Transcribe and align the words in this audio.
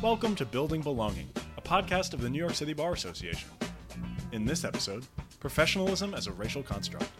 Welcome 0.00 0.36
to 0.36 0.46
Building 0.46 0.80
Belonging, 0.80 1.28
a 1.56 1.60
podcast 1.60 2.14
of 2.14 2.20
the 2.20 2.30
New 2.30 2.38
York 2.38 2.54
City 2.54 2.72
Bar 2.72 2.92
Association. 2.92 3.50
In 4.30 4.44
this 4.44 4.62
episode, 4.62 5.04
professionalism 5.40 6.14
as 6.14 6.28
a 6.28 6.32
racial 6.32 6.62
construct. 6.62 7.10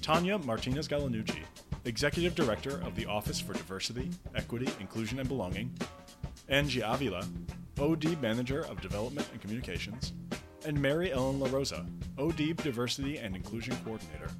Tanya 0.00 0.38
Martinez 0.38 0.88
Gallinucci, 0.88 1.42
Executive 1.84 2.34
Director 2.34 2.80
of 2.86 2.96
the 2.96 3.04
Office 3.04 3.38
for 3.38 3.52
Diversity, 3.52 4.08
Equity, 4.34 4.66
Inclusion, 4.80 5.18
and 5.18 5.28
Belonging, 5.28 5.70
Angie 6.48 6.80
Avila, 6.80 7.22
ODEIB 7.76 8.22
Manager 8.22 8.62
of 8.62 8.80
Development 8.80 9.28
and 9.32 9.40
Communications, 9.42 10.14
and 10.64 10.80
Mary 10.80 11.12
Ellen 11.12 11.38
LaRosa, 11.38 11.86
ODEIB 12.16 12.62
Diversity 12.62 13.18
and 13.18 13.36
Inclusion 13.36 13.76
Coordinator, 13.84 14.30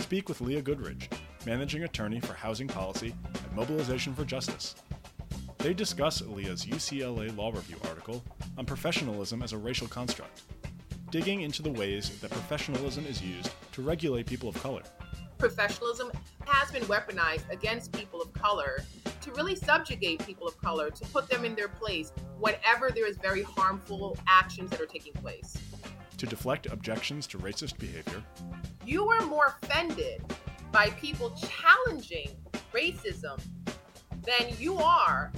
speak 0.00 0.28
with 0.28 0.42
Leah 0.42 0.60
Goodridge, 0.60 1.10
Managing 1.46 1.84
Attorney 1.84 2.20
for 2.20 2.34
Housing 2.34 2.68
Policy 2.68 3.14
and 3.24 3.56
Mobilization 3.56 4.14
for 4.14 4.26
Justice. 4.26 4.74
They 5.66 5.74
discuss 5.74 6.22
Leah's 6.22 6.64
UCLA 6.64 7.36
Law 7.36 7.50
Review 7.50 7.76
article 7.88 8.22
on 8.56 8.64
professionalism 8.64 9.42
as 9.42 9.52
a 9.52 9.58
racial 9.58 9.88
construct, 9.88 10.42
digging 11.10 11.40
into 11.40 11.60
the 11.60 11.72
ways 11.72 12.20
that 12.20 12.30
professionalism 12.30 13.04
is 13.04 13.20
used 13.20 13.50
to 13.72 13.82
regulate 13.82 14.26
people 14.26 14.48
of 14.48 14.54
color. 14.62 14.82
Professionalism 15.38 16.12
has 16.44 16.70
been 16.70 16.84
weaponized 16.84 17.50
against 17.50 17.90
people 17.90 18.22
of 18.22 18.32
color 18.32 18.84
to 19.20 19.32
really 19.32 19.56
subjugate 19.56 20.24
people 20.24 20.46
of 20.46 20.56
color, 20.58 20.88
to 20.88 21.04
put 21.06 21.28
them 21.28 21.44
in 21.44 21.56
their 21.56 21.66
place 21.66 22.12
whenever 22.38 22.92
there 22.92 23.08
is 23.08 23.16
very 23.16 23.42
harmful 23.42 24.16
actions 24.28 24.70
that 24.70 24.80
are 24.80 24.86
taking 24.86 25.14
place. 25.14 25.58
To 26.18 26.26
deflect 26.26 26.66
objections 26.66 27.26
to 27.26 27.38
racist 27.38 27.76
behavior. 27.80 28.22
You 28.84 29.10
are 29.10 29.26
more 29.26 29.56
offended 29.60 30.22
by 30.70 30.90
people 30.90 31.36
challenging 31.36 32.36
racism 32.72 33.40
than 34.24 34.54
you 34.60 34.76
are 34.76 35.32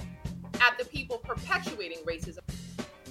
at 0.61 0.77
the 0.77 0.85
people 0.85 1.17
perpetuating 1.17 1.99
racism. 2.05 2.39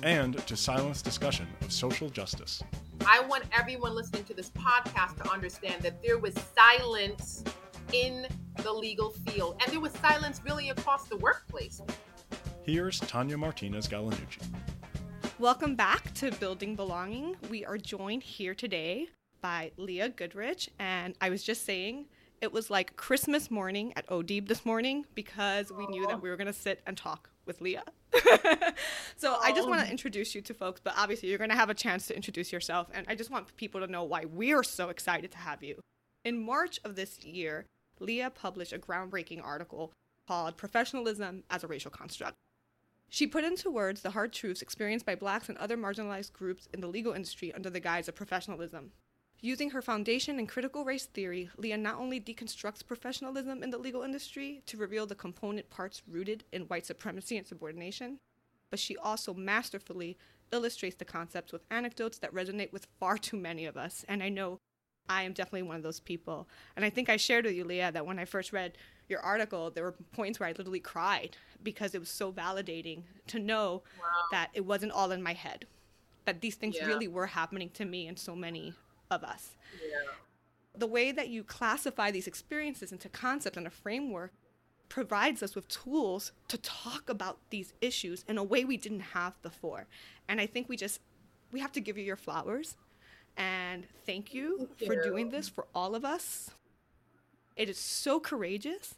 And 0.03 0.39
to 0.47 0.57
silence 0.57 1.03
discussion 1.03 1.47
of 1.63 1.73
social 1.73 2.09
justice. 2.09 2.63
I 3.07 3.21
want 3.21 3.45
everyone 3.53 3.95
listening 3.95 4.25
to 4.25 4.35
this 4.35 4.51
podcast 4.51 5.17
to 5.23 5.31
understand 5.31 5.83
that 5.83 6.03
there 6.03 6.19
was 6.19 6.35
silence 6.55 7.43
in 7.93 8.27
the 8.63 8.73
legal 8.73 9.11
field, 9.11 9.61
and 9.63 9.73
there 9.73 9.81
was 9.81 9.93
silence 9.93 10.41
really 10.45 10.71
across 10.71 11.09
the 11.09 11.17
workplace. 11.17 11.81
Here's 12.63 13.01
Tanya 13.01 13.39
Martinez 13.39 13.89
Gallinucci. 13.89 14.43
Welcome 15.39 15.75
back 15.75 16.13
to 16.15 16.33
Building 16.33 16.77
Belonging. 16.77 17.37
We 17.49 17.65
are 17.65 17.79
joined 17.79 18.23
here 18.23 18.55
today 18.55 19.09
by 19.41 19.71
Leah 19.77 20.11
Goodridge, 20.11 20.69
and 20.79 21.15
I 21.21 21.31
was 21.31 21.43
just 21.43 21.65
saying 21.65 22.07
it 22.41 22.53
was 22.53 22.71
like 22.71 22.97
Christmas 22.97 23.51
morning 23.51 23.93
at 23.97 24.07
ODEIB 24.09 24.49
this 24.49 24.65
morning 24.65 25.05
because 25.15 25.73
we 25.73 25.87
knew 25.87 26.07
that 26.07 26.17
oh. 26.17 26.19
we 26.19 26.31
were 26.31 26.37
going 26.37 26.47
to 26.47 26.53
sit 26.53 26.81
and 26.87 26.97
talk 26.97 27.31
with 27.47 27.61
Leah. 27.61 27.85
so 29.17 29.37
I 29.43 29.53
just 29.53 29.69
want 29.69 29.81
to 29.81 29.87
oh. 29.87 29.91
introduce 29.91 30.35
you 30.35 30.41
to 30.43 30.55
folks, 30.55 30.81
but 30.83 30.95
obviously 30.97 31.29
you're 31.29 31.39
going 31.39 31.51
to 31.51 31.57
have 31.57 31.71
a 31.71 31.75
chance 31.75 32.07
to 32.09 32.17
introduce 32.17 32.53
yourself, 32.53 32.89
and 32.93 33.07
I 33.09 33.15
just 33.15 33.31
want 33.31 33.55
people 33.57 33.81
to 33.81 33.87
know 33.87 34.05
why 34.05 34.25
we're 34.25 34.63
so 34.63 34.89
excited 34.89 35.31
to 35.33 35.39
have 35.39 35.63
you. 35.63 35.81
In 36.25 36.43
March 36.43 36.79
of 36.85 36.97
this 36.97 37.25
year, 37.25 37.67
Leah 38.01 38.31
published 38.31 38.73
a 38.73 38.79
groundbreaking 38.79 39.45
article 39.45 39.93
called 40.27 40.57
Professionalism 40.57 41.45
as 41.51 41.65
a 41.65 41.67
Racial 41.67 41.91
Construct. 41.91 42.35
She 43.11 43.27
put 43.27 43.45
into 43.45 43.71
words 43.71 44.03
the 44.03 44.11
hard 44.11 44.33
truths 44.33 44.61
experienced 44.61 45.07
by 45.07 45.15
blacks 45.15 45.49
and 45.49 45.57
other 45.57 45.77
marginalized 45.77 46.35
groups 46.35 46.69
in 46.75 46.81
the 46.81 46.87
legal 46.87 47.15
industry 47.15 47.53
under 47.55 47.71
the 47.71 47.81
guise 47.81 48.09
of 48.09 48.15
professionalism. 48.15 48.93
Using 49.41 49.71
her 49.71 49.83
foundation 49.83 50.41
in 50.41 50.49
critical 50.49 50.85
race 50.85 51.07
theory, 51.07 51.49
Leah 51.57 51.79
not 51.79 51.95
only 51.99 52.21
deconstructs 52.21 52.85
professionalism 52.85 53.63
in 53.63 53.71
the 53.71 53.79
legal 53.79 54.03
industry 54.03 54.63
to 54.67 54.77
reveal 54.77 55.07
the 55.07 55.15
component 55.15 55.71
parts 55.71 56.03
rooted 56.09 56.43
in 56.53 56.63
white 56.63 56.87
supremacy 56.87 57.37
and 57.37 57.47
subordination, 57.47 58.19
but 58.71 58.81
she 58.81 58.97
also 58.97 59.33
masterfully 59.33 60.19
illustrates 60.51 60.97
the 60.97 61.05
concepts 61.05 61.53
with 61.53 61.63
anecdotes 61.71 62.19
that 62.19 62.35
resonate 62.35 62.73
with 62.73 62.89
far 62.99 63.17
too 63.17 63.37
many 63.37 63.65
of 63.65 63.77
us. 63.77 64.05
And 64.09 64.25
I 64.25 64.29
know 64.29 64.59
I 65.09 65.23
am 65.23 65.35
definitely 65.35 65.63
one 65.63 65.77
of 65.77 65.83
those 65.85 66.01
people. 66.01 66.49
And 66.75 66.85
I 66.85 66.91
think 66.91 67.09
I 67.09 67.17
shared 67.17 67.45
with 67.45 67.55
you, 67.55 67.65
Leah, 67.65 67.93
that 67.93 68.07
when 68.07 68.19
I 68.19 68.25
first 68.25 68.53
read 68.53 68.77
your 69.09 69.21
article, 69.21 69.71
there 69.71 69.85
were 69.85 69.95
points 70.13 70.41
where 70.41 70.49
I 70.49 70.53
literally 70.53 70.81
cried 70.81 71.37
because 71.63 71.95
it 71.95 72.01
was 72.01 72.11
so 72.11 72.33
validating 72.33 73.03
to 73.29 73.39
know 73.39 73.83
Wow. 73.99 74.27
that 74.33 74.51
it 74.53 74.67
wasn't 74.67 74.93
all 74.93 75.13
in 75.13 75.23
my 75.23 75.33
head, 75.33 75.67
that 76.25 76.41
these 76.41 76.57
things 76.57 76.79
Yeah. 76.79 76.89
really 76.89 77.09
were 77.09 77.27
happening 77.29 77.71
to 77.71 77.85
me 77.85 78.09
and 78.09 78.19
so 78.19 78.35
many 78.35 78.75
of 79.11 79.25
us. 79.25 79.57
Yeah. 79.83 80.13
The 80.77 80.87
way 80.87 81.13
that 81.13 81.29
you 81.29 81.43
classify 81.43 82.11
these 82.11 82.27
experiences 82.27 82.93
into 82.93 83.09
concepts 83.09 83.57
and 83.57 83.67
a 83.67 83.71
framework 83.71 84.33
provides 84.89 85.43
us 85.43 85.55
with 85.55 85.69
tools 85.69 86.33
to 86.49 86.59
talk 86.59 87.11
about 87.11 87.39
these 87.51 87.73
issues 87.81 88.25
in 88.29 88.39
a 88.39 88.45
way 88.45 88.65
we 88.65 88.77
didn't 88.77 89.01
have 89.01 89.41
before. 89.43 89.87
And 90.29 90.41
I 90.41 90.47
think 90.47 90.69
we 90.69 90.77
just 90.77 91.01
we 91.53 91.61
have 91.61 91.73
to 91.73 91.81
give 91.81 91.97
you 91.97 92.05
your 92.05 92.17
flowers 92.17 92.77
and 93.37 93.87
thank 94.05 94.35
you 94.35 94.69
Thank 94.79 94.93
for 94.93 95.03
doing 95.03 95.31
this 95.31 95.49
for 95.49 95.67
all 95.75 95.95
of 95.95 96.05
us. 96.05 96.51
It 97.57 97.69
is 97.69 97.79
so 97.79 98.21
courageous 98.21 98.95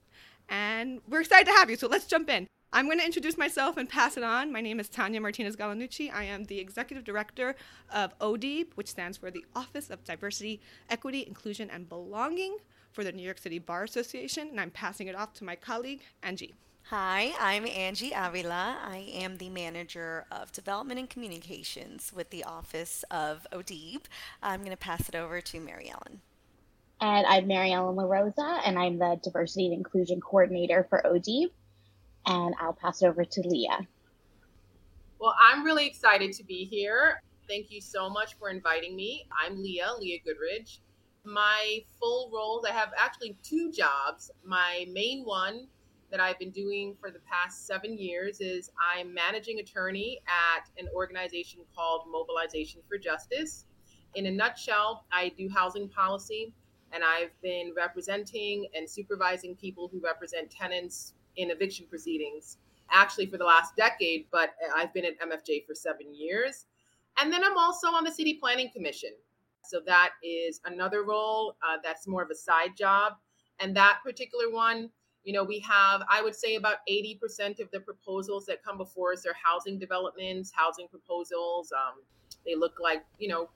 and 0.49 1.01
we're 1.09 1.21
excited 1.21 1.47
to 1.47 1.53
have 1.53 1.71
you. 1.71 1.77
So 1.77 1.87
let's 1.87 2.07
jump 2.07 2.29
in. 2.29 2.47
I'm 2.73 2.87
going 2.87 3.01
to 3.01 3.05
introduce 3.05 3.37
myself 3.37 3.77
and 3.77 3.89
pass 3.89 4.17
it 4.17 4.23
on. 4.23 4.53
My 4.53 4.61
name 4.61 4.79
is 4.79 4.89
Tanya 4.89 5.21
Martinez 5.21 5.57
Gallinucci. 5.57 6.15
I 6.15 6.23
am 6.23 6.45
the 6.45 6.61
executive 6.61 7.03
director 7.03 7.57
of 7.93 8.17
ODEIB, 8.21 8.69
which 8.77 8.87
stands 8.87 9.19
for 9.19 9.29
the 9.29 9.45
Office 9.57 9.91
of 9.91 10.05
Diversity, 10.05 10.61
Equity, 10.89 11.25
Inclusion, 11.27 11.69
and 11.69 11.89
Belonging 11.89 12.59
for 12.93 13.03
the 13.03 13.11
New 13.11 13.25
York 13.25 13.39
City 13.39 13.59
Bar 13.59 13.83
Association. 13.83 14.51
And 14.51 14.61
I'm 14.61 14.71
passing 14.71 15.09
it 15.09 15.17
off 15.17 15.33
to 15.35 15.45
my 15.45 15.57
colleague, 15.57 16.03
Angie. 16.23 16.55
Hi, 16.85 17.33
I'm 17.41 17.67
Angie 17.67 18.13
Avila. 18.15 18.79
I 18.85 18.99
am 19.15 19.39
the 19.39 19.49
manager 19.49 20.27
of 20.31 20.53
development 20.53 21.01
and 21.01 21.11
communications 21.11 22.13
with 22.15 22.31
the 22.31 22.45
Office 22.45 23.05
of 23.11 23.49
ODEIB. 23.51 24.03
I'm 24.45 24.61
going 24.61 24.71
to 24.71 24.77
pass 24.77 25.09
it 25.09 25.17
over 25.17 25.41
to 25.41 25.59
Mary 25.59 25.91
Ellen. 25.91 26.21
And 27.01 27.27
I'm 27.27 27.49
Mary 27.49 27.73
Ellen 27.73 27.97
La 27.97 28.05
Rosa, 28.05 28.61
and 28.65 28.79
I'm 28.79 28.99
the 28.99 29.19
Diversity 29.25 29.67
and 29.67 29.75
Inclusion 29.75 30.21
Coordinator 30.21 30.87
for 30.89 31.03
ODEIB. 31.05 31.51
And 32.27 32.55
I'll 32.61 32.73
pass 32.73 33.03
it 33.03 33.07
over 33.07 33.25
to 33.25 33.41
Leah. 33.43 33.87
Well, 35.21 35.35
I'm 35.43 35.65
really 35.65 35.87
excited 35.87 36.33
to 36.35 36.45
be 36.45 36.65
here. 36.65 37.23
Thank 37.49 37.71
you 37.71 37.81
so 37.81 38.09
much 38.09 38.39
for 38.39 38.49
inviting 38.49 38.95
me. 38.95 39.27
I'm 39.39 39.61
Leah, 39.63 39.93
Leah 39.99 40.19
Goodridge. 40.21 40.79
My 41.25 41.81
full 41.99 42.31
roles, 42.33 42.65
I 42.65 42.71
have 42.71 42.91
actually 42.97 43.37
two 43.43 43.71
jobs. 43.71 44.31
My 44.45 44.87
main 44.91 45.25
one 45.25 45.67
that 46.11 46.21
I've 46.21 46.39
been 46.39 46.51
doing 46.51 46.97
for 47.01 47.11
the 47.11 47.21
past 47.21 47.67
seven 47.67 47.97
years 47.99 48.41
is 48.41 48.71
I'm 48.81 49.13
managing 49.13 49.59
attorney 49.59 50.21
at 50.27 50.69
an 50.79 50.89
organization 50.95 51.61
called 51.75 52.07
Mobilization 52.11 52.81
for 52.89 52.99
Justice. 52.99 53.67
In 54.15 54.27
a 54.27 54.31
nutshell, 54.31 55.05
I 55.13 55.33
do 55.37 55.49
housing 55.49 55.89
policy 55.89 56.53
and 56.93 57.05
I've 57.05 57.31
been 57.43 57.73
representing 57.77 58.67
and 58.75 58.89
supervising 58.89 59.55
people 59.55 59.89
who 59.93 60.01
represent 60.01 60.51
tenants 60.51 61.15
in 61.37 61.51
eviction 61.51 61.87
proceedings 61.89 62.59
actually 62.91 63.27
for 63.27 63.39
the 63.39 63.45
last 63.45 63.77
decade, 63.77 64.27
but 64.31 64.51
I've 64.75 64.93
been 64.93 65.05
at 65.05 65.19
MFJ 65.21 65.67
for 65.67 65.75
seven 65.75 66.15
years. 66.15 66.67
And 67.19 67.33
then 67.33 67.45
I'm 67.45 67.57
also 67.57 67.89
on 67.89 68.05
the 68.05 68.11
City 68.11 68.35
Planning 68.35 68.71
Commission. 68.71 69.11
So 69.63 69.81
that 69.87 70.11
is 70.23 70.61
another 70.65 71.05
role 71.05 71.57
uh, 71.63 71.77
that's 71.85 72.07
more 72.07 72.23
of 72.23 72.31
a 72.31 72.35
side 72.35 72.77
job. 72.77 73.15
And 73.61 73.77
that 73.77 73.99
particular 74.05 74.51
one, 74.51 74.91
you 75.23 75.33
know, 75.35 75.45
we 75.45 75.61
have, 75.61 76.03
I 76.09 76.23
would 76.23 76.35
say, 76.35 76.57
about 76.57 76.79
80% 76.91 77.61
of 77.61 77.71
the 77.71 77.81
proposals 77.81 78.47
that 78.47 78.65
come 78.65 78.79
before 78.79 79.13
us 79.13 79.27
are 79.27 79.35
housing 79.43 79.79
developments, 79.79 80.51
housing 80.55 80.89
proposals. 80.89 81.73
Um, 81.73 82.03
they 82.47 82.55
look 82.55 82.79
like, 82.81 83.05
you 83.19 83.29
know, 83.29 83.51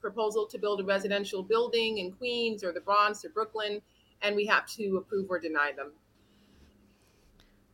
proposal 0.00 0.46
to 0.46 0.58
build 0.58 0.80
a 0.80 0.84
residential 0.84 1.42
building 1.42 1.98
in 1.98 2.12
Queens 2.12 2.64
or 2.64 2.72
the 2.72 2.80
Bronx 2.80 3.24
or 3.24 3.30
Brooklyn, 3.30 3.80
and 4.22 4.34
we 4.34 4.46
have 4.46 4.66
to 4.76 4.96
approve 4.96 5.26
or 5.30 5.38
deny 5.38 5.72
them. 5.72 5.92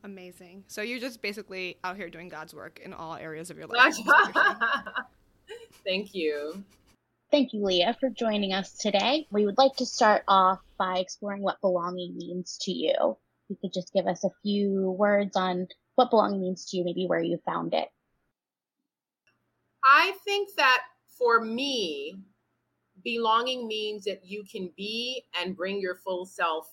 Amazing. 0.03 0.65
So 0.67 0.83
you're 0.83 0.99
just 0.99 1.21
basically 1.21 1.77
out 1.85 1.97
here 1.97 2.09
doing 2.09 2.29
God's 2.29 2.55
work 2.55 2.81
in 2.83 2.95
all 2.95 3.17
areas 3.17 3.51
of 3.51 3.59
your 3.59 3.67
life. 3.67 3.89
is 3.89 4.01
what 4.05 4.35
you're 4.35 4.45
saying. 4.45 4.57
Thank 5.85 6.15
you. 6.15 6.65
Thank 7.31 7.53
you, 7.53 7.63
Leah, 7.65 7.97
for 8.01 8.11
joining 8.11 8.53
us 8.53 8.77
today. 8.77 9.27
We 9.31 9.45
would 9.45 9.59
like 9.59 9.77
to 9.77 9.87
start 9.87 10.25
off 10.27 10.61
by 10.79 10.99
exploring 10.99 11.43
what 11.43 11.61
belonging 11.61 12.17
means 12.17 12.59
to 12.63 12.73
you. 12.73 13.17
You 13.49 13.57
could 13.61 13.73
just 13.73 13.93
give 13.93 14.07
us 14.07 14.25
a 14.25 14.31
few 14.43 14.93
words 14.99 15.37
on 15.37 15.69
what 15.95 16.11
belonging 16.11 16.41
means 16.41 16.67
to 16.71 16.77
you, 16.77 16.85
maybe 16.85 17.07
where 17.07 17.23
you 17.23 17.39
found 17.47 17.75
it. 17.75 17.89
I 19.85 20.13
think 20.25 20.51
that 20.57 20.83
for 21.17 21.41
me, 21.41 22.17
belonging 23.05 23.69
means 23.69 24.05
that 24.05 24.25
you 24.25 24.45
can 24.51 24.73
be 24.77 25.25
and 25.41 25.57
bring 25.57 25.81
your 25.81 25.95
full 25.95 26.27
self, 26.27 26.69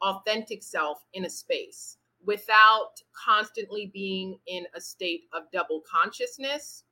authentic 0.00 0.62
self 0.62 0.98
in 1.12 1.24
a 1.24 1.30
space 1.30 1.97
without 2.24 2.92
constantly 3.12 3.90
being 3.92 4.38
in 4.46 4.66
a 4.74 4.80
state 4.80 5.22
of 5.32 5.44
double 5.52 5.82
consciousness, 5.90 6.84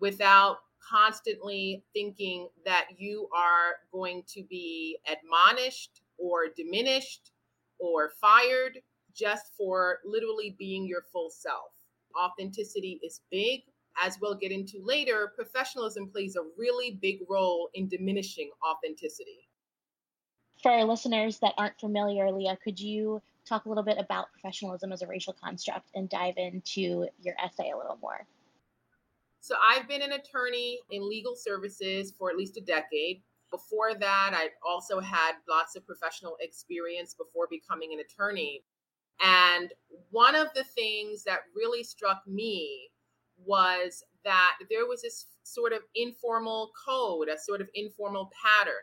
without 0.00 0.58
constantly 0.88 1.84
thinking 1.92 2.48
that 2.64 2.86
you 2.96 3.28
are 3.34 3.76
going 3.92 4.22
to 4.28 4.42
be 4.48 4.98
admonished 5.10 6.02
or 6.18 6.46
diminished 6.56 7.32
or 7.78 8.10
fired 8.20 8.78
just 9.14 9.52
for 9.56 9.98
literally 10.04 10.54
being 10.58 10.86
your 10.86 11.02
full 11.12 11.30
self. 11.30 11.72
authenticity 12.18 12.98
is 13.02 13.20
big. 13.30 13.60
As 14.02 14.18
we'll 14.20 14.34
get 14.34 14.52
into 14.52 14.82
later, 14.82 15.32
professionalism 15.34 16.08
plays 16.08 16.36
a 16.36 16.44
really 16.58 16.98
big 17.00 17.20
role 17.28 17.70
in 17.74 17.88
diminishing 17.88 18.50
authenticity. 18.66 19.48
For 20.62 20.70
our 20.70 20.84
listeners 20.84 21.38
that 21.40 21.54
aren't 21.58 21.78
familiar, 21.78 22.30
Leah, 22.30 22.58
could 22.62 22.78
you 22.78 23.22
talk 23.46 23.64
a 23.64 23.68
little 23.68 23.84
bit 23.84 23.98
about 23.98 24.32
professionalism 24.32 24.92
as 24.92 25.02
a 25.02 25.06
racial 25.06 25.32
construct 25.32 25.90
and 25.94 26.08
dive 26.08 26.34
into 26.36 27.06
your 27.20 27.34
essay 27.42 27.70
a 27.70 27.76
little 27.76 27.98
more? 28.00 28.26
So, 29.40 29.54
I've 29.64 29.88
been 29.88 30.02
an 30.02 30.12
attorney 30.12 30.80
in 30.90 31.08
legal 31.08 31.36
services 31.36 32.12
for 32.18 32.30
at 32.30 32.36
least 32.36 32.56
a 32.56 32.60
decade. 32.60 33.22
Before 33.50 33.94
that, 33.94 34.32
I 34.34 34.48
also 34.66 34.98
had 34.98 35.34
lots 35.48 35.76
of 35.76 35.86
professional 35.86 36.36
experience 36.40 37.14
before 37.14 37.46
becoming 37.48 37.92
an 37.92 38.00
attorney. 38.00 38.64
And 39.22 39.72
one 40.10 40.34
of 40.34 40.48
the 40.54 40.64
things 40.64 41.22
that 41.24 41.40
really 41.54 41.84
struck 41.84 42.22
me 42.26 42.90
was 43.44 44.02
that 44.24 44.56
there 44.68 44.86
was 44.86 45.02
this 45.02 45.26
sort 45.44 45.72
of 45.72 45.80
informal 45.94 46.72
code, 46.86 47.28
a 47.28 47.38
sort 47.38 47.60
of 47.60 47.68
informal 47.74 48.30
pattern. 48.42 48.82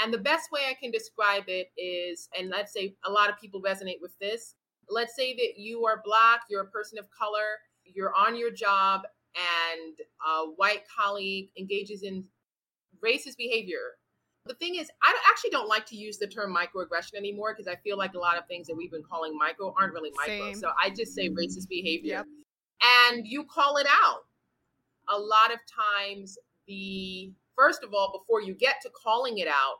And 0.00 0.12
the 0.12 0.18
best 0.18 0.50
way 0.50 0.62
I 0.68 0.74
can 0.74 0.90
describe 0.90 1.44
it 1.46 1.68
is, 1.76 2.28
and 2.38 2.50
let's 2.50 2.72
say 2.72 2.96
a 3.04 3.10
lot 3.10 3.30
of 3.30 3.38
people 3.40 3.62
resonate 3.62 4.00
with 4.00 4.18
this. 4.20 4.54
Let's 4.88 5.14
say 5.14 5.34
that 5.34 5.58
you 5.58 5.84
are 5.86 6.02
Black, 6.04 6.40
you're 6.50 6.62
a 6.62 6.66
person 6.66 6.98
of 6.98 7.08
color, 7.10 7.60
you're 7.84 8.12
on 8.14 8.36
your 8.36 8.50
job, 8.50 9.02
and 9.36 9.98
a 10.26 10.46
white 10.56 10.82
colleague 10.94 11.50
engages 11.56 12.02
in 12.02 12.24
racist 13.02 13.36
behavior. 13.36 13.96
The 14.46 14.54
thing 14.54 14.74
is, 14.74 14.90
I 15.04 15.14
actually 15.30 15.50
don't 15.50 15.68
like 15.68 15.86
to 15.86 15.96
use 15.96 16.18
the 16.18 16.26
term 16.26 16.52
microaggression 16.52 17.14
anymore 17.14 17.54
because 17.54 17.68
I 17.68 17.76
feel 17.76 17.96
like 17.96 18.14
a 18.14 18.18
lot 18.18 18.36
of 18.36 18.46
things 18.48 18.66
that 18.66 18.76
we've 18.76 18.90
been 18.90 19.04
calling 19.04 19.36
micro 19.38 19.72
aren't 19.78 19.92
really 19.92 20.10
micro. 20.16 20.46
Same. 20.46 20.54
So 20.56 20.72
I 20.82 20.90
just 20.90 21.14
say 21.14 21.28
racist 21.28 21.68
behavior. 21.68 22.16
Yep. 22.16 22.26
And 22.82 23.26
you 23.26 23.44
call 23.44 23.76
it 23.76 23.86
out. 23.88 24.22
A 25.08 25.18
lot 25.18 25.52
of 25.52 25.60
times, 26.00 26.36
the 26.66 27.32
first 27.54 27.84
of 27.84 27.94
all, 27.94 28.18
before 28.18 28.42
you 28.42 28.54
get 28.54 28.76
to 28.82 28.90
calling 28.90 29.38
it 29.38 29.46
out, 29.46 29.76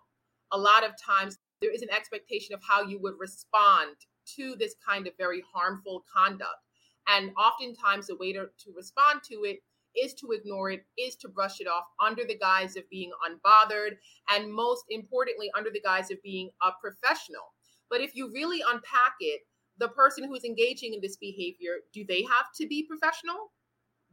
a 0.52 0.58
lot 0.58 0.84
of 0.84 0.92
times 1.00 1.38
there 1.60 1.72
is 1.72 1.82
an 1.82 1.90
expectation 1.90 2.54
of 2.54 2.60
how 2.62 2.82
you 2.82 3.00
would 3.00 3.14
respond 3.18 3.96
to 4.36 4.54
this 4.58 4.74
kind 4.86 5.06
of 5.06 5.14
very 5.18 5.42
harmful 5.52 6.04
conduct. 6.14 6.60
And 7.08 7.32
oftentimes, 7.36 8.06
the 8.06 8.16
way 8.16 8.32
to, 8.32 8.46
to 8.64 8.72
respond 8.76 9.22
to 9.30 9.44
it 9.44 9.58
is 9.96 10.14
to 10.14 10.32
ignore 10.32 10.70
it, 10.70 10.84
is 10.96 11.16
to 11.16 11.28
brush 11.28 11.60
it 11.60 11.66
off 11.66 11.84
under 12.04 12.24
the 12.24 12.38
guise 12.38 12.76
of 12.76 12.88
being 12.90 13.10
unbothered, 13.28 13.96
and 14.30 14.52
most 14.52 14.84
importantly, 14.88 15.50
under 15.56 15.70
the 15.70 15.80
guise 15.80 16.10
of 16.10 16.22
being 16.22 16.50
a 16.62 16.70
professional. 16.80 17.52
But 17.90 18.00
if 18.00 18.14
you 18.14 18.32
really 18.32 18.62
unpack 18.66 19.14
it, 19.20 19.42
the 19.78 19.88
person 19.88 20.24
who 20.24 20.34
is 20.34 20.44
engaging 20.44 20.94
in 20.94 21.00
this 21.00 21.16
behavior, 21.16 21.78
do 21.92 22.04
they 22.06 22.22
have 22.22 22.46
to 22.56 22.66
be 22.66 22.86
professional? 22.86 23.52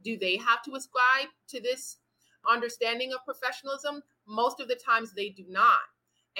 Do 0.02 0.18
they 0.18 0.36
have 0.36 0.62
to 0.62 0.74
ascribe 0.74 1.28
to 1.48 1.60
this 1.60 1.98
understanding 2.50 3.12
of 3.12 3.24
professionalism? 3.24 4.02
Most 4.26 4.60
of 4.60 4.68
the 4.68 4.76
times 4.76 5.12
they 5.12 5.28
do 5.28 5.44
not. 5.48 5.78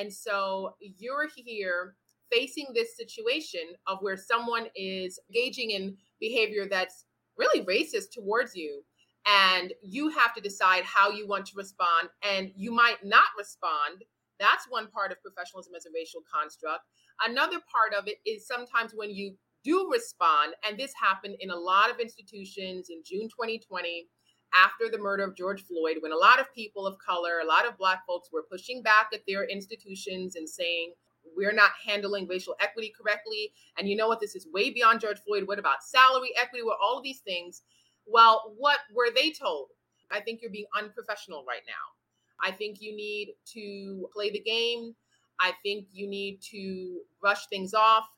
And 0.00 0.12
so 0.12 0.76
you're 0.80 1.28
here 1.36 1.94
facing 2.32 2.68
this 2.74 2.96
situation 2.96 3.60
of 3.86 3.98
where 4.00 4.16
someone 4.16 4.66
is 4.74 5.18
engaging 5.28 5.72
in 5.72 5.96
behavior 6.18 6.66
that's 6.68 7.04
really 7.36 7.64
racist 7.66 8.12
towards 8.14 8.56
you. 8.56 8.82
And 9.26 9.74
you 9.82 10.08
have 10.08 10.32
to 10.34 10.40
decide 10.40 10.84
how 10.84 11.10
you 11.10 11.28
want 11.28 11.44
to 11.46 11.52
respond 11.56 12.08
and 12.22 12.50
you 12.56 12.72
might 12.72 13.04
not 13.04 13.26
respond. 13.36 14.04
That's 14.38 14.64
one 14.70 14.88
part 14.88 15.12
of 15.12 15.20
professionalism 15.20 15.74
as 15.76 15.84
a 15.84 15.90
racial 15.94 16.22
construct. 16.32 16.84
Another 17.26 17.58
part 17.70 17.92
of 17.92 18.08
it 18.08 18.16
is 18.24 18.46
sometimes 18.46 18.92
when 18.94 19.10
you 19.10 19.34
do 19.62 19.90
respond 19.92 20.54
and 20.66 20.78
this 20.78 20.92
happened 20.98 21.36
in 21.40 21.50
a 21.50 21.56
lot 21.56 21.90
of 21.90 22.00
institutions 22.00 22.88
in 22.88 23.02
june 23.04 23.28
2020 23.28 24.08
after 24.54 24.90
the 24.90 24.98
murder 24.98 25.24
of 25.24 25.36
george 25.36 25.62
floyd 25.62 25.96
when 26.00 26.12
a 26.12 26.16
lot 26.16 26.40
of 26.40 26.52
people 26.54 26.86
of 26.86 26.96
color 26.98 27.40
a 27.42 27.46
lot 27.46 27.66
of 27.66 27.76
black 27.78 28.04
folks 28.06 28.30
were 28.32 28.44
pushing 28.50 28.82
back 28.82 29.08
at 29.12 29.20
their 29.26 29.44
institutions 29.44 30.36
and 30.36 30.48
saying 30.48 30.92
we're 31.36 31.52
not 31.52 31.70
handling 31.86 32.26
racial 32.26 32.56
equity 32.60 32.92
correctly 32.98 33.52
and 33.78 33.88
you 33.88 33.96
know 33.96 34.08
what 34.08 34.20
this 34.20 34.34
is 34.34 34.48
way 34.52 34.70
beyond 34.70 35.00
george 35.00 35.18
floyd 35.20 35.46
what 35.46 35.58
about 35.58 35.82
salary 35.84 36.30
equity 36.40 36.64
what 36.64 36.78
all 36.82 36.98
of 36.98 37.04
these 37.04 37.20
things 37.20 37.62
well, 38.10 38.54
what 38.58 38.80
were 38.94 39.10
they 39.14 39.30
told? 39.30 39.68
I 40.10 40.20
think 40.20 40.42
you're 40.42 40.50
being 40.50 40.66
unprofessional 40.76 41.44
right 41.46 41.62
now. 41.66 42.42
I 42.42 42.50
think 42.50 42.80
you 42.80 42.94
need 42.96 43.34
to 43.52 44.08
play 44.12 44.30
the 44.30 44.40
game. 44.40 44.94
I 45.38 45.52
think 45.62 45.86
you 45.92 46.08
need 46.08 46.40
to 46.50 47.00
brush 47.20 47.46
things 47.46 47.74
off. 47.74 48.08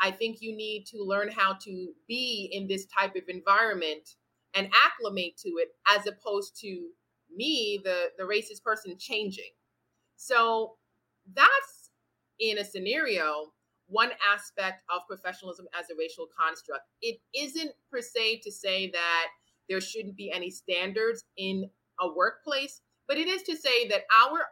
I 0.00 0.10
think 0.10 0.40
you 0.40 0.56
need 0.56 0.86
to 0.86 1.02
learn 1.02 1.30
how 1.30 1.54
to 1.64 1.88
be 2.08 2.48
in 2.52 2.66
this 2.66 2.86
type 2.86 3.14
of 3.16 3.28
environment 3.28 4.16
and 4.54 4.68
acclimate 4.84 5.36
to 5.38 5.50
it 5.58 5.68
as 5.96 6.06
opposed 6.06 6.58
to 6.60 6.88
me, 7.34 7.80
the, 7.82 8.10
the 8.18 8.24
racist 8.24 8.62
person, 8.62 8.96
changing. 8.98 9.50
So 10.16 10.76
that's 11.34 11.90
in 12.38 12.58
a 12.58 12.64
scenario 12.64 13.52
one 13.86 14.10
aspect 14.32 14.82
of 14.88 15.02
professionalism 15.06 15.66
as 15.78 15.90
a 15.90 15.94
racial 15.98 16.26
construct. 16.38 16.84
It 17.02 17.20
isn't 17.34 17.72
per 17.90 18.00
se 18.00 18.40
to 18.44 18.52
say 18.52 18.90
that 18.90 19.26
there 19.68 19.80
shouldn't 19.80 20.16
be 20.16 20.30
any 20.30 20.50
standards 20.50 21.24
in 21.36 21.68
a 22.00 22.12
workplace, 22.12 22.80
but 23.06 23.18
it 23.18 23.28
is 23.28 23.42
to 23.42 23.56
say 23.56 23.88
that 23.88 24.04
our 24.16 24.46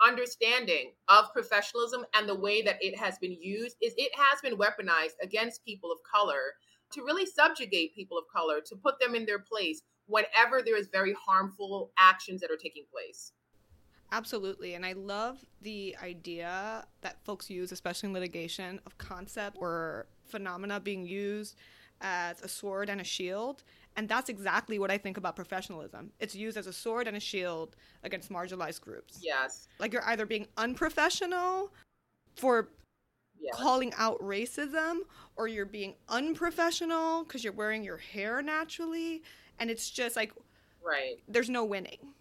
understanding 0.00 0.92
of 1.08 1.32
professionalism 1.32 2.04
and 2.14 2.28
the 2.28 2.34
way 2.34 2.62
that 2.62 2.76
it 2.80 2.96
has 2.98 3.18
been 3.18 3.36
used 3.40 3.76
is 3.82 3.94
it 3.96 4.12
has 4.14 4.40
been 4.40 4.56
weaponized 4.56 5.16
against 5.22 5.64
people 5.64 5.90
of 5.90 5.98
color 6.10 6.54
to 6.92 7.02
really 7.02 7.26
subjugate 7.26 7.94
people 7.94 8.18
of 8.18 8.24
color, 8.34 8.60
to 8.60 8.76
put 8.76 8.98
them 9.00 9.14
in 9.14 9.26
their 9.26 9.38
place 9.38 9.82
whenever 10.06 10.62
there 10.62 10.76
is 10.76 10.88
very 10.92 11.14
harmful 11.14 11.90
actions 11.98 12.40
that 12.40 12.50
are 12.50 12.56
taking 12.56 12.84
place. 12.90 13.32
Absolutely. 14.10 14.74
And 14.74 14.86
I 14.86 14.92
love 14.94 15.44
the 15.60 15.94
idea 16.02 16.86
that 17.02 17.22
folks 17.24 17.50
use, 17.50 17.72
especially 17.72 18.08
in 18.08 18.14
litigation, 18.14 18.80
of 18.86 18.96
concept 18.96 19.58
or 19.60 20.06
phenomena 20.26 20.80
being 20.80 21.04
used 21.04 21.56
as 22.00 22.40
a 22.42 22.48
sword 22.48 22.88
and 22.88 23.00
a 23.00 23.04
shield. 23.04 23.64
And 23.96 24.08
that's 24.08 24.30
exactly 24.30 24.78
what 24.78 24.90
I 24.90 24.96
think 24.96 25.16
about 25.16 25.36
professionalism. 25.36 26.12
It's 26.20 26.34
used 26.34 26.56
as 26.56 26.66
a 26.66 26.72
sword 26.72 27.06
and 27.06 27.16
a 27.16 27.20
shield 27.20 27.76
against 28.02 28.30
marginalized 28.30 28.80
groups. 28.80 29.18
Yes. 29.20 29.68
Like 29.78 29.92
you're 29.92 30.06
either 30.06 30.24
being 30.24 30.46
unprofessional 30.56 31.72
for 32.36 32.68
Yes. 33.40 33.54
calling 33.56 33.92
out 33.96 34.18
racism 34.20 34.98
or 35.36 35.48
you're 35.48 35.64
being 35.66 35.94
unprofessional 36.08 37.24
because 37.24 37.44
you're 37.44 37.52
wearing 37.52 37.84
your 37.84 37.96
hair 37.98 38.42
naturally. 38.42 39.22
And 39.58 39.70
it's 39.70 39.90
just 39.90 40.16
like, 40.16 40.32
Right. 40.82 41.16
there's 41.28 41.50
no 41.50 41.64
winning. 41.64 42.14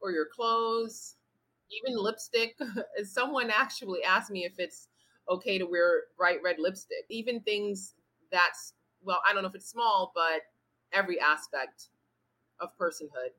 Or 0.00 0.10
your 0.12 0.26
clothes, 0.26 1.16
even 1.70 1.96
lipstick. 1.98 2.56
Someone 3.04 3.50
actually 3.50 4.02
asked 4.04 4.30
me 4.30 4.44
if 4.44 4.58
it's 4.58 4.88
okay 5.28 5.58
to 5.58 5.64
wear 5.64 6.04
bright 6.16 6.38
red 6.42 6.56
lipstick. 6.58 7.04
Even 7.08 7.40
things 7.40 7.94
that's, 8.30 8.74
well, 9.02 9.20
I 9.28 9.32
don't 9.32 9.42
know 9.42 9.48
if 9.48 9.54
it's 9.54 9.68
small, 9.70 10.12
but 10.14 10.42
every 10.92 11.20
aspect 11.20 11.88
of 12.60 12.70
personhood. 12.78 13.30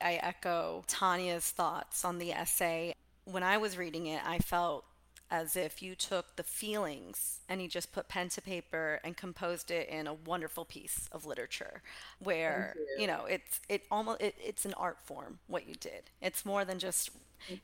I 0.00 0.14
echo 0.14 0.84
Tanya's 0.86 1.50
thoughts 1.50 2.04
on 2.04 2.18
the 2.18 2.32
essay. 2.32 2.94
When 3.24 3.42
I 3.42 3.58
was 3.58 3.78
reading 3.78 4.06
it, 4.06 4.20
I 4.26 4.38
felt 4.38 4.84
as 5.32 5.56
if 5.56 5.82
you 5.82 5.94
took 5.94 6.36
the 6.36 6.42
feelings 6.42 7.40
and 7.48 7.62
you 7.62 7.66
just 7.66 7.90
put 7.90 8.06
pen 8.06 8.28
to 8.28 8.42
paper 8.42 9.00
and 9.02 9.16
composed 9.16 9.70
it 9.70 9.88
in 9.88 10.06
a 10.06 10.12
wonderful 10.12 10.66
piece 10.66 11.08
of 11.10 11.24
literature 11.24 11.80
where 12.18 12.76
you. 12.76 13.02
you 13.02 13.06
know 13.06 13.24
it's 13.24 13.60
it 13.70 13.82
almost 13.90 14.20
it, 14.20 14.34
it's 14.38 14.66
an 14.66 14.74
art 14.74 14.98
form 15.02 15.38
what 15.46 15.66
you 15.66 15.74
did 15.74 16.02
it's 16.20 16.44
more 16.44 16.66
than 16.66 16.78
just 16.78 17.10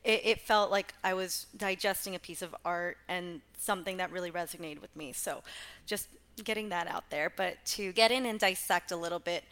it, 0.03 0.21
it 0.25 0.41
felt 0.41 0.71
like 0.71 0.95
i 1.03 1.13
was 1.13 1.45
digesting 1.55 2.15
a 2.15 2.19
piece 2.19 2.41
of 2.41 2.55
art 2.65 2.97
and 3.07 3.39
something 3.59 3.97
that 3.97 4.11
really 4.11 4.31
resonated 4.31 4.81
with 4.81 4.93
me 4.95 5.13
so 5.13 5.43
just 5.85 6.07
getting 6.43 6.69
that 6.69 6.87
out 6.87 7.03
there 7.11 7.31
but 7.37 7.63
to 7.65 7.91
get 7.93 8.11
in 8.11 8.25
and 8.25 8.39
dissect 8.39 8.91
a 8.91 8.95
little 8.95 9.19
bit 9.19 9.43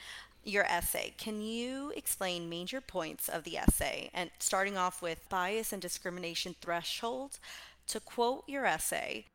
your 0.43 0.63
essay. 0.63 1.13
Can 1.17 1.41
you 1.41 1.91
explain 1.97 2.47
major 2.47 2.79
points 2.79 3.27
of 3.27 3.43
the 3.43 3.57
essay 3.57 4.09
and 4.13 4.31
starting 4.39 4.77
off 4.77 5.01
with 5.01 5.27
bias 5.27 5.73
and 5.73 5.81
discrimination 5.81 6.55
threshold? 6.61 7.37
To 7.87 8.01
quote 8.01 8.43
your 8.47 8.65
essay, 8.65 9.27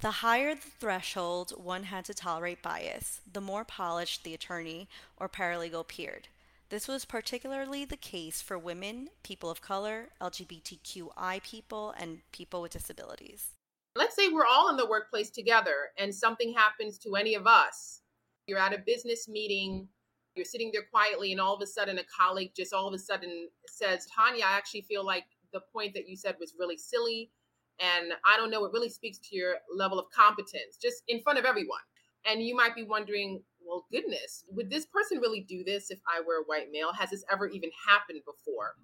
the 0.00 0.10
higher 0.10 0.56
the 0.56 0.60
threshold 0.62 1.52
one 1.56 1.84
had 1.84 2.04
to 2.06 2.14
tolerate 2.14 2.60
bias, 2.60 3.20
the 3.30 3.40
more 3.40 3.64
polished 3.64 4.24
the 4.24 4.34
attorney 4.34 4.88
or 5.16 5.28
paralegal 5.28 5.80
appeared. 5.80 6.26
This 6.70 6.88
was 6.88 7.04
particularly 7.04 7.84
the 7.84 7.96
case 7.96 8.42
for 8.42 8.58
women, 8.58 9.10
people 9.22 9.48
of 9.48 9.60
color, 9.60 10.08
LGBTQI 10.20 11.42
people, 11.44 11.94
and 11.98 12.22
people 12.32 12.62
with 12.62 12.72
disabilities. 12.72 13.50
Let's 13.94 14.16
say 14.16 14.26
we're 14.26 14.46
all 14.46 14.70
in 14.70 14.76
the 14.76 14.88
workplace 14.88 15.30
together 15.30 15.90
and 15.96 16.12
something 16.12 16.52
happens 16.52 16.98
to 16.98 17.14
any 17.14 17.34
of 17.34 17.46
us. 17.46 18.00
You're 18.46 18.58
at 18.58 18.74
a 18.74 18.82
business 18.84 19.28
meeting, 19.28 19.86
you're 20.34 20.44
sitting 20.44 20.70
there 20.72 20.86
quietly, 20.90 21.30
and 21.30 21.40
all 21.40 21.54
of 21.54 21.62
a 21.62 21.66
sudden, 21.66 21.98
a 21.98 22.04
colleague 22.04 22.52
just 22.56 22.72
all 22.72 22.88
of 22.88 22.94
a 22.94 22.98
sudden 22.98 23.48
says, 23.66 24.06
Tanya, 24.06 24.44
I 24.44 24.56
actually 24.56 24.82
feel 24.82 25.04
like 25.04 25.26
the 25.52 25.60
point 25.72 25.94
that 25.94 26.08
you 26.08 26.16
said 26.16 26.36
was 26.40 26.54
really 26.58 26.76
silly. 26.76 27.30
And 27.80 28.12
I 28.30 28.36
don't 28.36 28.50
know, 28.50 28.64
it 28.64 28.72
really 28.72 28.90
speaks 28.90 29.18
to 29.18 29.36
your 29.36 29.54
level 29.74 29.98
of 29.98 30.06
competence 30.14 30.76
just 30.80 31.02
in 31.08 31.20
front 31.22 31.38
of 31.38 31.44
everyone. 31.44 31.80
And 32.26 32.42
you 32.42 32.54
might 32.54 32.74
be 32.74 32.82
wondering, 32.82 33.42
well, 33.66 33.86
goodness, 33.90 34.44
would 34.50 34.68
this 34.68 34.86
person 34.86 35.18
really 35.18 35.40
do 35.48 35.64
this 35.64 35.90
if 35.90 35.98
I 36.06 36.20
were 36.20 36.42
a 36.42 36.44
white 36.44 36.68
male? 36.70 36.92
Has 36.92 37.10
this 37.10 37.24
ever 37.32 37.48
even 37.48 37.70
happened 37.88 38.20
before? 38.26 38.74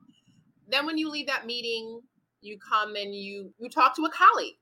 Then 0.69 0.87
when 0.87 0.97
you 0.97 1.11
leave 1.11 1.27
that 1.27 1.47
meeting, 1.47 2.01
you 2.41 2.59
come 2.59 2.97
and 2.97 3.15
you 3.15 3.53
you 3.59 3.69
talk 3.69 3.95
to 3.97 4.05
a 4.05 4.11
colleague. 4.11 4.57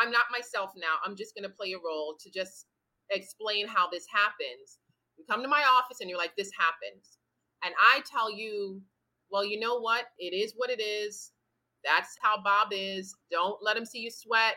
I'm 0.00 0.10
not 0.10 0.24
myself 0.30 0.72
now. 0.76 0.96
I'm 1.04 1.16
just 1.16 1.34
going 1.34 1.48
to 1.48 1.54
play 1.54 1.72
a 1.72 1.78
role 1.78 2.16
to 2.20 2.30
just 2.30 2.66
explain 3.10 3.66
how 3.66 3.88
this 3.88 4.06
happens. 4.12 4.78
You 5.16 5.24
come 5.28 5.42
to 5.42 5.48
my 5.48 5.64
office 5.68 6.00
and 6.00 6.08
you're 6.08 6.18
like, 6.18 6.36
this 6.36 6.50
happens. 6.58 7.18
And 7.64 7.74
I 7.78 8.02
tell 8.10 8.30
you, 8.30 8.80
well, 9.30 9.44
you 9.44 9.58
know 9.58 9.78
what? 9.80 10.06
It 10.18 10.34
is 10.34 10.54
what 10.56 10.70
it 10.70 10.80
is. 10.80 11.32
That's 11.84 12.16
how 12.20 12.42
Bob 12.42 12.68
is. 12.72 13.14
Don't 13.30 13.58
let 13.62 13.76
him 13.76 13.84
see 13.84 14.00
you 14.00 14.10
sweat. 14.10 14.56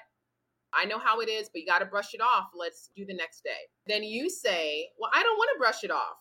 I 0.73 0.85
know 0.85 0.99
how 0.99 1.19
it 1.19 1.29
is, 1.29 1.49
but 1.49 1.61
you 1.61 1.67
got 1.67 1.79
to 1.79 1.85
brush 1.85 2.13
it 2.13 2.21
off. 2.21 2.47
Let's 2.55 2.89
do 2.95 3.05
the 3.05 3.13
next 3.13 3.43
day. 3.43 3.69
Then 3.87 4.03
you 4.03 4.29
say, 4.29 4.89
Well, 4.99 5.11
I 5.13 5.21
don't 5.23 5.37
want 5.37 5.49
to 5.53 5.59
brush 5.59 5.83
it 5.83 5.91
off. 5.91 6.17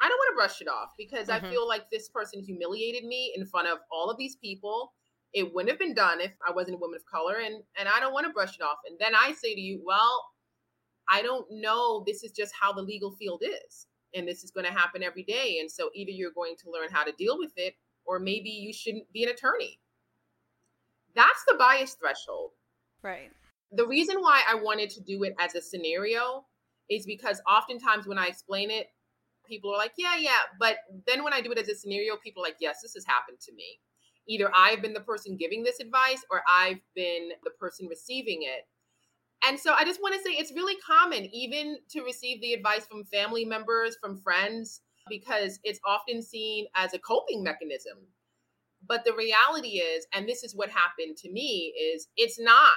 I 0.00 0.08
don't 0.08 0.16
want 0.16 0.32
to 0.32 0.36
brush 0.36 0.60
it 0.60 0.68
off 0.68 0.92
because 0.96 1.28
mm-hmm. 1.28 1.44
I 1.44 1.50
feel 1.50 1.66
like 1.66 1.90
this 1.90 2.08
person 2.08 2.40
humiliated 2.40 3.04
me 3.04 3.32
in 3.36 3.44
front 3.46 3.68
of 3.68 3.78
all 3.90 4.10
of 4.10 4.18
these 4.18 4.36
people. 4.36 4.92
It 5.34 5.52
wouldn't 5.52 5.70
have 5.70 5.78
been 5.78 5.94
done 5.94 6.20
if 6.20 6.32
I 6.46 6.52
wasn't 6.52 6.76
a 6.76 6.78
woman 6.78 6.96
of 6.96 7.04
color, 7.04 7.36
and 7.44 7.62
and 7.78 7.88
I 7.88 8.00
don't 8.00 8.14
want 8.14 8.26
to 8.26 8.32
brush 8.32 8.54
it 8.56 8.62
off. 8.62 8.78
And 8.88 8.98
then 8.98 9.14
I 9.14 9.32
say 9.32 9.54
to 9.54 9.60
you, 9.60 9.80
Well, 9.84 10.24
I 11.10 11.22
don't 11.22 11.46
know. 11.50 12.02
This 12.06 12.22
is 12.22 12.32
just 12.32 12.52
how 12.58 12.72
the 12.72 12.82
legal 12.82 13.12
field 13.12 13.42
is, 13.44 13.86
and 14.14 14.26
this 14.26 14.44
is 14.44 14.50
going 14.50 14.66
to 14.66 14.72
happen 14.72 15.02
every 15.02 15.24
day. 15.24 15.58
And 15.60 15.70
so 15.70 15.90
either 15.94 16.10
you're 16.10 16.32
going 16.32 16.54
to 16.62 16.70
learn 16.70 16.88
how 16.90 17.04
to 17.04 17.12
deal 17.12 17.38
with 17.38 17.52
it, 17.56 17.74
or 18.06 18.18
maybe 18.18 18.48
you 18.48 18.72
shouldn't 18.72 19.10
be 19.12 19.24
an 19.24 19.30
attorney. 19.30 19.78
That's 21.18 21.44
the 21.48 21.56
bias 21.58 21.94
threshold. 21.94 22.52
Right. 23.02 23.32
The 23.72 23.86
reason 23.86 24.20
why 24.20 24.42
I 24.48 24.54
wanted 24.54 24.88
to 24.90 25.00
do 25.00 25.24
it 25.24 25.34
as 25.40 25.56
a 25.56 25.60
scenario 25.60 26.44
is 26.88 27.06
because 27.06 27.42
oftentimes 27.44 28.06
when 28.06 28.18
I 28.18 28.26
explain 28.26 28.70
it, 28.70 28.86
people 29.44 29.74
are 29.74 29.78
like, 29.78 29.94
yeah, 29.98 30.16
yeah. 30.16 30.42
But 30.60 30.76
then 31.08 31.24
when 31.24 31.32
I 31.32 31.40
do 31.40 31.50
it 31.50 31.58
as 31.58 31.68
a 31.68 31.74
scenario, 31.74 32.16
people 32.22 32.44
are 32.44 32.46
like, 32.46 32.58
yes, 32.60 32.82
this 32.82 32.94
has 32.94 33.04
happened 33.04 33.40
to 33.40 33.52
me. 33.52 33.80
Either 34.28 34.48
I've 34.56 34.80
been 34.80 34.92
the 34.92 35.00
person 35.00 35.36
giving 35.36 35.64
this 35.64 35.80
advice 35.80 36.24
or 36.30 36.42
I've 36.48 36.80
been 36.94 37.30
the 37.42 37.50
person 37.50 37.88
receiving 37.88 38.42
it. 38.42 38.68
And 39.46 39.58
so 39.58 39.72
I 39.72 39.84
just 39.84 40.00
want 40.00 40.14
to 40.14 40.22
say 40.22 40.36
it's 40.36 40.52
really 40.52 40.76
common 40.86 41.28
even 41.34 41.78
to 41.90 42.02
receive 42.02 42.40
the 42.40 42.52
advice 42.52 42.86
from 42.86 43.04
family 43.04 43.44
members, 43.44 43.96
from 44.00 44.18
friends, 44.18 44.82
because 45.08 45.58
it's 45.64 45.80
often 45.84 46.22
seen 46.22 46.66
as 46.76 46.94
a 46.94 46.98
coping 47.00 47.42
mechanism. 47.42 47.98
But 48.88 49.04
the 49.04 49.12
reality 49.12 49.78
is, 49.78 50.06
and 50.14 50.26
this 50.26 50.42
is 50.42 50.56
what 50.56 50.70
happened 50.70 51.16
to 51.18 51.30
me, 51.30 51.74
is 51.94 52.08
it's 52.16 52.40
not. 52.40 52.68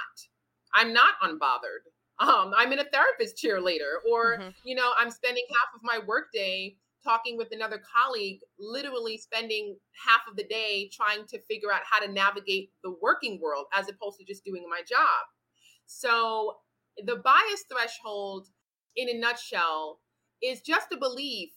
I'm 0.74 0.92
not 0.92 1.14
unbothered. 1.22 1.88
Um, 2.18 2.52
I'm 2.56 2.72
in 2.72 2.78
a 2.78 2.84
therapist 2.84 3.38
chair 3.38 3.60
later, 3.60 4.00
or 4.10 4.38
mm-hmm. 4.38 4.50
you 4.64 4.74
know, 4.74 4.90
I'm 4.98 5.10
spending 5.10 5.44
half 5.48 5.74
of 5.74 5.80
my 5.82 6.00
workday 6.06 6.76
talking 7.02 7.36
with 7.36 7.48
another 7.50 7.80
colleague, 7.80 8.40
literally 8.58 9.16
spending 9.18 9.76
half 10.06 10.20
of 10.30 10.36
the 10.36 10.44
day 10.44 10.88
trying 10.92 11.26
to 11.26 11.40
figure 11.42 11.72
out 11.72 11.80
how 11.90 11.98
to 11.98 12.12
navigate 12.12 12.70
the 12.84 12.94
working 13.02 13.40
world 13.42 13.66
as 13.74 13.88
opposed 13.88 14.18
to 14.18 14.24
just 14.24 14.44
doing 14.44 14.64
my 14.68 14.82
job. 14.88 15.26
So 15.86 16.58
the 17.04 17.16
bias 17.16 17.64
threshold, 17.70 18.48
in 18.94 19.08
a 19.08 19.18
nutshell, 19.18 20.00
is 20.42 20.60
just 20.60 20.92
a 20.92 20.96
belief 20.96 21.50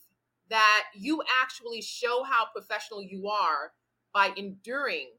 that 0.49 0.83
you 0.95 1.21
actually 1.41 1.81
show 1.81 2.23
how 2.23 2.45
professional 2.53 3.03
you 3.03 3.27
are 3.27 3.71
by 4.15 4.31
enduring 4.37 5.09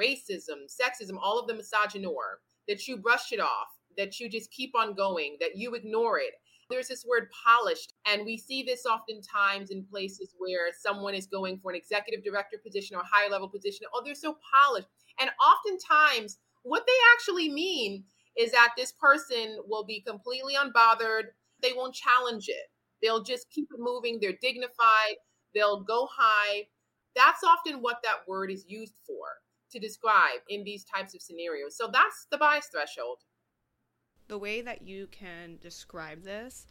racism, 0.00 0.64
sexism, 0.66 1.18
all 1.22 1.38
of 1.38 1.46
the 1.46 1.52
misogynoir 1.52 2.38
that 2.66 2.88
you 2.88 2.96
brush 2.96 3.30
it 3.30 3.40
off, 3.40 3.68
that 3.98 4.18
you 4.18 4.28
just 4.28 4.50
keep 4.50 4.74
on 4.74 4.94
going, 4.94 5.36
that 5.38 5.54
you 5.54 5.74
ignore 5.74 6.18
it. 6.18 6.32
There's 6.70 6.88
this 6.88 7.04
word 7.04 7.28
polished, 7.44 7.92
and 8.06 8.24
we 8.24 8.38
see 8.38 8.62
this 8.62 8.86
oftentimes 8.86 9.70
in 9.70 9.84
places 9.84 10.34
where 10.38 10.70
someone 10.80 11.14
is 11.14 11.26
going 11.26 11.58
for 11.58 11.70
an 11.70 11.76
executive 11.76 12.24
director 12.24 12.56
position 12.56 12.96
or 12.96 13.02
higher 13.04 13.28
level 13.28 13.50
position. 13.50 13.86
Oh, 13.92 14.02
they're 14.02 14.14
so 14.14 14.38
polished. 14.64 14.88
And 15.20 15.30
oftentimes, 15.38 16.38
what 16.62 16.86
they 16.86 16.92
actually 17.14 17.50
mean 17.50 18.04
is 18.36 18.50
that 18.52 18.70
this 18.78 18.92
person 18.92 19.58
will 19.68 19.84
be 19.84 20.00
completely 20.00 20.54
unbothered. 20.54 21.24
They 21.62 21.74
won't 21.76 21.94
challenge 21.94 22.48
it. 22.48 22.70
They'll 23.02 23.22
just 23.22 23.50
keep 23.50 23.68
it 23.70 23.78
moving. 23.78 24.18
They're 24.18 24.38
dignified. 24.40 25.16
They'll 25.54 25.82
go 25.82 26.08
high. 26.10 26.68
That's 27.14 27.42
often 27.44 27.80
what 27.80 28.02
that 28.02 28.26
word 28.28 28.50
is 28.50 28.64
used 28.68 28.98
for 29.06 29.26
to 29.70 29.78
describe 29.78 30.40
in 30.48 30.64
these 30.64 30.84
types 30.84 31.14
of 31.14 31.22
scenarios. 31.22 31.76
So 31.76 31.88
that's 31.92 32.26
the 32.30 32.38
bias 32.38 32.66
threshold. 32.66 33.18
The 34.28 34.38
way 34.38 34.62
that 34.62 34.82
you 34.82 35.08
can 35.08 35.58
describe 35.60 36.22
this 36.22 36.66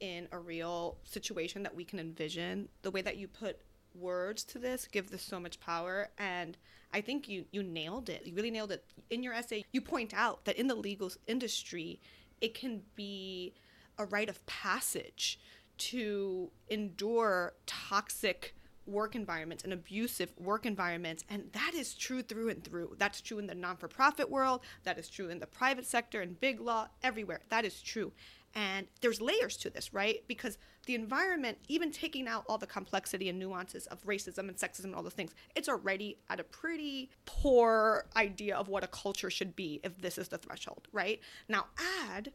in 0.00 0.28
a 0.32 0.38
real 0.38 0.98
situation 1.04 1.62
that 1.62 1.74
we 1.74 1.84
can 1.84 1.98
envision, 1.98 2.68
the 2.82 2.90
way 2.90 3.02
that 3.02 3.16
you 3.16 3.28
put 3.28 3.60
words 3.94 4.44
to 4.44 4.58
this 4.58 4.86
give 4.86 5.10
this 5.10 5.22
so 5.22 5.40
much 5.40 5.58
power 5.58 6.10
and 6.18 6.58
I 6.92 7.00
think 7.00 7.28
you 7.28 7.44
you 7.50 7.62
nailed 7.62 8.08
it. 8.08 8.26
You 8.26 8.34
really 8.34 8.50
nailed 8.50 8.72
it. 8.72 8.84
In 9.10 9.22
your 9.22 9.32
essay, 9.32 9.64
you 9.72 9.80
point 9.80 10.14
out 10.14 10.44
that 10.44 10.56
in 10.56 10.66
the 10.66 10.74
legal 10.74 11.10
industry, 11.26 12.00
it 12.40 12.54
can 12.54 12.82
be 12.94 13.54
a 13.98 14.04
rite 14.04 14.28
of 14.28 14.44
passage 14.46 15.40
to 15.78 16.50
endure 16.68 17.54
toxic 17.66 18.54
work 18.86 19.14
environments 19.14 19.64
and 19.64 19.72
abusive 19.72 20.32
work 20.38 20.66
environments. 20.66 21.24
And 21.28 21.50
that 21.52 21.72
is 21.74 21.94
true 21.94 22.22
through 22.22 22.50
and 22.50 22.62
through. 22.62 22.96
That's 22.98 23.20
true 23.20 23.38
in 23.38 23.46
the 23.46 23.54
non 23.54 23.76
for 23.76 23.88
profit 23.88 24.30
world, 24.30 24.60
that 24.84 24.98
is 24.98 25.08
true 25.08 25.28
in 25.28 25.38
the 25.38 25.46
private 25.46 25.86
sector, 25.86 26.22
in 26.22 26.34
big 26.34 26.60
law, 26.60 26.88
everywhere. 27.02 27.40
That 27.48 27.64
is 27.64 27.80
true. 27.82 28.12
And 28.54 28.86
there's 29.02 29.20
layers 29.20 29.58
to 29.58 29.70
this, 29.70 29.92
right? 29.92 30.24
Because 30.26 30.56
the 30.86 30.94
environment, 30.94 31.58
even 31.68 31.90
taking 31.90 32.26
out 32.26 32.44
all 32.48 32.56
the 32.56 32.66
complexity 32.66 33.28
and 33.28 33.38
nuances 33.38 33.86
of 33.88 34.02
racism 34.04 34.48
and 34.48 34.56
sexism 34.56 34.84
and 34.84 34.94
all 34.94 35.02
those 35.02 35.12
things, 35.12 35.34
it's 35.54 35.68
already 35.68 36.16
at 36.30 36.40
a 36.40 36.44
pretty 36.44 37.10
poor 37.26 38.06
idea 38.16 38.56
of 38.56 38.68
what 38.68 38.82
a 38.82 38.86
culture 38.86 39.28
should 39.28 39.54
be 39.56 39.80
if 39.84 40.00
this 40.00 40.16
is 40.16 40.28
the 40.28 40.38
threshold, 40.38 40.88
right? 40.92 41.20
Now 41.48 41.66
add 42.08 42.32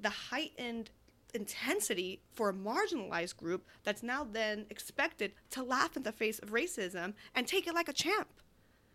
the 0.00 0.10
heightened 0.10 0.90
intensity 1.34 2.20
for 2.32 2.48
a 2.48 2.52
marginalized 2.52 3.36
group 3.36 3.66
that's 3.84 4.02
now 4.02 4.26
then 4.30 4.66
expected 4.70 5.32
to 5.50 5.62
laugh 5.62 5.96
in 5.96 6.02
the 6.02 6.12
face 6.12 6.38
of 6.38 6.50
racism 6.50 7.14
and 7.34 7.46
take 7.46 7.66
it 7.66 7.74
like 7.74 7.88
a 7.88 7.92
champ. 7.92 8.28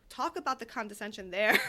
Talk 0.09 0.37
about 0.37 0.59
the 0.59 0.65
condescension 0.65 1.31
there. 1.31 1.59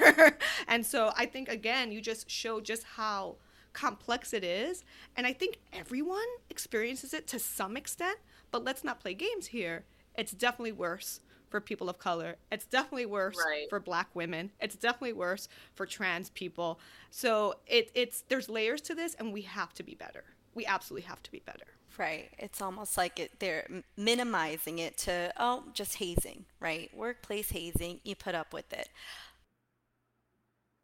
and 0.68 0.86
so 0.86 1.12
I 1.16 1.26
think, 1.26 1.48
again, 1.48 1.90
you 1.90 2.00
just 2.00 2.30
show 2.30 2.60
just 2.60 2.84
how 2.84 3.36
complex 3.72 4.32
it 4.32 4.44
is. 4.44 4.84
And 5.16 5.26
I 5.26 5.32
think 5.32 5.58
everyone 5.72 6.26
experiences 6.50 7.12
it 7.12 7.26
to 7.28 7.38
some 7.38 7.76
extent, 7.76 8.18
but 8.50 8.64
let's 8.64 8.84
not 8.84 9.00
play 9.00 9.14
games 9.14 9.48
here. 9.48 9.84
It's 10.16 10.32
definitely 10.32 10.72
worse 10.72 11.20
for 11.48 11.60
people 11.60 11.88
of 11.88 11.98
color. 11.98 12.36
It's 12.52 12.66
definitely 12.66 13.06
worse 13.06 13.36
right. 13.44 13.68
for 13.70 13.80
black 13.80 14.08
women. 14.14 14.50
It's 14.60 14.76
definitely 14.76 15.14
worse 15.14 15.48
for 15.74 15.86
trans 15.86 16.30
people. 16.30 16.78
So 17.10 17.56
it, 17.66 17.90
it's 17.94 18.22
there's 18.28 18.48
layers 18.48 18.80
to 18.82 18.94
this 18.94 19.14
and 19.14 19.32
we 19.32 19.42
have 19.42 19.72
to 19.74 19.82
be 19.82 19.94
better 19.94 20.24
we 20.58 20.66
absolutely 20.66 21.06
have 21.06 21.22
to 21.22 21.30
be 21.30 21.40
better. 21.46 21.64
Right. 21.96 22.30
It's 22.36 22.60
almost 22.60 22.96
like 22.96 23.20
it, 23.20 23.30
they're 23.38 23.66
minimizing 23.96 24.80
it 24.80 24.98
to, 24.98 25.32
oh, 25.38 25.64
just 25.72 25.96
hazing, 25.96 26.46
right? 26.58 26.90
Workplace 26.96 27.50
hazing, 27.50 28.00
you 28.02 28.16
put 28.16 28.34
up 28.34 28.52
with 28.52 28.72
it. 28.72 28.88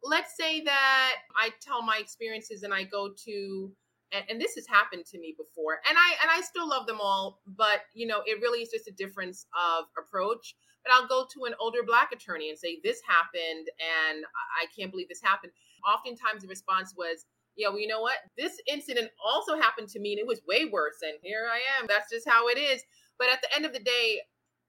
Let's 0.01 0.37
say 0.37 0.61
that 0.61 1.13
I 1.35 1.49
tell 1.61 1.81
my 1.81 1.97
experiences 1.99 2.63
and 2.63 2.73
I 2.73 2.83
go 2.83 3.09
to 3.25 3.71
and, 4.13 4.23
and, 4.29 4.39
this 4.39 4.53
has 4.53 4.67
happened 4.67 5.03
to 5.07 5.19
me 5.19 5.33
before 5.35 5.79
and 5.89 5.97
i 5.97 6.13
and 6.21 6.29
i 6.31 6.39
still 6.39 6.69
love 6.69 6.85
them 6.85 6.99
all 7.01 7.41
but 7.57 7.81
you 7.95 8.05
know 8.05 8.21
it 8.27 8.39
really 8.39 8.59
is 8.59 8.69
just 8.69 8.87
a 8.87 8.91
difference 8.91 9.47
of 9.57 9.85
approach 9.97 10.55
but 10.83 10.93
i'll 10.93 11.07
go 11.07 11.25
to 11.33 11.45
an 11.45 11.55
older 11.59 11.79
black 11.83 12.11
attorney 12.11 12.51
and 12.51 12.57
say 12.57 12.77
this 12.83 13.01
happened 13.07 13.67
and 13.81 14.23
i 14.61 14.67
can't 14.77 14.91
believe 14.91 15.09
this 15.09 15.23
happened 15.23 15.51
oftentimes 15.91 16.43
the 16.43 16.47
response 16.47 16.93
was 16.95 17.25
yeah, 17.55 17.69
well, 17.69 17.79
you 17.79 17.87
know 17.87 18.01
what? 18.01 18.17
This 18.37 18.59
incident 18.67 19.09
also 19.23 19.55
happened 19.55 19.87
to 19.89 19.99
me 19.99 20.13
and 20.13 20.19
it 20.19 20.27
was 20.27 20.41
way 20.47 20.65
worse. 20.65 20.97
And 21.01 21.13
here 21.21 21.47
I 21.51 21.59
am. 21.79 21.87
That's 21.87 22.11
just 22.11 22.27
how 22.27 22.47
it 22.47 22.57
is. 22.57 22.81
But 23.17 23.29
at 23.29 23.41
the 23.41 23.55
end 23.55 23.65
of 23.65 23.73
the 23.73 23.79
day, 23.79 24.21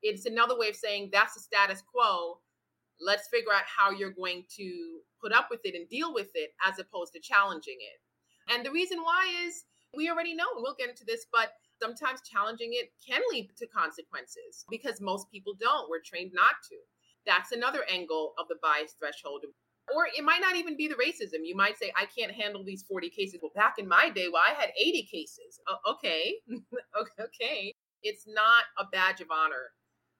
it's 0.02 0.26
another 0.26 0.56
way 0.56 0.68
of 0.68 0.76
saying 0.76 1.10
that's 1.12 1.34
the 1.34 1.40
status 1.40 1.82
quo. 1.82 2.38
Let's 3.00 3.28
figure 3.28 3.52
out 3.52 3.64
how 3.66 3.90
you're 3.90 4.12
going 4.12 4.44
to 4.56 5.00
put 5.20 5.32
up 5.32 5.48
with 5.50 5.60
it 5.64 5.74
and 5.74 5.88
deal 5.88 6.14
with 6.14 6.30
it 6.34 6.50
as 6.66 6.78
opposed 6.78 7.12
to 7.14 7.20
challenging 7.20 7.76
it. 7.80 8.54
And 8.54 8.64
the 8.64 8.70
reason 8.70 8.98
why 9.02 9.26
is 9.46 9.64
we 9.94 10.08
already 10.08 10.34
know, 10.34 10.46
and 10.54 10.62
we'll 10.62 10.76
get 10.78 10.88
into 10.88 11.04
this, 11.04 11.26
but 11.32 11.50
sometimes 11.82 12.20
challenging 12.22 12.70
it 12.72 12.92
can 13.06 13.20
lead 13.32 13.50
to 13.58 13.66
consequences 13.66 14.64
because 14.70 15.00
most 15.00 15.30
people 15.30 15.54
don't. 15.58 15.90
We're 15.90 16.00
trained 16.04 16.32
not 16.34 16.54
to. 16.70 16.76
That's 17.26 17.52
another 17.52 17.84
angle 17.92 18.34
of 18.38 18.46
the 18.48 18.56
bias 18.62 18.94
threshold. 18.98 19.44
Or 19.94 20.06
it 20.16 20.24
might 20.24 20.40
not 20.40 20.56
even 20.56 20.76
be 20.76 20.88
the 20.88 20.94
racism. 20.94 21.44
You 21.44 21.56
might 21.56 21.78
say, 21.78 21.92
I 21.96 22.06
can't 22.06 22.32
handle 22.32 22.64
these 22.64 22.82
40 22.82 23.08
cases. 23.10 23.38
Well, 23.40 23.52
back 23.54 23.76
in 23.78 23.86
my 23.86 24.10
day, 24.10 24.28
well, 24.32 24.42
I 24.44 24.52
had 24.58 24.70
80 24.80 25.02
cases. 25.04 25.60
okay. 25.88 26.36
okay. 27.20 27.72
It's 28.02 28.26
not 28.26 28.64
a 28.78 28.84
badge 28.90 29.20
of 29.20 29.28
honor 29.30 29.72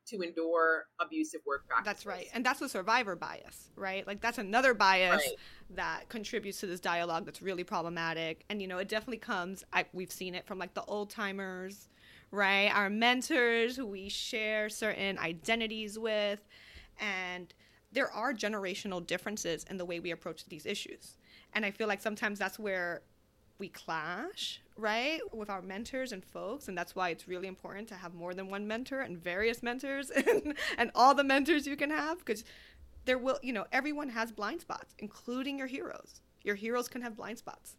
to 0.08 0.23
endure 0.23 0.85
abusive 1.00 1.40
work 1.46 1.66
practices. 1.68 2.04
That's 2.04 2.06
right. 2.06 2.28
And 2.32 2.44
that's 2.44 2.61
the 2.61 2.68
survivor 2.68 3.16
bias, 3.16 3.70
right? 3.76 4.06
Like 4.06 4.20
that's 4.20 4.38
another 4.38 4.73
bias 4.73 5.11
Right. 5.11 5.37
that 5.70 6.08
contributes 6.08 6.61
to 6.61 6.66
this 6.66 6.80
dialogue 6.80 7.25
that's 7.25 7.42
really 7.42 7.64
problematic. 7.64 8.44
And 8.49 8.62
you 8.62 8.68
know, 8.68 8.78
it 8.78 8.88
definitely 8.88 9.18
comes 9.18 9.64
I, 9.73 9.87
we've 9.92 10.12
seen 10.12 10.35
it 10.35 10.46
from 10.46 10.58
like 10.58 10.75
the 10.75 10.85
old 10.85 11.11
timers, 11.11 11.88
right? 12.30 12.70
Our 12.73 12.88
mentors 12.88 13.76
who 13.76 13.87
we 13.87 14.08
share 14.08 14.68
certain 14.68 15.18
identities 15.18 15.99
with 15.99 16.40
and 17.00 17.52
there 17.92 18.10
are 18.12 18.32
generational 18.32 19.04
differences 19.04 19.64
in 19.70 19.76
the 19.76 19.84
way 19.84 20.00
we 20.00 20.10
approach 20.10 20.44
these 20.46 20.66
issues. 20.66 21.16
And 21.54 21.64
I 21.64 21.70
feel 21.70 21.88
like 21.88 22.02
sometimes 22.02 22.38
that's 22.38 22.58
where 22.58 23.02
we 23.58 23.68
clash, 23.68 24.60
right, 24.76 25.20
with 25.32 25.48
our 25.48 25.62
mentors 25.62 26.12
and 26.12 26.24
folks. 26.24 26.68
And 26.68 26.76
that's 26.76 26.94
why 26.94 27.10
it's 27.10 27.26
really 27.26 27.48
important 27.48 27.88
to 27.88 27.94
have 27.94 28.14
more 28.14 28.34
than 28.34 28.50
one 28.50 28.66
mentor 28.66 29.00
and 29.00 29.16
various 29.16 29.62
mentors 29.62 30.10
and, 30.10 30.54
and 30.76 30.90
all 30.94 31.14
the 31.14 31.24
mentors 31.24 31.66
you 31.66 31.76
can 31.76 31.90
have 31.90 32.18
because 32.18 32.44
there 33.06 33.18
will, 33.18 33.38
you 33.42 33.52
know, 33.52 33.64
everyone 33.72 34.08
has 34.10 34.32
blind 34.32 34.60
spots, 34.60 34.94
including 34.98 35.58
your 35.58 35.68
heroes. 35.68 36.20
Your 36.42 36.56
heroes 36.56 36.88
can 36.88 37.02
have 37.02 37.16
blind 37.16 37.38
spots. 37.38 37.76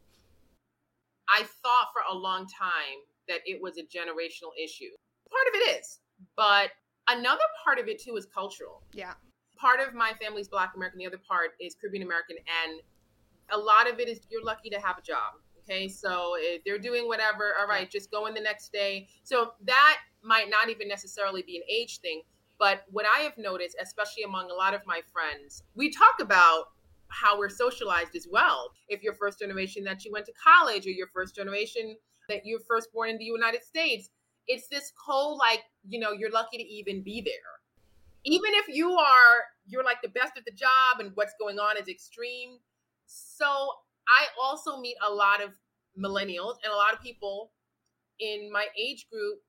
I 1.29 1.43
thought 1.43 1.87
for 1.93 2.01
a 2.09 2.17
long 2.17 2.47
time 2.47 2.99
that 3.27 3.39
it 3.45 3.61
was 3.61 3.77
a 3.77 3.81
generational 3.81 4.51
issue. 4.61 4.89
Part 5.29 5.47
of 5.49 5.61
it 5.61 5.79
is, 5.79 5.99
but 6.37 6.71
another 7.09 7.43
part 7.63 7.79
of 7.79 7.87
it 7.87 8.01
too 8.01 8.15
is 8.15 8.25
cultural. 8.25 8.81
Yeah. 8.93 9.13
Part 9.57 9.79
of 9.79 9.93
my 9.93 10.13
family's 10.21 10.47
Black 10.47 10.73
American, 10.75 10.99
the 10.99 11.07
other 11.07 11.19
part 11.27 11.51
is 11.59 11.75
Caribbean 11.75 12.03
American, 12.03 12.37
and 12.63 12.81
a 13.51 13.57
lot 13.57 13.89
of 13.89 13.99
it 13.99 14.07
is 14.07 14.19
you're 14.29 14.43
lucky 14.43 14.69
to 14.69 14.79
have 14.79 14.97
a 14.97 15.01
job. 15.01 15.33
Okay, 15.63 15.87
so 15.89 16.35
if 16.37 16.63
they're 16.63 16.79
doing 16.79 17.07
whatever, 17.07 17.53
all 17.59 17.67
right, 17.67 17.89
just 17.89 18.09
go 18.09 18.27
in 18.27 18.33
the 18.33 18.39
next 18.39 18.71
day. 18.71 19.07
So 19.23 19.53
that 19.65 19.97
might 20.23 20.49
not 20.49 20.69
even 20.69 20.87
necessarily 20.87 21.41
be 21.41 21.57
an 21.57 21.63
age 21.69 21.99
thing, 21.99 22.21
but 22.57 22.83
what 22.89 23.05
I 23.05 23.19
have 23.19 23.37
noticed, 23.37 23.75
especially 23.81 24.23
among 24.23 24.49
a 24.49 24.53
lot 24.53 24.73
of 24.73 24.81
my 24.85 25.01
friends, 25.11 25.63
we 25.75 25.89
talk 25.89 26.21
about 26.21 26.65
how 27.09 27.37
we're 27.37 27.49
socialized 27.49 28.15
as 28.15 28.27
well. 28.29 28.71
If 28.87 29.03
you're 29.03 29.13
first 29.13 29.39
generation 29.39 29.83
that 29.85 30.05
you 30.05 30.11
went 30.11 30.25
to 30.27 30.33
college, 30.33 30.87
or 30.87 30.91
you're 30.91 31.07
first 31.07 31.35
generation 31.35 31.95
that 32.29 32.45
you're 32.45 32.59
first 32.67 32.91
born 32.93 33.09
in 33.09 33.17
the 33.17 33.25
United 33.25 33.63
States, 33.63 34.09
it's 34.47 34.67
this 34.69 34.93
whole 35.05 35.37
like, 35.37 35.63
you 35.87 35.99
know, 35.99 36.11
you're 36.11 36.31
lucky 36.31 36.57
to 36.57 36.63
even 36.63 37.03
be 37.03 37.21
there. 37.21 37.56
Even 38.27 38.51
if 38.55 38.67
you 38.67 38.91
are, 38.91 39.38
you're 39.65 39.86
like 39.86 40.01
the 40.01 40.10
best 40.10 40.34
at 40.38 40.43
the 40.43 40.51
job 40.51 41.00
and 41.00 41.12
what's 41.15 41.34
going 41.39 41.60
on 41.60 41.77
is 41.77 41.88
extreme. 41.88 42.57
So 43.05 43.46
I 43.46 44.27
also 44.41 44.81
meet 44.81 44.98
a 45.07 45.12
lot 45.12 45.41
of 45.41 45.51
millennials 45.98 46.55
and 46.62 46.74
a 46.74 46.75
lot 46.75 46.93
of 46.93 47.01
people 47.01 47.51
in 48.19 48.51
my 48.51 48.67
age 48.77 49.07
group 49.10 49.39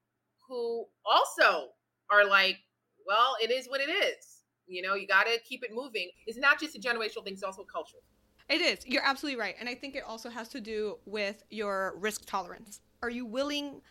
who 0.49 0.87
also 1.05 1.71
are 2.09 2.25
like, 2.25 2.59
well, 3.05 3.35
it 3.43 3.51
is 3.51 3.69
what 3.69 3.81
it 3.81 3.91
is. 3.91 4.45
You 4.69 4.83
know, 4.83 4.95
you 4.95 5.09
got 5.09 5.25
to 5.25 5.39
keep 5.45 5.65
it 5.65 5.71
moving. 5.75 6.11
It's 6.27 6.39
not 6.39 6.61
just 6.61 6.77
a 6.77 6.79
generational 6.79 7.25
thing, 7.25 7.33
it's 7.33 7.43
also 7.43 7.65
cultural. 7.65 8.03
It 8.49 8.61
is. 8.61 8.87
You're 8.87 9.05
absolutely 9.05 9.41
right. 9.41 9.57
And 9.59 9.69
I 9.69 9.75
think 9.75 9.97
it 9.97 10.05
also 10.07 10.31
has 10.31 10.49
to 10.51 10.61
do 10.61 10.99
with 11.05 11.43
your 11.51 11.95
risk 11.99 12.27
tolerance. 12.27 12.81
Are 13.03 13.11
you 13.11 13.27
willing 13.27 13.83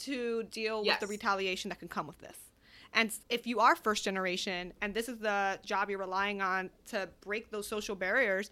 to 0.00 0.44
deal 0.44 0.84
Yes. 0.84 1.00
with 1.00 1.08
the 1.08 1.12
retaliation 1.12 1.70
that 1.70 1.80
can 1.80 1.88
come 1.88 2.06
with 2.06 2.18
this? 2.18 2.36
And 2.94 3.12
if 3.28 3.46
you 3.46 3.60
are 3.60 3.76
first 3.76 4.02
generation 4.04 4.72
and 4.80 4.94
this 4.94 5.08
is 5.08 5.18
the 5.18 5.58
job 5.64 5.90
you're 5.90 5.98
relying 5.98 6.40
on 6.40 6.70
to 6.90 7.08
break 7.20 7.50
those 7.50 7.66
social 7.66 7.94
barriers, 7.94 8.50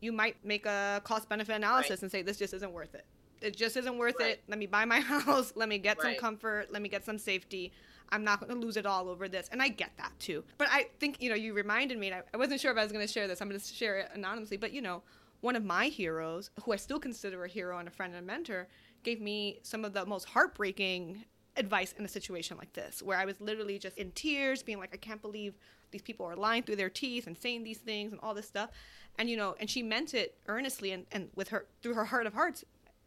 you 0.00 0.12
might 0.12 0.36
make 0.44 0.66
a 0.66 1.00
cost 1.04 1.28
benefit 1.28 1.56
analysis 1.56 1.90
Right. 1.90 2.02
and 2.02 2.10
say, 2.10 2.22
this 2.22 2.36
just 2.38 2.54
isn't 2.54 2.72
worth 2.72 2.94
it. 2.94 3.04
It 3.40 3.56
just 3.56 3.76
isn't 3.76 3.96
worth 3.98 4.16
Right. 4.20 4.32
it. 4.32 4.42
Let 4.48 4.58
me 4.58 4.66
buy 4.66 4.84
my 4.84 5.00
house. 5.14 5.52
Let 5.56 5.68
me 5.68 5.78
get 5.78 6.00
some 6.00 6.14
comfort. 6.16 6.70
Let 6.72 6.82
me 6.82 6.88
get 6.88 7.04
some 7.04 7.18
safety. 7.18 7.72
I'm 8.10 8.24
not 8.24 8.40
going 8.40 8.52
to 8.52 8.58
lose 8.58 8.76
it 8.76 8.86
all 8.86 9.08
over 9.08 9.28
this. 9.28 9.48
And 9.52 9.60
I 9.62 9.68
get 9.68 9.90
that 9.98 10.12
too. 10.18 10.44
But 10.56 10.68
I 10.70 10.88
think, 10.98 11.20
you 11.20 11.28
know, 11.28 11.34
you 11.36 11.52
reminded 11.52 11.98
me, 11.98 12.06
and 12.08 12.16
I, 12.16 12.22
I 12.32 12.36
wasn't 12.36 12.60
sure 12.60 12.70
if 12.72 12.78
I 12.78 12.82
was 12.82 12.92
going 12.92 13.06
to 13.06 13.12
share 13.12 13.26
this. 13.28 13.40
I'm 13.42 13.48
going 13.48 13.60
to 13.60 13.66
share 13.66 13.98
it 13.98 14.10
anonymously. 14.14 14.56
But, 14.56 14.72
you 14.72 14.80
know, 14.80 15.02
one 15.40 15.56
of 15.56 15.64
my 15.64 15.86
heroes, 15.86 16.50
who 16.64 16.72
I 16.72 16.76
still 16.76 16.98
consider 16.98 17.44
a 17.44 17.48
hero 17.48 17.78
and 17.78 17.86
a 17.86 17.90
friend 17.90 18.14
and 18.14 18.22
a 18.24 18.26
mentor, 18.26 18.66
gave 19.02 19.20
me 19.20 19.60
some 19.62 19.84
of 19.84 19.92
the 19.92 20.04
most 20.06 20.24
heartbreaking 20.28 21.24
advice 21.58 21.92
in 21.98 22.04
a 22.04 22.08
situation 22.08 22.56
like 22.56 22.72
this, 22.72 23.02
where 23.02 23.18
I 23.18 23.24
was 23.24 23.40
literally 23.40 23.78
just 23.78 23.98
in 23.98 24.12
tears, 24.12 24.62
being 24.62 24.78
like, 24.78 24.90
I 24.94 24.96
can't 24.96 25.20
believe 25.20 25.54
these 25.90 26.02
people 26.02 26.26
are 26.26 26.36
lying 26.36 26.62
through 26.62 26.76
their 26.76 26.90
teeth 26.90 27.26
and 27.26 27.36
saying 27.36 27.64
these 27.64 27.78
things 27.78 28.12
and 28.12 28.20
all 28.22 28.34
this 28.34 28.46
stuff. 28.46 28.70
And, 29.18 29.28
you 29.28 29.36
know, 29.36 29.56
and 29.58 29.68
she 29.68 29.82
meant 29.82 30.14
it 30.14 30.36
earnestly 30.46 30.92
and, 30.92 31.06
and 31.12 31.30
with 31.34 31.48
her, 31.48 31.66
through 31.82 31.94
her 31.94 32.04
heart 32.04 32.26
of 32.26 32.34
hearts. 32.34 32.64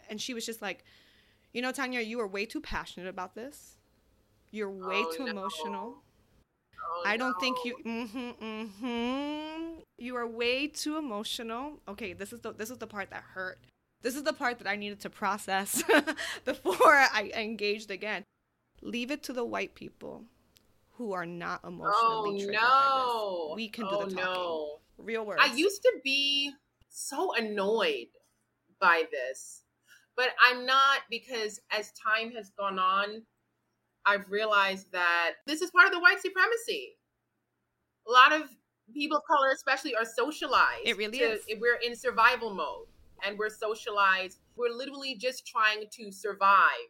And 0.10 0.20
she 0.20 0.34
was 0.34 0.46
just 0.46 0.62
like, 0.62 0.84
you 1.54 1.62
know, 1.62 1.72
Tanya, 1.72 2.02
you 2.02 2.20
are 2.20 2.28
way 2.28 2.46
too 2.46 2.62
passionate 2.62 3.08
about 3.08 3.36
this. 3.36 3.78
You're 4.52 4.70
way 4.70 5.04
Oh, 5.06 5.14
too 5.16 5.26
no. 5.26 5.32
emotional. 5.32 5.96
Oh, 6.84 7.04
I 7.06 7.16
don't 7.18 7.40
think 7.40 7.58
you. 7.64 7.78
Mm-hmm, 7.86 8.30
mm-hmm. 8.44 9.80
You 9.98 10.16
are 10.16 10.28
way 10.28 10.68
too 10.68 10.98
emotional. 10.98 11.80
Okay, 11.88 12.14
this 12.14 12.34
is 12.34 12.40
the 12.42 12.52
this 12.54 12.70
is 12.70 12.80
the 12.80 12.88
part 12.88 13.12
that 13.12 13.24
hurt. 13.34 13.60
This 14.02 14.16
is 14.16 14.24
the 14.24 14.34
part 14.34 14.58
that 14.60 14.68
I 14.68 14.76
needed 14.76 15.00
to 15.02 15.10
process 15.10 15.84
before 16.46 16.96
I 16.96 17.32
engaged 17.36 17.92
again. 17.92 18.24
Leave 18.82 19.12
it 19.12 19.24
to 19.24 19.34
the 19.34 19.46
white 19.46 19.76
people 19.76 20.26
who 20.94 21.14
are 21.14 21.26
not 21.26 21.64
emotionally 21.64 21.94
Oh 21.96 22.38
triggered 22.38 22.56
by 22.56 22.62
no. 22.62 23.48
this. 23.50 23.56
We 23.56 23.70
can 23.70 23.86
oh, 23.86 23.90
do 23.90 24.16
the 24.16 24.22
oh, 24.22 24.24
talking. 24.24 24.34
No. 24.34 24.78
Real 24.98 25.26
words. 25.26 25.42
I 25.44 25.54
used 25.56 25.82
to 25.82 25.94
be 26.04 26.52
so 26.90 27.34
annoyed 27.36 28.08
by 28.80 29.04
this, 29.12 29.64
but 30.16 30.30
I'm 30.48 30.66
not 30.66 31.00
because 31.10 31.60
as 31.72 31.92
time 31.94 32.32
has 32.32 32.52
gone 32.58 32.78
on, 32.78 33.24
I've 34.06 34.30
realized 34.30 34.92
that 34.92 35.34
this 35.46 35.62
is 35.62 35.72
part 35.72 35.88
of 35.88 35.94
the 35.94 36.00
white 36.00 36.22
supremacy. 36.22 36.98
A 38.08 38.12
lot 38.12 38.32
of 38.32 38.50
people 38.94 39.18
of 39.18 39.24
color, 39.26 39.52
especially, 39.54 39.96
are 39.96 40.06
socialized. 40.06 40.86
It 40.86 40.98
really 40.98 41.20
to- 41.20 41.34
is. 41.34 41.42
We're 41.60 41.80
in 41.84 41.96
survival 41.96 42.54
mode 42.54 42.88
and 43.26 43.38
we're 43.38 43.50
socialized. 43.50 44.40
We're 44.56 44.74
literally 44.74 45.16
just 45.16 45.48
trying 45.48 45.86
to 45.92 46.12
survive 46.12 46.90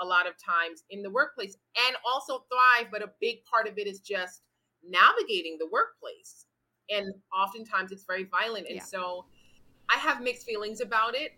a 0.00 0.04
lot 0.04 0.26
of 0.26 0.34
times 0.42 0.84
in 0.90 1.02
the 1.02 1.10
workplace 1.10 1.56
and 1.86 1.96
also 2.04 2.44
thrive. 2.50 2.90
But 2.90 3.02
a 3.02 3.10
big 3.20 3.44
part 3.44 3.66
of 3.68 3.78
it 3.78 3.86
is 3.86 4.00
just 4.00 4.42
navigating 4.86 5.56
the 5.58 5.66
workplace. 5.66 6.46
And 6.90 7.12
oftentimes 7.36 7.92
it's 7.92 8.04
very 8.04 8.24
violent. 8.24 8.66
And 8.68 8.76
Yeah. 8.76 8.82
so 8.84 9.26
I 9.88 9.96
have 9.98 10.22
mixed 10.22 10.46
feelings 10.46 10.80
about 10.80 11.14
it. 11.14 11.32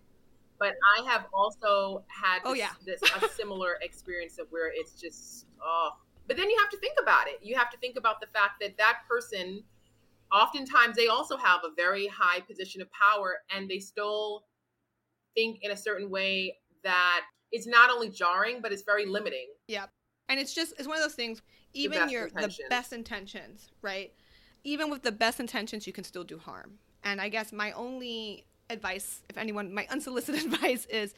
But 0.58 0.74
I 0.98 1.02
have 1.10 1.26
also 1.32 2.04
had 2.08 2.40
Oh, 2.44 2.50
this, 2.50 2.58
yeah. 2.58 2.72
this 2.84 3.00
a 3.22 3.28
similar 3.30 3.78
experience 3.80 4.38
of 4.38 4.46
where 4.50 4.70
it's 4.74 4.92
just 5.00 5.46
oh. 5.62 5.90
But 6.26 6.36
then 6.36 6.50
you 6.50 6.56
have 6.60 6.68
to 6.70 6.76
think 6.76 6.96
about 7.02 7.28
it. 7.28 7.38
You 7.42 7.56
have 7.56 7.70
to 7.70 7.78
think 7.78 7.96
about 7.96 8.20
the 8.20 8.26
fact 8.26 8.60
that 8.60 8.76
that 8.76 8.98
person, 9.08 9.64
oftentimes, 10.30 10.96
they 10.96 11.08
also 11.08 11.36
have 11.38 11.60
a 11.64 11.70
very 11.74 12.06
high 12.06 12.40
position 12.40 12.82
of 12.82 12.88
power, 12.92 13.38
and 13.50 13.68
they 13.70 13.78
still 13.80 14.44
think 15.34 15.60
in 15.62 15.70
a 15.70 15.76
certain 15.76 16.10
way 16.10 16.58
that 16.84 17.22
it's 17.52 17.66
not 17.66 17.90
only 17.90 18.08
jarring, 18.08 18.60
but 18.62 18.72
it's 18.72 18.82
very 18.82 19.06
limiting. 19.06 19.46
Yeah. 19.68 19.86
And 20.28 20.38
it's 20.38 20.54
just 20.54 20.72
it's 20.78 20.86
one 20.86 20.96
of 20.96 21.02
those 21.02 21.14
things 21.14 21.42
even 21.72 22.08
your 22.08 22.26
intentions. 22.26 22.56
the 22.56 22.64
best 22.68 22.92
intentions 22.92 23.68
right 23.82 24.12
even 24.64 24.90
with 24.90 25.02
the 25.02 25.12
best 25.12 25.38
intentions 25.40 25.86
you 25.86 25.92
can 25.92 26.02
still 26.02 26.24
do 26.24 26.36
harm 26.38 26.78
and 27.04 27.20
i 27.20 27.28
guess 27.28 27.52
my 27.52 27.70
only 27.72 28.44
advice 28.70 29.22
if 29.28 29.38
anyone 29.38 29.72
my 29.72 29.86
unsolicited 29.90 30.44
advice 30.52 30.86
is 30.86 31.14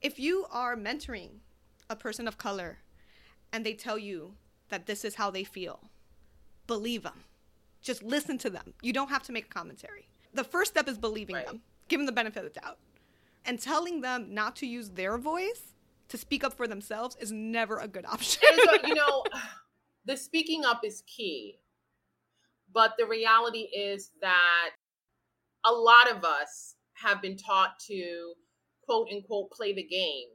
if 0.00 0.18
you 0.20 0.46
are 0.52 0.76
mentoring 0.76 1.30
a 1.90 1.96
person 1.96 2.28
of 2.28 2.38
color 2.38 2.78
and 3.52 3.66
they 3.66 3.72
tell 3.74 3.98
you 3.98 4.34
that 4.68 4.86
this 4.86 5.04
is 5.04 5.16
how 5.16 5.30
they 5.32 5.42
feel 5.42 5.80
believe 6.68 7.02
them 7.02 7.24
just 7.82 8.02
listen 8.02 8.38
to 8.38 8.50
them 8.50 8.72
you 8.82 8.92
don't 8.92 9.10
have 9.10 9.22
to 9.24 9.32
make 9.32 9.46
a 9.46 9.48
commentary 9.48 10.06
the 10.32 10.44
first 10.44 10.70
step 10.70 10.88
is 10.88 10.96
believing 10.98 11.34
Right. 11.34 11.46
them 11.46 11.60
give 11.88 11.98
them 11.98 12.06
the 12.06 12.12
benefit 12.12 12.44
of 12.44 12.54
the 12.54 12.60
doubt 12.60 12.78
and 13.48 13.58
telling 13.58 14.02
them 14.02 14.32
not 14.32 14.54
to 14.56 14.66
use 14.66 14.90
their 14.90 15.16
voice 15.16 15.74
to 16.10 16.18
speak 16.18 16.44
up 16.44 16.52
for 16.52 16.68
themselves 16.68 17.16
is 17.18 17.32
never 17.32 17.78
a 17.78 17.88
good 17.88 18.04
option 18.06 18.42
so, 18.64 18.86
you 18.86 18.94
know, 18.94 19.24
the 20.04 20.16
speaking 20.16 20.64
up 20.64 20.82
is 20.84 21.02
key. 21.06 21.58
But 22.72 22.92
the 22.98 23.06
reality 23.06 23.68
is 23.74 24.10
that 24.20 24.70
a 25.64 25.72
lot 25.72 26.10
of 26.10 26.22
us 26.24 26.76
have 26.92 27.22
been 27.22 27.36
taught 27.36 27.78
to 27.88 28.34
quote 28.82 29.08
unquote 29.10 29.50
play 29.50 29.72
the 29.72 29.82
game. 29.82 30.28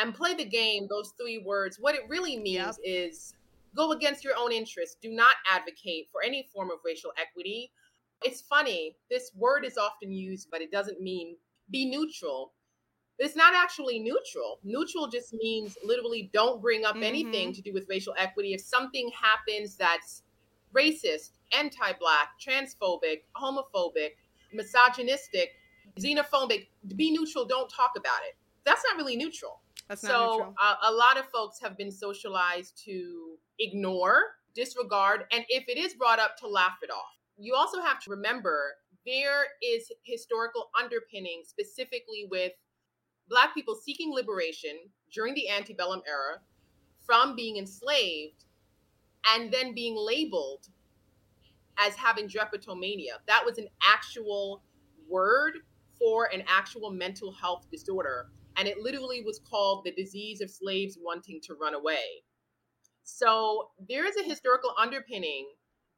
And 0.00 0.14
play 0.14 0.34
the 0.34 0.44
game, 0.44 0.86
those 0.88 1.12
three 1.20 1.42
words, 1.44 1.76
what 1.78 1.94
it 1.94 2.02
really 2.08 2.38
means 2.38 2.78
Yep. 2.78 2.84
is 2.84 3.34
go 3.76 3.92
against 3.92 4.24
your 4.24 4.34
own 4.36 4.50
interests. 4.50 4.96
Do 5.00 5.10
not 5.10 5.36
advocate 5.50 6.08
for 6.10 6.22
any 6.22 6.48
form 6.52 6.70
of 6.70 6.78
racial 6.84 7.12
equity. 7.20 7.70
It's 8.24 8.40
funny, 8.40 8.96
this 9.10 9.30
word 9.36 9.64
is 9.64 9.76
often 9.76 10.10
used, 10.12 10.48
but 10.50 10.60
it 10.60 10.70
doesn't 10.70 11.00
mean 11.00 11.36
be 11.70 11.86
neutral. 11.86 12.52
It's 13.18 13.36
not 13.36 13.52
actually 13.54 13.98
neutral. 13.98 14.60
Neutral 14.64 15.08
just 15.08 15.34
means 15.34 15.76
literally 15.84 16.30
don't 16.32 16.62
bring 16.62 16.84
up 16.86 16.96
anything 16.96 17.52
to 17.52 17.60
do 17.60 17.72
with 17.72 17.86
racial 17.88 18.14
equity. 18.18 18.54
If 18.54 18.62
something 18.62 19.10
happens 19.14 19.76
that's 19.76 20.22
racist, 20.74 21.32
anti 21.52 21.92
black, 22.00 22.30
transphobic, 22.40 23.22
homophobic, 23.36 24.12
misogynistic, 24.54 25.50
xenophobic, 25.98 26.68
be 26.96 27.10
neutral, 27.10 27.44
don't 27.44 27.68
talk 27.68 27.92
about 27.96 28.20
it. 28.26 28.36
That's 28.64 28.82
not 28.88 28.96
really 28.96 29.16
neutral 29.16 29.60
That's 29.88 30.02
not 30.02 30.10
so 30.10 30.30
neutral. 30.32 30.54
uh, 30.62 30.74
a 30.88 30.92
lot 30.92 31.18
of 31.18 31.26
folks 31.26 31.58
have 31.60 31.76
been 31.76 31.90
socialized 31.90 32.82
to 32.84 33.36
ignore 33.58 34.22
disregard, 34.54 35.24
and 35.32 35.44
if 35.48 35.68
it 35.68 35.78
is 35.78 35.94
brought 35.94 36.18
up, 36.18 36.36
to 36.38 36.48
laugh 36.48 36.78
it 36.82 36.90
off. 36.90 37.18
You 37.38 37.54
also 37.54 37.80
have 37.80 38.00
to 38.04 38.10
remember 38.10 38.74
there 39.06 39.44
is 39.62 39.90
historical 40.02 40.70
underpinning 40.78 41.42
specifically 41.44 42.26
with 42.30 42.52
Black 43.28 43.54
people 43.54 43.74
seeking 43.74 44.12
liberation 44.12 44.76
during 45.12 45.34
the 45.34 45.48
antebellum 45.48 46.02
era 46.06 46.40
from 47.06 47.36
being 47.36 47.56
enslaved 47.56 48.44
and 49.34 49.52
then 49.52 49.74
being 49.74 49.96
labeled 49.96 50.66
as 51.78 51.94
having 51.94 52.28
drapetomania. 52.28 53.18
That 53.26 53.44
was 53.44 53.58
an 53.58 53.68
actual 53.86 54.62
word 55.08 55.58
for 55.98 56.26
an 56.32 56.42
actual 56.48 56.90
mental 56.90 57.32
health 57.32 57.66
disorder. 57.70 58.30
And 58.56 58.66
it 58.66 58.78
literally 58.78 59.22
was 59.22 59.40
called 59.48 59.84
the 59.84 59.92
disease 59.92 60.40
of 60.40 60.50
slaves 60.50 60.98
wanting 61.00 61.40
to 61.44 61.54
run 61.54 61.74
away. 61.74 62.22
So 63.04 63.70
there 63.88 64.06
is 64.06 64.16
a 64.16 64.22
historical 64.22 64.74
underpinning 64.78 65.46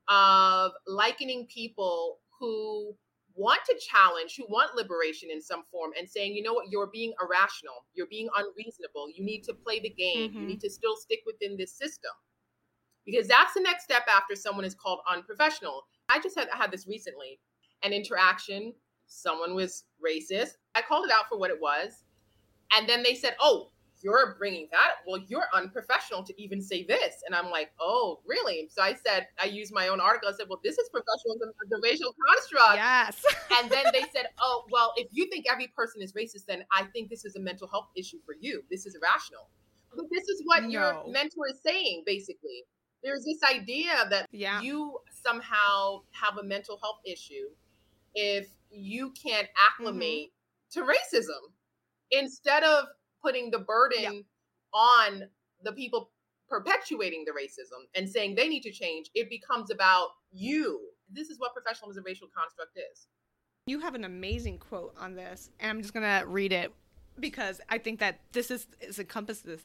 of 0.08 0.72
likening 0.86 1.46
people 1.46 2.18
who 2.42 2.92
want 3.34 3.60
to 3.64 3.78
challenge, 3.78 4.34
who 4.36 4.44
want 4.48 4.74
liberation 4.74 5.30
in 5.30 5.40
some 5.40 5.62
form, 5.70 5.92
and 5.96 6.10
saying, 6.10 6.34
you 6.34 6.42
know 6.42 6.52
what, 6.52 6.66
you're 6.70 6.90
being 6.92 7.12
irrational, 7.22 7.86
you're 7.94 8.08
being 8.08 8.28
unreasonable, 8.36 9.06
you 9.14 9.24
need 9.24 9.42
to 9.42 9.54
play 9.54 9.78
the 9.78 9.90
game, 9.90 10.30
mm-hmm. 10.30 10.40
you 10.40 10.46
need 10.48 10.60
to 10.60 10.68
still 10.68 10.96
stick 10.96 11.20
within 11.24 11.56
this 11.56 11.72
system. 11.72 12.10
Because 13.06 13.28
that's 13.28 13.54
the 13.54 13.60
next 13.60 13.84
step 13.84 14.02
after 14.12 14.34
someone 14.34 14.64
is 14.64 14.74
called 14.74 15.00
unprofessional. 15.10 15.82
I 16.08 16.20
just 16.20 16.36
had, 16.36 16.48
I 16.52 16.56
had 16.56 16.72
this 16.72 16.86
recently 16.86 17.38
an 17.84 17.92
interaction, 17.92 18.74
someone 19.06 19.54
was 19.54 19.84
racist. 20.04 20.54
I 20.74 20.82
called 20.82 21.06
it 21.06 21.12
out 21.12 21.28
for 21.28 21.38
what 21.38 21.50
it 21.50 21.60
was. 21.60 22.04
And 22.72 22.88
then 22.88 23.02
they 23.02 23.14
said, 23.14 23.36
oh, 23.40 23.70
you're 24.02 24.36
bringing 24.38 24.68
that. 24.72 24.96
Well, 25.06 25.20
you're 25.28 25.46
unprofessional 25.54 26.22
to 26.24 26.42
even 26.42 26.60
say 26.60 26.84
this. 26.84 27.22
And 27.26 27.34
I'm 27.34 27.50
like, 27.50 27.70
oh, 27.80 28.20
really? 28.26 28.68
So 28.70 28.82
I 28.82 28.94
said, 28.94 29.28
I 29.40 29.46
used 29.46 29.72
my 29.72 29.88
own 29.88 30.00
article. 30.00 30.28
I 30.28 30.32
said, 30.32 30.46
well, 30.48 30.60
this 30.62 30.78
is 30.78 30.88
professionalism 30.90 31.50
a 31.72 31.80
racial 31.82 32.14
construct. 32.26 32.76
Yes. 32.76 33.24
and 33.58 33.70
then 33.70 33.84
they 33.92 34.02
said, 34.14 34.26
oh, 34.40 34.64
well, 34.70 34.92
if 34.96 35.08
you 35.10 35.28
think 35.30 35.46
every 35.50 35.68
person 35.68 36.02
is 36.02 36.12
racist, 36.12 36.46
then 36.46 36.64
I 36.72 36.84
think 36.92 37.08
this 37.08 37.24
is 37.24 37.36
a 37.36 37.40
mental 37.40 37.68
health 37.68 37.88
issue 37.96 38.18
for 38.24 38.34
you. 38.38 38.62
This 38.70 38.86
is 38.86 38.94
irrational. 38.94 39.48
But 39.94 40.06
this 40.10 40.24
is 40.28 40.42
what 40.44 40.62
no. 40.64 40.68
your 40.68 41.04
mentor 41.08 41.46
is 41.50 41.60
saying, 41.64 42.02
basically. 42.06 42.64
There's 43.02 43.24
this 43.24 43.42
idea 43.50 44.06
that 44.10 44.28
yeah. 44.30 44.60
you 44.60 44.98
somehow 45.24 46.00
have 46.12 46.38
a 46.38 46.42
mental 46.42 46.78
health 46.82 47.00
issue 47.04 47.48
if 48.14 48.48
you 48.70 49.12
can't 49.12 49.48
acclimate 49.56 50.30
mm-hmm. 50.76 50.86
to 50.86 50.92
racism 50.92 51.52
instead 52.10 52.62
of 52.62 52.84
putting 53.22 53.50
the 53.50 53.58
burden 53.58 54.24
on 54.74 55.22
the 55.62 55.72
people 55.72 56.10
perpetuating 56.48 57.24
the 57.24 57.32
racism 57.32 57.86
and 57.94 58.08
saying 58.08 58.34
they 58.34 58.48
need 58.48 58.62
to 58.62 58.72
change, 58.72 59.10
it 59.14 59.30
becomes 59.30 59.70
about 59.70 60.08
you. 60.32 60.80
This 61.10 61.30
is 61.30 61.38
what 61.38 61.54
professionalism 61.54 62.00
as 62.00 62.04
a 62.04 62.10
racial 62.10 62.28
construct 62.36 62.76
is. 62.76 63.06
You 63.66 63.80
have 63.80 63.94
an 63.94 64.04
amazing 64.04 64.58
quote 64.58 64.94
on 64.98 65.14
this, 65.14 65.50
and 65.60 65.70
I'm 65.70 65.80
just 65.80 65.94
going 65.94 66.04
to 66.04 66.26
read 66.26 66.52
it 66.52 66.72
because 67.20 67.60
I 67.68 67.78
think 67.78 68.00
that 68.00 68.20
this 68.32 68.50
is, 68.50 68.66
is 68.80 68.98
encompasses. 68.98 69.64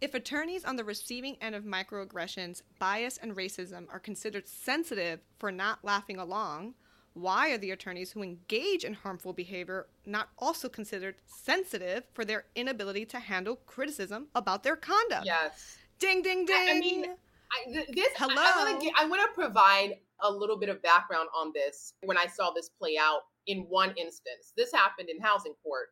If 0.00 0.14
attorneys 0.14 0.64
on 0.64 0.76
the 0.76 0.84
receiving 0.84 1.36
end 1.40 1.54
of 1.54 1.64
microaggressions, 1.64 2.62
bias, 2.78 3.18
and 3.18 3.34
racism 3.34 3.86
are 3.90 3.98
considered 3.98 4.46
sensitive 4.46 5.20
for 5.38 5.50
not 5.50 5.84
laughing 5.84 6.18
along, 6.18 6.74
why 7.16 7.50
are 7.50 7.58
the 7.58 7.70
attorneys 7.70 8.12
who 8.12 8.22
engage 8.22 8.84
in 8.84 8.92
harmful 8.92 9.32
behavior 9.32 9.86
not 10.04 10.28
also 10.38 10.68
considered 10.68 11.14
sensitive 11.24 12.04
for 12.12 12.26
their 12.26 12.44
inability 12.54 13.06
to 13.06 13.18
handle 13.18 13.56
criticism 13.66 14.26
about 14.34 14.62
their 14.62 14.76
conduct? 14.76 15.24
Yes. 15.24 15.78
Ding, 15.98 16.20
ding, 16.20 16.44
ding. 16.44 16.68
I, 16.68 16.72
I 16.76 16.78
mean, 16.78 17.06
I, 17.06 17.84
this. 17.94 18.08
Hello. 18.16 18.34
I, 18.36 18.90
I 18.98 19.06
want 19.06 19.22
to 19.22 19.34
provide 19.34 19.94
a 20.20 20.30
little 20.30 20.58
bit 20.58 20.68
of 20.68 20.82
background 20.82 21.28
on 21.34 21.52
this 21.54 21.94
when 22.04 22.18
I 22.18 22.26
saw 22.26 22.50
this 22.50 22.68
play 22.68 22.98
out 23.00 23.20
in 23.46 23.60
one 23.70 23.94
instance. 23.96 24.52
This 24.54 24.70
happened 24.70 25.08
in 25.08 25.18
housing 25.18 25.54
court 25.62 25.88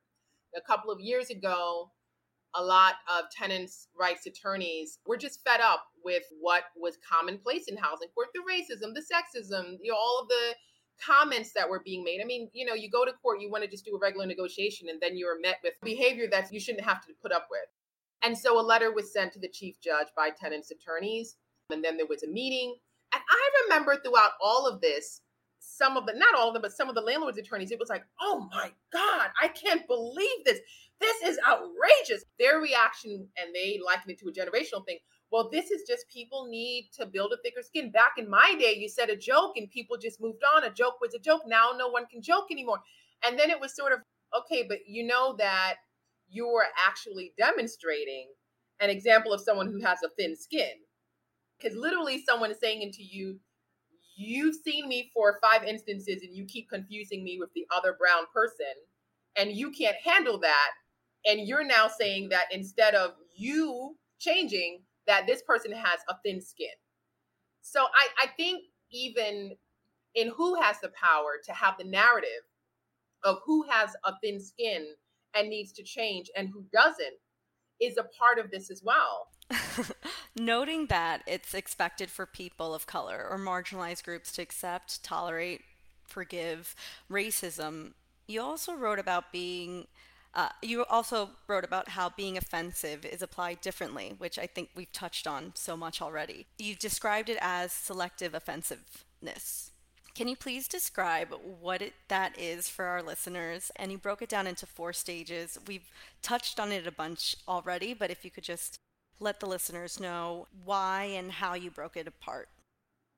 a 0.54 0.60
couple 0.60 0.90
of 0.90 1.00
years 1.00 1.30
ago. 1.30 1.90
A 2.56 2.62
lot 2.62 2.96
of 3.08 3.30
tenants' 3.30 3.88
rights 3.98 4.26
attorneys 4.26 4.98
were 5.06 5.16
just 5.16 5.42
fed 5.42 5.60
up 5.60 5.86
with 6.04 6.24
what 6.40 6.64
was 6.76 6.98
commonplace 7.10 7.66
in 7.66 7.78
housing 7.78 8.08
court 8.14 8.28
the 8.34 8.40
racism, 8.40 8.92
the 8.94 9.00
sexism, 9.00 9.78
you 9.82 9.90
know, 9.90 9.98
all 9.98 10.20
of 10.22 10.28
the 10.28 10.54
comments 11.04 11.52
that 11.54 11.68
were 11.68 11.82
being 11.84 12.04
made. 12.04 12.20
I 12.20 12.24
mean, 12.24 12.48
you 12.52 12.64
know, 12.64 12.74
you 12.74 12.90
go 12.90 13.04
to 13.04 13.12
court, 13.12 13.40
you 13.40 13.50
want 13.50 13.64
to 13.64 13.70
just 13.70 13.84
do 13.84 13.94
a 13.94 13.98
regular 13.98 14.26
negotiation, 14.26 14.88
and 14.88 15.00
then 15.00 15.16
you're 15.16 15.40
met 15.40 15.56
with 15.62 15.74
behavior 15.82 16.26
that 16.30 16.52
you 16.52 16.60
shouldn't 16.60 16.84
have 16.84 17.00
to 17.02 17.12
put 17.22 17.32
up 17.32 17.48
with. 17.50 17.68
And 18.22 18.36
so 18.36 18.58
a 18.58 18.62
letter 18.62 18.92
was 18.92 19.12
sent 19.12 19.32
to 19.32 19.38
the 19.38 19.48
chief 19.48 19.80
judge 19.80 20.08
by 20.16 20.30
tenants' 20.30 20.70
attorneys, 20.70 21.36
and 21.70 21.84
then 21.84 21.96
there 21.96 22.06
was 22.06 22.22
a 22.22 22.28
meeting. 22.28 22.76
And 23.12 23.22
I 23.28 23.50
remember 23.64 23.96
throughout 23.96 24.32
all 24.42 24.66
of 24.66 24.80
this, 24.80 25.20
some 25.60 25.96
of 25.96 26.06
the, 26.06 26.12
not 26.14 26.34
all 26.34 26.48
of 26.48 26.54
them, 26.54 26.62
but 26.62 26.72
some 26.72 26.88
of 26.88 26.94
the 26.94 27.00
landlord's 27.00 27.38
attorneys, 27.38 27.70
it 27.70 27.78
was 27.78 27.88
like, 27.88 28.04
oh 28.20 28.48
my 28.52 28.70
God, 28.92 29.28
I 29.40 29.48
can't 29.48 29.86
believe 29.86 30.44
this. 30.44 30.60
This 31.00 31.22
is 31.22 31.38
outrageous. 31.46 32.24
Their 32.38 32.60
reaction, 32.60 33.28
and 33.36 33.54
they 33.54 33.80
likened 33.84 34.10
it 34.10 34.18
to 34.20 34.28
a 34.28 34.32
generational 34.32 34.84
thing, 34.86 34.98
well, 35.30 35.48
this 35.50 35.70
is 35.70 35.82
just 35.88 36.08
people 36.08 36.46
need 36.48 36.90
to 36.98 37.06
build 37.06 37.32
a 37.32 37.42
thicker 37.42 37.62
skin. 37.62 37.90
Back 37.90 38.12
in 38.18 38.28
my 38.28 38.54
day, 38.58 38.74
you 38.76 38.88
said 38.88 39.10
a 39.10 39.16
joke 39.16 39.56
and 39.56 39.70
people 39.70 39.96
just 39.96 40.20
moved 40.20 40.42
on. 40.54 40.64
A 40.64 40.70
joke 40.70 41.00
was 41.00 41.14
a 41.14 41.18
joke. 41.18 41.42
Now 41.46 41.70
no 41.76 41.88
one 41.88 42.06
can 42.06 42.22
joke 42.22 42.46
anymore. 42.50 42.78
And 43.26 43.38
then 43.38 43.50
it 43.50 43.60
was 43.60 43.74
sort 43.74 43.92
of, 43.92 44.00
okay, 44.38 44.64
but 44.68 44.80
you 44.86 45.04
know 45.04 45.34
that 45.38 45.76
you 46.28 46.46
were 46.46 46.66
actually 46.86 47.32
demonstrating 47.36 48.28
an 48.80 48.90
example 48.90 49.32
of 49.32 49.40
someone 49.40 49.66
who 49.66 49.80
has 49.80 49.98
a 50.04 50.08
thin 50.10 50.36
skin. 50.36 50.72
Because 51.58 51.76
literally, 51.76 52.22
someone 52.24 52.50
is 52.50 52.58
saying 52.60 52.82
into 52.82 53.02
you, 53.02 53.38
You've 54.16 54.54
seen 54.64 54.88
me 54.88 55.10
for 55.12 55.40
five 55.42 55.64
instances 55.64 56.22
and 56.22 56.36
you 56.36 56.44
keep 56.44 56.68
confusing 56.68 57.24
me 57.24 57.38
with 57.40 57.52
the 57.54 57.66
other 57.74 57.96
brown 57.98 58.24
person, 58.32 58.66
and 59.36 59.52
you 59.52 59.72
can't 59.72 59.96
handle 60.04 60.38
that. 60.38 60.70
And 61.26 61.48
you're 61.48 61.64
now 61.64 61.88
saying 61.88 62.28
that 62.28 62.44
instead 62.52 62.94
of 62.94 63.12
you 63.36 63.96
changing, 64.20 64.82
that 65.06 65.26
this 65.26 65.42
person 65.42 65.72
has 65.72 66.00
a 66.08 66.14
thin 66.24 66.40
skin. 66.40 66.68
So 67.62 67.82
I, 67.82 68.24
I 68.24 68.26
think 68.36 68.64
even 68.90 69.56
in 70.14 70.28
who 70.36 70.60
has 70.60 70.80
the 70.80 70.90
power 70.90 71.40
to 71.44 71.52
have 71.52 71.74
the 71.78 71.84
narrative 71.84 72.44
of 73.24 73.38
who 73.44 73.64
has 73.68 73.90
a 74.04 74.12
thin 74.22 74.40
skin 74.40 74.86
and 75.34 75.48
needs 75.48 75.72
to 75.72 75.82
change 75.82 76.30
and 76.36 76.48
who 76.48 76.64
doesn't 76.72 77.14
is 77.80 77.96
a 77.96 78.04
part 78.18 78.38
of 78.38 78.50
this 78.50 78.70
as 78.70 78.82
well. 78.84 79.28
Noting 80.36 80.86
that 80.86 81.22
it's 81.26 81.54
expected 81.54 82.10
for 82.10 82.26
people 82.26 82.74
of 82.74 82.86
color 82.86 83.26
or 83.28 83.38
marginalized 83.38 84.04
groups 84.04 84.32
to 84.32 84.42
accept, 84.42 85.02
tolerate, 85.02 85.62
forgive 86.06 86.74
racism, 87.10 87.92
you 88.26 88.40
also 88.40 88.74
wrote 88.74 88.98
about 88.98 89.32
being 89.32 89.86
uh, 90.34 90.48
you 90.62 90.84
also 90.86 91.30
wrote 91.46 91.64
about 91.64 91.90
how 91.90 92.10
being 92.10 92.36
offensive 92.36 93.04
is 93.04 93.22
applied 93.22 93.60
differently, 93.60 94.14
which 94.18 94.38
I 94.38 94.46
think 94.46 94.70
we've 94.74 94.92
touched 94.92 95.26
on 95.26 95.52
so 95.54 95.76
much 95.76 96.02
already. 96.02 96.46
You 96.58 96.74
described 96.74 97.28
it 97.28 97.38
as 97.40 97.72
selective 97.72 98.34
offensiveness. 98.34 99.70
Can 100.14 100.28
you 100.28 100.36
please 100.36 100.68
describe 100.68 101.34
what 101.60 101.82
it, 101.82 101.92
that 102.08 102.38
is 102.38 102.68
for 102.68 102.84
our 102.84 103.02
listeners? 103.02 103.72
And 103.76 103.90
you 103.90 103.98
broke 103.98 104.22
it 104.22 104.28
down 104.28 104.46
into 104.46 104.66
four 104.66 104.92
stages. 104.92 105.58
We've 105.66 105.90
touched 106.22 106.60
on 106.60 106.70
it 106.70 106.86
a 106.86 106.92
bunch 106.92 107.36
already, 107.48 107.94
but 107.94 108.10
if 108.10 108.24
you 108.24 108.30
could 108.30 108.44
just 108.44 108.78
let 109.20 109.40
the 109.40 109.46
listeners 109.46 109.98
know 109.98 110.46
why 110.64 111.04
and 111.04 111.30
how 111.32 111.54
you 111.54 111.70
broke 111.70 111.96
it 111.96 112.06
apart. 112.06 112.48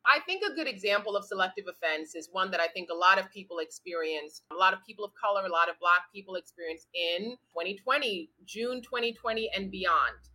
I 0.06 0.20
think 0.20 0.44
a 0.44 0.54
good 0.54 0.68
example 0.68 1.16
of 1.16 1.24
selective 1.24 1.64
offense 1.68 2.14
is 2.14 2.28
one 2.30 2.52
that 2.52 2.60
I 2.60 2.68
think 2.68 2.90
a 2.90 2.96
lot 2.96 3.18
of 3.18 3.30
people 3.32 3.58
experienced, 3.58 4.44
a 4.52 4.54
lot 4.54 4.72
of 4.72 4.84
people 4.86 5.04
of 5.04 5.10
color, 5.20 5.44
a 5.44 5.50
lot 5.50 5.68
of 5.68 5.78
Black 5.80 6.02
people 6.14 6.36
experienced 6.36 6.86
in 6.94 7.36
2020, 7.52 8.30
June 8.44 8.82
2020, 8.82 9.50
and 9.56 9.68
beyond. 9.68 10.30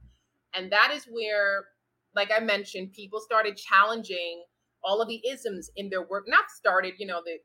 And 0.53 0.69
that 0.73 0.91
is 0.93 1.05
where, 1.05 1.63
like 2.13 2.31
I 2.35 2.41
mentioned, 2.41 2.91
people 2.91 3.21
started 3.21 3.55
challenging 3.55 4.43
all 4.83 5.01
of 5.01 5.07
the 5.07 5.21
isms 5.25 5.69
in 5.77 5.89
their 5.89 6.05
work. 6.05 6.25
Not 6.27 6.51
started, 6.51 6.95
you 6.97 7.07
know, 7.07 7.21
the, 7.23 7.37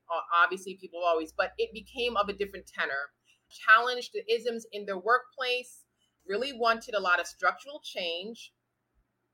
obviously 0.42 0.76
people 0.80 1.00
always, 1.06 1.32
but 1.32 1.52
it 1.58 1.72
became 1.72 2.16
of 2.16 2.28
a 2.28 2.32
different 2.32 2.66
tenor. 2.66 3.12
Challenged 3.50 4.10
the 4.12 4.24
isms 4.32 4.66
in 4.72 4.84
their 4.84 4.98
workplace, 4.98 5.84
really 6.26 6.52
wanted 6.52 6.94
a 6.94 7.00
lot 7.00 7.20
of 7.20 7.26
structural 7.28 7.80
change. 7.84 8.52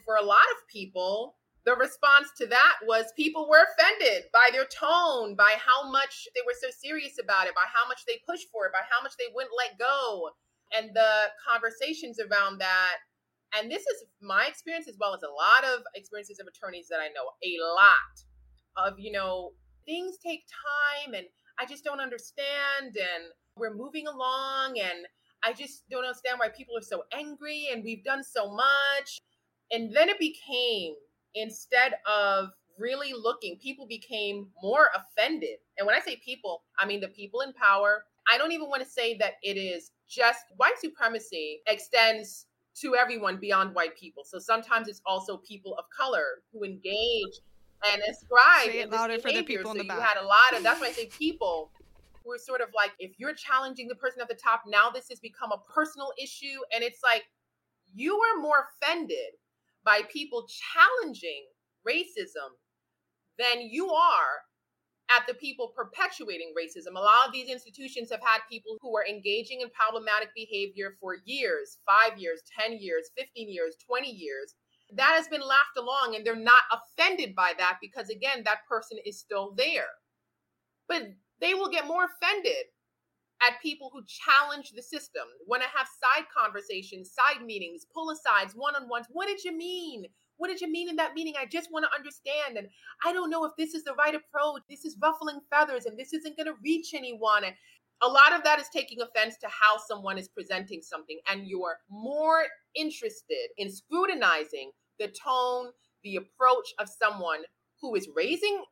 For 0.04 0.16
a 0.16 0.22
lot 0.22 0.44
of 0.56 0.68
people, 0.68 1.36
the 1.64 1.76
response 1.76 2.28
to 2.38 2.46
that 2.46 2.74
was 2.86 3.14
people 3.16 3.48
were 3.48 3.62
offended 3.62 4.24
by 4.32 4.50
their 4.52 4.66
tone, 4.66 5.36
by 5.36 5.54
how 5.64 5.90
much 5.90 6.26
they 6.34 6.42
were 6.44 6.58
so 6.58 6.68
serious 6.74 7.18
about 7.22 7.46
it, 7.46 7.54
by 7.54 7.66
how 7.70 7.86
much 7.86 8.02
they 8.06 8.18
pushed 8.28 8.50
for 8.50 8.66
it, 8.66 8.72
by 8.72 8.82
how 8.90 9.02
much 9.02 9.14
they 9.18 9.30
wouldn't 9.32 9.54
let 9.56 9.78
go. 9.78 10.30
And 10.76 10.90
the 10.94 11.30
conversations 11.46 12.18
around 12.18 12.58
that. 12.58 12.96
And 13.54 13.70
this 13.70 13.82
is 13.82 14.04
my 14.22 14.46
experience 14.46 14.88
as 14.88 14.96
well 14.98 15.14
as 15.14 15.22
a 15.22 15.28
lot 15.28 15.62
of 15.70 15.84
experiences 15.94 16.40
of 16.40 16.48
attorneys 16.48 16.88
that 16.88 17.00
I 17.00 17.08
know, 17.08 17.28
a 17.44 17.52
lot 17.76 18.16
of, 18.76 18.98
you 18.98 19.12
know, 19.12 19.52
things 19.84 20.16
take 20.24 20.40
time 20.48 21.14
and 21.14 21.26
I 21.60 21.66
just 21.66 21.84
don't 21.84 22.00
understand. 22.00 22.96
And 22.96 23.24
we're 23.56 23.74
moving 23.74 24.06
along 24.06 24.80
and 24.80 25.06
I 25.44 25.52
just 25.52 25.84
don't 25.90 26.04
understand 26.04 26.38
why 26.38 26.48
people 26.48 26.76
are 26.78 26.82
so 26.82 27.02
angry 27.12 27.68
and 27.70 27.84
we've 27.84 28.02
done 28.02 28.24
so 28.24 28.50
much. 28.50 29.20
And 29.70 29.94
then 29.94 30.08
it 30.08 30.18
became 30.18 30.94
instead 31.34 31.94
of 32.06 32.50
really 32.78 33.12
looking, 33.12 33.58
people 33.58 33.86
became 33.86 34.48
more 34.62 34.88
offended. 34.94 35.58
And 35.78 35.86
when 35.86 35.94
I 35.94 36.00
say 36.00 36.20
people, 36.24 36.62
I 36.78 36.86
mean 36.86 37.00
the 37.00 37.08
people 37.08 37.40
in 37.40 37.52
power. 37.52 38.04
I 38.32 38.38
don't 38.38 38.52
even 38.52 38.68
want 38.68 38.82
to 38.82 38.88
say 38.88 39.16
that 39.18 39.34
it 39.42 39.56
is 39.56 39.90
just 40.08 40.44
white 40.56 40.78
supremacy 40.78 41.60
extends 41.66 42.46
to 42.80 42.96
everyone 42.96 43.38
beyond 43.38 43.74
white 43.74 43.96
people. 43.96 44.24
So 44.24 44.38
sometimes 44.38 44.88
it's 44.88 45.02
also 45.04 45.38
people 45.38 45.76
of 45.76 45.84
color 45.96 46.42
who 46.52 46.64
engage 46.64 47.40
and 47.92 48.00
ascribe. 48.08 48.66
Say 48.66 48.80
it 48.80 48.90
louder 48.90 49.18
for 49.18 49.32
the 49.32 49.42
people 49.42 49.64
so 49.64 49.70
in 49.72 49.78
the 49.78 49.84
you 49.84 49.88
back. 49.88 50.00
had 50.00 50.22
a 50.22 50.24
lot 50.24 50.56
of 50.56 50.62
that's 50.62 50.80
why 50.80 50.88
I 50.88 50.92
say 50.92 51.06
people 51.06 51.70
who 52.24 52.32
are 52.32 52.38
sort 52.38 52.60
of 52.60 52.68
like 52.74 52.92
if 52.98 53.18
you're 53.18 53.34
challenging 53.34 53.88
the 53.88 53.94
person 53.94 54.22
at 54.22 54.28
the 54.28 54.34
top, 54.34 54.62
now 54.66 54.90
this 54.90 55.08
has 55.08 55.18
become 55.18 55.52
a 55.52 55.58
personal 55.72 56.12
issue. 56.22 56.60
And 56.74 56.82
it's 56.84 57.00
like 57.02 57.24
you 57.94 58.14
are 58.14 58.40
more 58.40 58.68
offended 58.70 59.36
by 59.84 60.02
people 60.12 60.46
challenging 60.48 61.44
racism 61.86 62.56
than 63.38 63.62
you 63.62 63.90
are 63.90 64.42
at 65.10 65.26
the 65.26 65.34
people 65.34 65.72
perpetuating 65.76 66.52
racism. 66.56 66.96
A 66.96 67.00
lot 67.00 67.26
of 67.26 67.32
these 67.32 67.48
institutions 67.48 68.10
have 68.10 68.20
had 68.20 68.40
people 68.50 68.76
who 68.80 68.96
are 68.96 69.06
engaging 69.06 69.60
in 69.60 69.68
problematic 69.70 70.28
behavior 70.34 70.96
for 71.00 71.16
years 71.24 71.78
5 71.86 72.18
years, 72.18 72.40
10 72.58 72.78
years, 72.78 73.10
15 73.16 73.50
years, 73.50 73.76
20 73.86 74.08
years. 74.08 74.54
That 74.94 75.14
has 75.14 75.28
been 75.28 75.40
laughed 75.40 75.78
along, 75.78 76.14
and 76.16 76.24
they're 76.24 76.36
not 76.36 76.64
offended 76.70 77.34
by 77.34 77.52
that 77.58 77.78
because, 77.80 78.10
again, 78.10 78.42
that 78.44 78.66
person 78.68 78.98
is 79.06 79.18
still 79.18 79.54
there. 79.56 79.88
But 80.86 81.02
they 81.40 81.54
will 81.54 81.70
get 81.70 81.86
more 81.86 82.04
offended 82.04 82.66
at 83.46 83.60
people 83.60 83.90
who 83.92 84.02
challenge 84.06 84.70
the 84.70 84.82
system, 84.82 85.24
want 85.46 85.62
to 85.62 85.68
have 85.76 85.86
side 85.86 86.26
conversations, 86.34 87.10
side 87.12 87.44
meetings, 87.44 87.86
pull 87.92 88.10
asides, 88.10 88.54
one 88.54 88.76
on 88.76 88.88
ones. 88.88 89.06
What 89.10 89.26
did 89.26 89.42
you 89.44 89.56
mean? 89.56 90.04
What 90.36 90.48
did 90.48 90.60
you 90.60 90.70
mean 90.70 90.88
in 90.88 90.96
that 90.96 91.14
meeting? 91.14 91.34
I 91.38 91.46
just 91.46 91.70
want 91.72 91.84
to 91.84 91.96
understand. 91.96 92.56
And 92.56 92.68
I 93.04 93.12
don't 93.12 93.30
know 93.30 93.44
if 93.44 93.52
this 93.56 93.74
is 93.74 93.84
the 93.84 93.94
right 93.94 94.14
approach. 94.14 94.62
This 94.68 94.84
is 94.84 94.96
ruffling 95.00 95.40
feathers 95.50 95.86
and 95.86 95.98
this 95.98 96.12
isn't 96.12 96.36
going 96.36 96.46
to 96.46 96.60
reach 96.62 96.94
anyone. 96.94 97.44
And 97.44 97.54
a 98.02 98.08
lot 98.08 98.32
of 98.32 98.42
that 98.44 98.60
is 98.60 98.68
taking 98.72 99.00
offense 99.00 99.36
to 99.38 99.48
how 99.48 99.78
someone 99.86 100.18
is 100.18 100.28
presenting 100.28 100.82
something. 100.82 101.18
And 101.30 101.46
you're 101.46 101.78
more 101.90 102.44
interested 102.74 103.48
in 103.56 103.70
scrutinizing 103.70 104.70
the 104.98 105.08
tone, 105.08 105.70
the 106.02 106.16
approach 106.16 106.74
of 106.78 106.88
someone 106.88 107.42
who 107.80 107.94
is 107.94 108.08
raising 108.14 108.64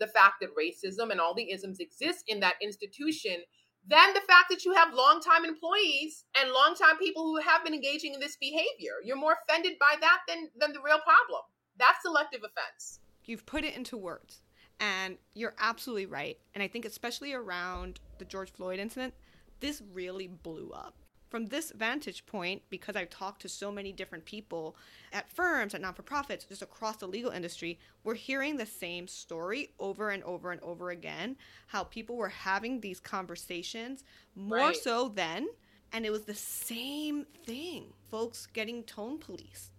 the 0.00 0.06
fact 0.06 0.34
that 0.40 0.50
racism 0.56 1.10
and 1.10 1.20
all 1.20 1.34
the 1.34 1.52
isms 1.52 1.78
exist 1.78 2.24
in 2.26 2.40
that 2.40 2.54
institution 2.60 3.36
than 3.86 4.14
the 4.14 4.20
fact 4.20 4.48
that 4.50 4.64
you 4.64 4.72
have 4.74 4.94
longtime 4.94 5.44
employees 5.44 6.24
and 6.40 6.50
longtime 6.50 6.96
people 6.98 7.24
who 7.24 7.40
have 7.40 7.64
been 7.64 7.74
engaging 7.74 8.14
in 8.14 8.20
this 8.20 8.36
behavior. 8.36 8.94
You're 9.04 9.16
more 9.16 9.36
offended 9.46 9.74
by 9.78 9.94
that 10.00 10.18
than 10.28 10.48
than 10.58 10.72
the 10.72 10.80
real 10.84 11.00
problem. 11.00 11.42
That's 11.78 12.02
selective 12.02 12.40
offense. 12.40 13.00
You've 13.24 13.46
put 13.46 13.64
it 13.64 13.76
into 13.76 13.96
words, 13.96 14.42
and 14.80 15.16
you're 15.34 15.54
absolutely 15.58 16.06
right. 16.06 16.38
And 16.54 16.62
I 16.62 16.68
think 16.68 16.84
especially 16.84 17.32
around 17.32 18.00
the 18.18 18.24
George 18.24 18.52
Floyd 18.52 18.78
incident, 18.78 19.14
this 19.60 19.82
really 19.92 20.28
blew 20.28 20.70
up. 20.70 20.94
From 21.34 21.46
this 21.46 21.72
vantage 21.72 22.26
point, 22.26 22.62
because 22.70 22.94
I've 22.94 23.10
talked 23.10 23.42
to 23.42 23.48
so 23.48 23.72
many 23.72 23.90
different 23.90 24.24
people 24.24 24.76
at 25.12 25.28
firms, 25.28 25.74
at 25.74 25.80
non 25.80 25.92
for 25.92 26.02
profits, 26.02 26.44
just 26.44 26.62
across 26.62 26.98
the 26.98 27.08
legal 27.08 27.32
industry, 27.32 27.80
we're 28.04 28.14
hearing 28.14 28.56
the 28.56 28.66
same 28.66 29.08
story 29.08 29.70
over 29.80 30.10
and 30.10 30.22
over 30.22 30.52
and 30.52 30.60
over 30.60 30.90
again. 30.90 31.36
How 31.66 31.82
people 31.82 32.14
were 32.14 32.28
having 32.28 32.80
these 32.80 33.00
conversations 33.00 34.04
more 34.36 34.58
Right. 34.58 34.76
so 34.76 35.08
then, 35.08 35.48
and 35.92 36.06
it 36.06 36.10
was 36.10 36.24
the 36.24 36.36
same 36.36 37.26
thing. 37.44 37.92
Folks 38.12 38.46
getting 38.46 38.84
tone 38.84 39.18
policed 39.18 39.72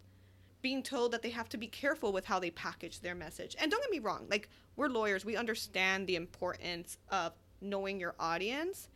being 0.61 0.83
told 0.83 1.13
that 1.13 1.21
they 1.21 1.29
have 1.29 1.47
to 1.47 1.57
be 1.57 1.67
careful 1.67 2.11
with 2.11 2.25
how 2.25 2.37
they 2.37 2.51
package 2.51 2.99
their 2.99 3.15
message. 3.15 3.55
And 3.61 3.71
don't 3.71 3.81
get 3.81 3.91
me 3.91 3.99
wrong, 3.99 4.27
like 4.29 4.49
we're 4.75 4.89
lawyers, 4.89 5.23
we 5.23 5.37
understand 5.37 6.05
the 6.05 6.17
importance 6.17 6.97
of 7.09 7.31
knowing 7.61 7.99
your 7.99 8.15
audience. 8.19 8.89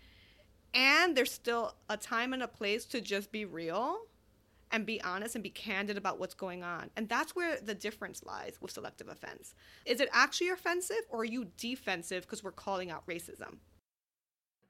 And 0.73 1.15
there's 1.15 1.31
still 1.31 1.75
a 1.89 1.97
time 1.97 2.33
and 2.33 2.43
a 2.43 2.47
place 2.47 2.85
to 2.85 3.01
just 3.01 3.31
be 3.31 3.45
real 3.45 3.97
and 4.71 4.85
be 4.85 5.01
honest 5.01 5.35
and 5.35 5.43
be 5.43 5.49
candid 5.49 5.97
about 5.97 6.19
what's 6.19 6.35
going 6.35 6.63
on. 6.63 6.89
And 6.95 7.09
that's 7.09 7.35
where 7.35 7.59
the 7.59 7.73
difference 7.73 8.23
lies 8.23 8.57
with 8.61 8.71
selective 8.71 9.07
offense. 9.07 9.55
Is 9.85 9.99
it 9.99 10.09
actually 10.13 10.49
offensive 10.49 11.01
or 11.09 11.21
are 11.21 11.25
you 11.25 11.47
defensive 11.57 12.23
because 12.23 12.43
we're 12.43 12.51
calling 12.51 12.91
out 12.91 13.05
racism? 13.07 13.57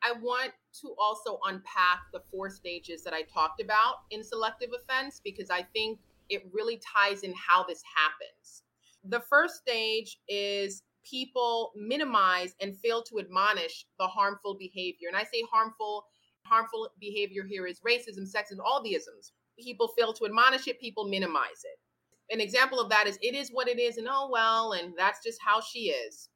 I 0.02 0.14
want 0.14 0.54
to 0.82 0.96
also 0.98 1.40
unpack 1.46 2.00
the 2.14 2.22
four 2.32 2.50
stages 2.50 3.04
that 3.04 3.14
I 3.14 3.24
talked 3.24 3.62
about 3.62 3.96
in 4.12 4.24
selective 4.24 4.70
offense 4.74 5.20
because 5.22 5.50
I 5.50 5.64
think 5.74 6.00
it 6.30 6.48
really 6.54 6.80
ties 6.96 7.24
in 7.24 7.34
how 7.34 7.64
this 7.64 7.84
happens. 7.96 8.64
The 9.04 9.20
first 9.20 9.56
stage 9.58 10.20
is 10.30 10.84
people 11.04 11.72
minimize 11.76 12.56
and 12.62 12.78
fail 12.78 13.04
to 13.04 13.20
admonish 13.20 13.86
the 13.98 14.08
harmful 14.08 14.56
behavior. 14.58 15.08
And 15.08 15.18
I 15.18 15.24
say 15.24 15.44
harmful, 15.52 16.06
harmful 16.44 16.90
behavior 17.00 17.44
here 17.44 17.68
is 17.68 17.82
racism, 17.82 18.24
sexism, 18.30 18.60
all 18.64 18.82
the 18.84 18.96
isms. 18.96 19.34
People 19.58 19.90
fail 19.90 20.14
to 20.14 20.26
admonish 20.26 20.68
it, 20.68 20.80
people 20.80 21.08
minimize 21.08 21.64
it. 21.64 22.34
An 22.34 22.40
example 22.40 22.80
of 22.80 22.90
that 22.90 23.08
is 23.08 23.18
it 23.22 23.34
is 23.34 23.50
what 23.50 23.68
it 23.68 23.80
is, 23.80 23.98
and 23.98 24.08
oh 24.10 24.30
well, 24.32 24.74
and 24.74 24.94
that's 24.98 25.24
just 25.24 25.40
how 25.44 25.60
she 25.62 25.90
is. 25.90 26.30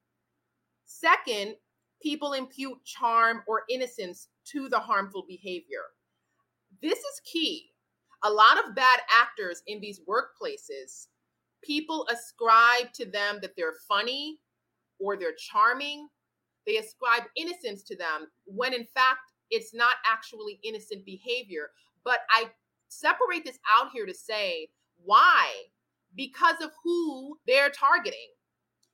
Second, 0.85 1.55
people 2.01 2.33
impute 2.33 2.83
charm 2.83 3.43
or 3.47 3.63
innocence 3.69 4.27
to 4.45 4.67
the 4.69 4.79
harmful 4.79 5.23
behavior. 5.27 5.83
This 6.81 6.99
is 6.99 7.21
key. 7.23 7.69
A 8.23 8.29
lot 8.29 8.57
of 8.57 8.75
bad 8.75 8.99
actors 9.21 9.61
in 9.67 9.79
these 9.79 10.01
workplaces, 10.07 11.07
people 11.61 12.07
ascribe 12.11 12.91
to 12.93 13.05
them 13.05 13.39
that 13.41 13.55
they're 13.55 13.75
funny 13.87 14.39
or 15.03 15.17
they're 15.17 15.35
charming. 15.37 16.07
They 16.65 16.77
ascribe 16.77 17.23
innocence 17.35 17.83
to 17.83 17.97
them 17.97 18.27
when 18.45 18.73
in 18.73 18.85
fact 18.85 19.19
it's 19.49 19.73
not 19.73 19.95
actually 20.09 20.59
innocent 20.63 21.05
behavior. 21.05 21.71
But 22.05 22.19
I 22.29 22.45
separate 22.87 23.45
this 23.45 23.59
out 23.77 23.89
here 23.93 24.05
to 24.05 24.13
say 24.13 24.69
why? 25.03 25.47
Because 26.15 26.61
of 26.61 26.71
who 26.83 27.37
they're 27.47 27.69
targeting 27.69 28.29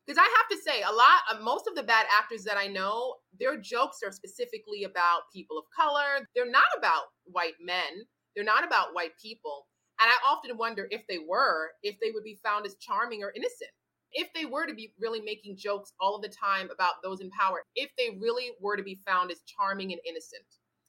because 0.10 0.26
I 0.26 0.36
have 0.42 0.58
to 0.58 0.64
say 0.66 0.82
a 0.82 0.92
lot 0.92 1.22
of 1.32 1.44
most 1.46 1.68
of 1.68 1.76
the 1.76 1.84
bad 1.84 2.08
actors 2.10 2.44
that 2.46 2.58
I 2.58 2.66
know, 2.66 3.18
their 3.40 3.62
jokes 3.62 4.00
are 4.04 4.12
specifically 4.12 4.84
about 4.84 5.30
people 5.32 5.60
of 5.60 5.66
color. 5.70 6.26
They're 6.34 6.50
not 6.50 6.66
about 6.76 7.04
white 7.26 7.62
men. 7.62 8.08
They're 8.36 8.44
not 8.44 8.66
about 8.66 8.96
white 8.96 9.12
people. 9.22 9.68
And 10.02 10.10
I 10.10 10.18
often 10.28 10.58
wonder 10.58 10.88
if 10.90 11.02
they 11.08 11.20
were, 11.20 11.70
if 11.84 12.00
they 12.02 12.10
would 12.12 12.24
be 12.24 12.40
found 12.44 12.66
as 12.66 12.74
charming 12.82 13.22
or 13.22 13.32
innocent. 13.36 13.70
If 14.14 14.34
they 14.34 14.46
were 14.46 14.66
to 14.66 14.74
be 14.74 14.94
really 15.00 15.22
making 15.22 15.58
jokes 15.58 15.94
all 16.00 16.16
of 16.16 16.22
the 16.22 16.30
time 16.30 16.70
about 16.72 16.96
those 17.04 17.22
in 17.22 17.30
power, 17.30 17.64
if 17.76 17.92
they 17.98 18.18
really 18.20 18.52
were 18.60 18.76
to 18.76 18.84
be 18.84 19.00
found 19.06 19.32
as 19.32 19.42
charming 19.46 19.92
and 19.92 20.02
innocent. 20.08 20.44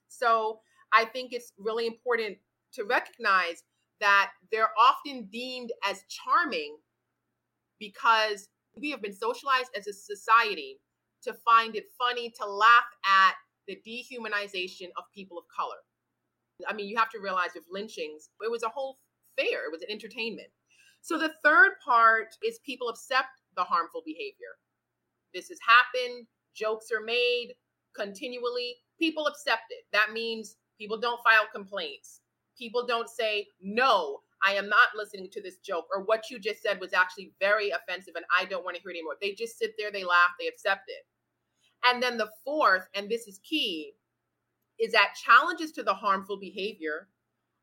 So 0.09 0.61
I 0.93 1.05
think 1.05 1.33
it's 1.33 1.53
really 1.59 1.87
important 1.87 2.39
to 2.75 2.85
recognize 2.85 3.63
that 4.01 4.31
they're 4.51 4.71
often 4.81 5.25
deemed 5.31 5.71
as 5.89 6.03
charming 6.09 6.77
because 7.79 8.49
we 8.77 8.91
have 8.91 9.03
been 9.03 9.13
socialized 9.13 9.71
as 9.77 9.87
a 9.87 9.93
society 9.93 10.81
to 11.23 11.35
find 11.35 11.77
it 11.77 11.85
funny 11.99 12.33
to 12.41 12.47
laugh 12.47 12.85
at 13.07 13.35
the 13.69 13.79
dehumanization 13.87 14.89
of 14.97 15.05
people 15.15 15.39
of 15.39 15.45
color. 15.55 15.77
I 16.69 16.73
mean, 16.73 16.89
you 16.89 16.97
have 16.97 17.11
to 17.11 17.21
realize 17.21 17.51
with 17.55 17.65
lynchings, 17.71 18.31
it 18.43 18.51
was 18.51 18.63
a 18.63 18.69
whole 18.69 18.99
fair, 19.37 19.67
it 19.67 19.73
was 19.73 19.83
an 19.83 19.91
entertainment. 19.91 20.49
So 21.01 21.19
the 21.19 21.33
third 21.43 21.73
part 21.85 22.37
is 22.45 22.59
people 22.65 22.89
accept 22.89 23.43
the 23.57 23.65
harmful 23.65 24.03
behavior. 24.05 24.59
This 25.35 25.49
has 25.49 25.59
happened, 25.67 26.27
jokes 26.55 26.91
are 26.93 27.05
made 27.05 27.55
continually, 27.95 28.77
people 28.99 29.27
accept 29.27 29.65
it. 29.71 29.85
That 29.93 30.13
means 30.13 30.57
people 30.79 30.99
don't 30.99 31.23
file 31.23 31.49
complaints. 31.53 32.21
People 32.59 32.87
don't 32.87 33.09
say, 33.09 33.47
no, 33.63 34.21
I 34.45 34.53
am 34.55 34.69
not 34.69 34.89
listening 34.97 35.29
to 35.33 35.43
this 35.43 35.59
joke, 35.59 35.87
or 35.95 36.05
what 36.05 36.31
you 36.31 36.39
just 36.39 36.63
said 36.63 36.81
was 36.81 36.93
actually 36.93 37.33
very 37.41 37.71
offensive 37.71 38.15
and 38.17 38.25
I 38.39 38.45
don't 38.45 38.65
want 38.65 38.77
to 38.77 38.83
hear 38.83 38.91
it 38.91 38.97
anymore. 38.97 39.17
They 39.21 39.33
just 39.33 39.59
sit 39.59 39.75
there, 39.79 39.91
they 39.91 40.05
laugh, 40.05 40.31
they 40.39 40.47
accept 40.47 40.89
it. 40.89 41.07
And 41.85 42.03
then 42.03 42.19
the 42.19 42.31
fourth, 42.45 42.89
and 42.95 43.09
this 43.09 43.27
is 43.27 43.41
key, 43.43 43.93
is 44.79 44.93
that 44.93 45.15
challenges 45.25 45.73
to 45.73 45.83
the 45.83 45.95
harmful 45.95 46.39
behavior 46.39 47.09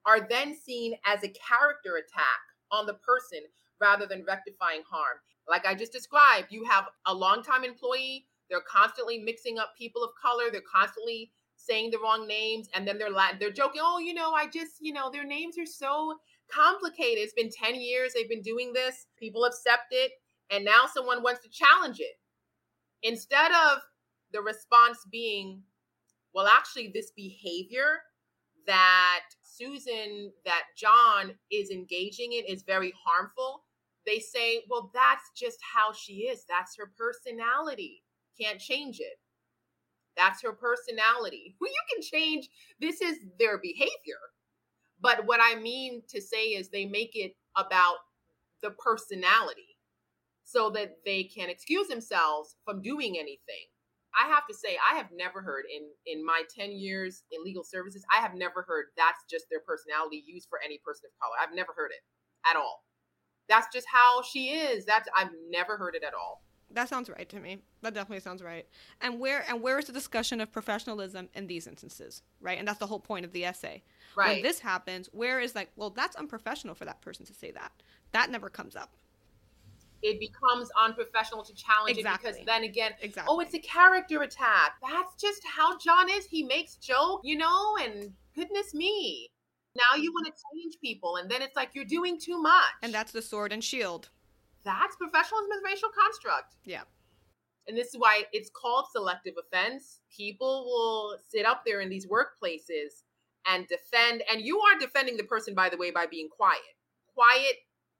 are 0.05 0.27
then 0.27 0.55
seen 0.55 0.95
as 1.05 1.23
a 1.23 1.29
character 1.29 1.97
attack 1.97 2.46
on 2.71 2.85
the 2.85 2.93
person 2.95 3.39
rather 3.79 4.05
than 4.05 4.25
rectifying 4.25 4.81
harm. 4.89 5.17
Like 5.47 5.65
I 5.65 5.75
just 5.75 5.93
described, 5.93 6.47
you 6.51 6.65
have 6.65 6.85
a 7.05 7.13
longtime 7.13 7.63
employee, 7.63 8.25
they're 8.49 8.61
constantly 8.61 9.19
mixing 9.19 9.59
up 9.59 9.73
people 9.77 10.03
of 10.03 10.11
color, 10.21 10.45
they're 10.51 10.61
constantly 10.61 11.31
saying 11.55 11.91
the 11.91 11.99
wrong 11.99 12.27
names, 12.27 12.69
and 12.73 12.87
then 12.87 12.97
they're 12.97 13.09
la- 13.09 13.37
they're 13.39 13.51
joking, 13.51 13.81
oh, 13.83 13.99
you 13.99 14.13
know, 14.13 14.31
I 14.33 14.47
just, 14.47 14.75
you 14.79 14.93
know, 14.93 15.09
their 15.11 15.25
names 15.25 15.57
are 15.57 15.65
so 15.65 16.17
complicated. 16.49 17.23
It's 17.23 17.33
been 17.33 17.49
10 17.49 17.75
years 17.75 18.13
they've 18.13 18.29
been 18.29 18.41
doing 18.41 18.73
this. 18.73 19.07
People 19.17 19.43
accept 19.45 19.87
it, 19.91 20.11
and 20.49 20.63
now 20.63 20.85
someone 20.93 21.23
wants 21.23 21.41
to 21.41 21.49
challenge 21.49 21.99
it. 21.99 22.19
Instead 23.03 23.51
of 23.51 23.79
the 24.31 24.41
response 24.41 24.99
being, 25.11 25.63
well, 26.33 26.47
actually, 26.47 26.91
this 26.93 27.11
behavior 27.11 28.01
that 28.67 29.21
Susan, 29.41 30.31
that 30.45 30.63
John 30.77 31.33
is 31.51 31.71
engaging 31.71 32.33
in 32.33 32.45
is 32.45 32.63
very 32.63 32.93
harmful, 33.03 33.63
they 34.05 34.19
say, 34.19 34.61
well, 34.69 34.91
that's 34.93 35.31
just 35.35 35.57
how 35.61 35.91
she 35.91 36.27
is. 36.27 36.45
That's 36.47 36.77
her 36.77 36.91
personality. 36.97 38.03
Can't 38.39 38.59
change 38.59 38.99
it. 38.99 39.19
That's 40.15 40.41
her 40.43 40.53
personality. 40.53 41.55
Well, 41.59 41.71
you 41.71 41.95
can 41.95 42.03
change, 42.03 42.49
this 42.79 43.01
is 43.01 43.17
their 43.39 43.57
behavior. 43.57 44.21
But 44.99 45.25
what 45.25 45.39
I 45.41 45.59
mean 45.59 46.01
to 46.09 46.21
say 46.21 46.49
is 46.49 46.69
they 46.69 46.85
make 46.85 47.15
it 47.15 47.35
about 47.55 47.97
the 48.61 48.71
personality 48.71 49.77
so 50.43 50.69
that 50.71 50.97
they 51.05 51.23
can 51.23 51.49
excuse 51.49 51.87
themselves 51.87 52.55
from 52.65 52.81
doing 52.81 53.17
anything. 53.17 53.67
I 54.17 54.27
have 54.27 54.47
to 54.47 54.53
say, 54.53 54.77
I 54.91 54.95
have 54.95 55.09
never 55.15 55.41
heard 55.41 55.65
in 55.73 55.83
in 56.05 56.25
my 56.25 56.43
10 56.55 56.71
years 56.71 57.23
in 57.31 57.43
legal 57.43 57.63
services, 57.63 58.03
I 58.11 58.21
have 58.21 58.33
never 58.33 58.63
heard 58.63 58.85
that's 58.97 59.23
just 59.29 59.45
their 59.49 59.59
personality 59.59 60.23
used 60.25 60.49
for 60.49 60.59
any 60.63 60.79
person 60.83 61.05
of 61.05 61.19
color. 61.21 61.35
I've 61.41 61.55
never 61.55 61.73
heard 61.75 61.91
it 61.91 62.03
at 62.49 62.55
all. 62.55 62.83
That's 63.47 63.67
just 63.73 63.87
how 63.91 64.21
she 64.23 64.49
is. 64.49 64.85
That's 64.85 65.07
I've 65.15 65.31
never 65.49 65.77
heard 65.77 65.95
it 65.95 66.03
at 66.03 66.13
all. 66.13 66.43
That 66.71 66.89
sounds 66.89 67.09
right 67.09 67.29
to 67.29 67.39
me. 67.39 67.59
That 67.81 67.93
definitely 67.93 68.19
sounds 68.19 68.43
right. 68.43 68.67
And 68.99 69.19
where 69.19 69.45
and 69.47 69.61
where 69.61 69.79
is 69.79 69.85
the 69.85 69.93
discussion 69.93 70.41
of 70.41 70.51
professionalism 70.51 71.29
in 71.33 71.47
these 71.47 71.67
instances, 71.67 72.23
right? 72.41 72.59
And 72.59 72.67
that's 72.67 72.79
the 72.79 72.87
whole 72.87 72.99
point 72.99 73.25
of 73.25 73.31
the 73.31 73.45
essay. 73.45 73.83
Right. 74.15 74.35
When 74.35 74.43
this 74.43 74.59
happens, 74.59 75.09
where 75.13 75.39
is 75.39 75.55
like, 75.55 75.71
well, 75.75 75.91
that's 75.91 76.15
unprofessional 76.15 76.75
for 76.75 76.85
that 76.85 77.01
person 77.01 77.25
to 77.27 77.33
say 77.33 77.51
that. 77.51 77.71
That 78.11 78.31
never 78.31 78.49
comes 78.49 78.75
up. 78.75 78.95
It 80.03 80.19
becomes 80.19 80.69
unprofessional 80.81 81.43
to 81.43 81.53
challenge 81.55 81.97
Exactly. 81.97 82.29
it 82.29 82.33
because 82.33 82.45
then 82.45 82.63
again, 82.63 82.91
Exactly. 83.01 83.33
oh, 83.33 83.39
it's 83.39 83.53
a 83.55 83.59
character 83.59 84.21
attack. 84.21 84.73
That's 84.81 85.15
just 85.19 85.41
how 85.45 85.77
John 85.77 86.09
is. 86.09 86.25
He 86.25 86.43
makes 86.43 86.75
joke, 86.75 87.21
you 87.23 87.37
know, 87.37 87.77
and 87.83 88.13
goodness 88.35 88.73
me. 88.73 89.29
Now 89.75 89.99
you 90.01 90.11
want 90.11 90.25
to 90.27 90.31
change 90.31 90.77
people, 90.81 91.17
and 91.17 91.29
then 91.29 91.41
it's 91.41 91.55
like 91.55 91.69
you're 91.73 91.85
doing 91.85 92.19
too 92.19 92.41
much. 92.41 92.73
and 92.83 92.93
that's 92.93 93.11
the 93.11 93.21
sword 93.21 93.51
and 93.53 93.63
shield. 93.63 94.09
that's 94.63 94.95
professionalism 94.95 95.51
as 95.51 95.61
a 95.61 95.65
racial 95.65 95.89
construct. 95.89 96.55
Yeah. 96.65 96.81
And 97.67 97.77
this 97.77 97.87
is 97.89 97.95
why 97.97 98.23
it's 98.33 98.49
called 98.49 98.85
selective 98.91 99.33
offense. 99.37 99.99
People 100.15 100.65
will 100.65 101.17
sit 101.27 101.45
up 101.45 101.63
there 101.65 101.81
in 101.81 101.89
these 101.89 102.07
workplaces 102.07 103.03
and 103.45 103.67
defend, 103.67 104.23
and 104.31 104.41
you 104.41 104.59
are 104.59 104.79
defending 104.79 105.17
the 105.17 105.23
person, 105.23 105.53
by 105.53 105.69
the 105.69 105.77
way, 105.77 105.91
by 105.91 106.05
being 106.05 106.29
quiet. 106.29 106.61
Quiet 107.13 107.55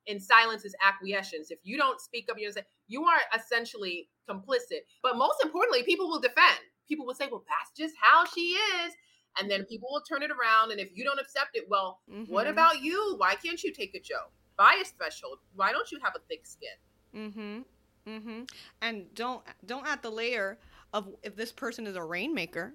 in 0.07 0.19
silence 0.19 0.65
is 0.65 0.75
acquiescence. 0.85 1.51
If 1.51 1.59
you 1.63 1.77
don't 1.77 1.99
speak 2.01 2.27
up, 2.31 2.37
you 2.39 2.51
say, 2.51 2.63
you 2.87 3.03
are 3.03 3.19
essentially 3.35 4.09
complicit. 4.29 4.81
But 5.03 5.17
most 5.17 5.43
importantly, 5.43 5.83
people 5.83 6.07
will 6.09 6.19
defend. 6.19 6.59
People 6.87 7.05
will 7.05 7.13
say, 7.13 7.27
well, 7.29 7.43
that's 7.47 7.77
just 7.77 7.95
how 8.01 8.25
she 8.25 8.51
is. 8.51 8.93
And 9.39 9.51
then 9.51 9.65
people 9.65 9.89
will 9.91 10.01
turn 10.01 10.23
it 10.23 10.31
around. 10.31 10.71
And 10.71 10.79
if 10.79 10.89
you 10.95 11.03
don't 11.03 11.19
accept 11.19 11.55
it, 11.55 11.65
well, 11.69 11.99
what 12.27 12.47
Mhm. 12.47 12.51
about 12.51 12.81
you? 12.81 13.15
Why 13.17 13.35
can't 13.35 13.61
you 13.63 13.71
take 13.71 13.93
a 13.93 13.99
joke? 13.99 14.31
Bias 14.57 14.91
threshold. 14.91 15.39
Why 15.53 15.71
don't 15.71 15.91
you 15.91 15.99
have 16.03 16.15
a 16.15 16.19
thick 16.27 16.47
skin? 16.47 16.69
Mm-hmm. 17.13 17.61
Mm-hmm. 18.09 18.43
And 18.81 19.13
don't 19.13 19.43
don't 19.65 19.85
add 19.85 20.01
the 20.01 20.09
layer 20.09 20.57
of 20.93 21.13
if 21.21 21.35
this 21.35 21.51
person 21.51 21.85
is 21.85 21.95
a 21.95 22.03
rainmaker. 22.03 22.73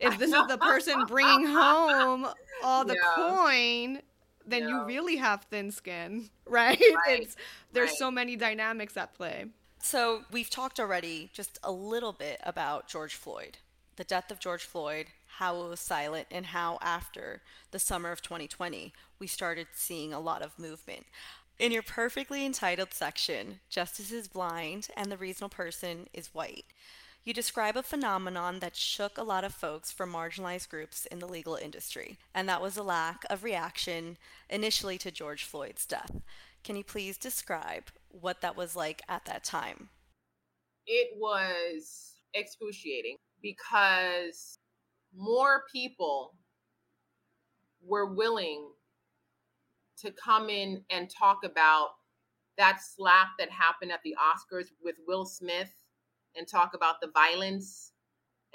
If 0.00 0.18
this 0.18 0.32
is 0.32 0.46
the 0.48 0.58
person 0.70 1.04
bringing 1.06 1.46
home 1.46 2.26
all 2.62 2.84
the 2.84 2.94
Yeah. 2.94 3.14
coin, 3.14 4.02
then 4.46 4.68
you 4.68 4.84
really 4.84 5.16
have 5.16 5.44
thin 5.44 5.70
skin, 5.70 6.30
right? 6.46 6.80
Right. 7.06 7.22
It's 7.22 7.36
there's 7.72 7.90
Right. 7.90 7.98
so 7.98 8.10
many 8.10 8.36
dynamics 8.36 8.96
at 8.96 9.14
play. 9.14 9.46
So, 9.82 10.24
we've 10.30 10.48
talked 10.50 10.80
already 10.80 11.30
just 11.34 11.58
a 11.62 11.70
little 11.70 12.12
bit 12.12 12.40
about 12.44 12.88
George 12.88 13.14
Floyd, 13.14 13.58
the 13.96 14.04
death 14.04 14.30
of 14.30 14.40
George 14.40 14.64
Floyd, 14.64 15.08
how 15.38 15.62
it 15.62 15.68
was 15.68 15.80
silent, 15.80 16.28
and 16.30 16.46
how 16.46 16.78
after 16.80 17.42
the 17.70 17.78
summer 17.78 18.10
of 18.10 18.22
2020, 18.22 18.92
we 19.18 19.26
started 19.26 19.66
seeing 19.74 20.12
a 20.12 20.20
lot 20.20 20.42
of 20.42 20.58
movement. 20.58 21.06
In 21.58 21.70
your 21.72 21.82
perfectly 21.82 22.44
entitled 22.46 22.92
section, 22.94 23.60
Justice 23.68 24.10
is 24.10 24.26
Blind 24.28 24.88
and 24.96 25.10
the 25.12 25.16
Reasonable 25.18 25.50
Person 25.54 26.08
is 26.12 26.34
White, 26.34 26.64
you 27.24 27.32
describe 27.32 27.76
a 27.76 27.82
phenomenon 27.82 28.60
that 28.60 28.76
shook 28.76 29.18
a 29.18 29.22
lot 29.22 29.44
of 29.44 29.54
folks 29.54 29.90
from 29.90 30.12
marginalized 30.12 30.68
groups 30.68 31.06
in 31.06 31.18
the 31.18 31.26
legal 31.26 31.56
industry, 31.56 32.18
and 32.34 32.48
that 32.48 32.62
was 32.62 32.76
a 32.76 32.82
lack 32.82 33.24
of 33.30 33.44
reaction 33.44 34.18
initially 34.50 34.98
to 34.98 35.10
George 35.10 35.44
Floyd's 35.44 35.86
death. 35.86 36.20
Can 36.62 36.76
you 36.76 36.84
please 36.84 37.16
describe 37.16 37.84
what 38.10 38.40
that 38.40 38.56
was 38.56 38.76
like 38.76 39.02
at 39.08 39.24
that 39.24 39.44
time? 39.44 39.88
it 40.86 41.10
was 41.16 42.20
excruciating 42.34 43.16
because 43.42 44.58
more 45.16 45.62
people 45.72 46.34
were 47.82 48.14
willing 48.14 48.68
to 49.98 50.12
come 50.12 50.48
in 50.48 50.82
and 50.90 51.08
talk 51.10 51.38
about 51.44 51.90
that 52.58 52.80
slap 52.82 53.28
that 53.38 53.50
happened 53.50 53.92
at 53.92 54.00
the 54.04 54.14
Oscars 54.18 54.66
with 54.82 54.96
Will 55.06 55.24
Smith 55.24 55.72
and 56.36 56.46
talk 56.48 56.74
about 56.74 57.00
the 57.00 57.10
violence 57.12 57.92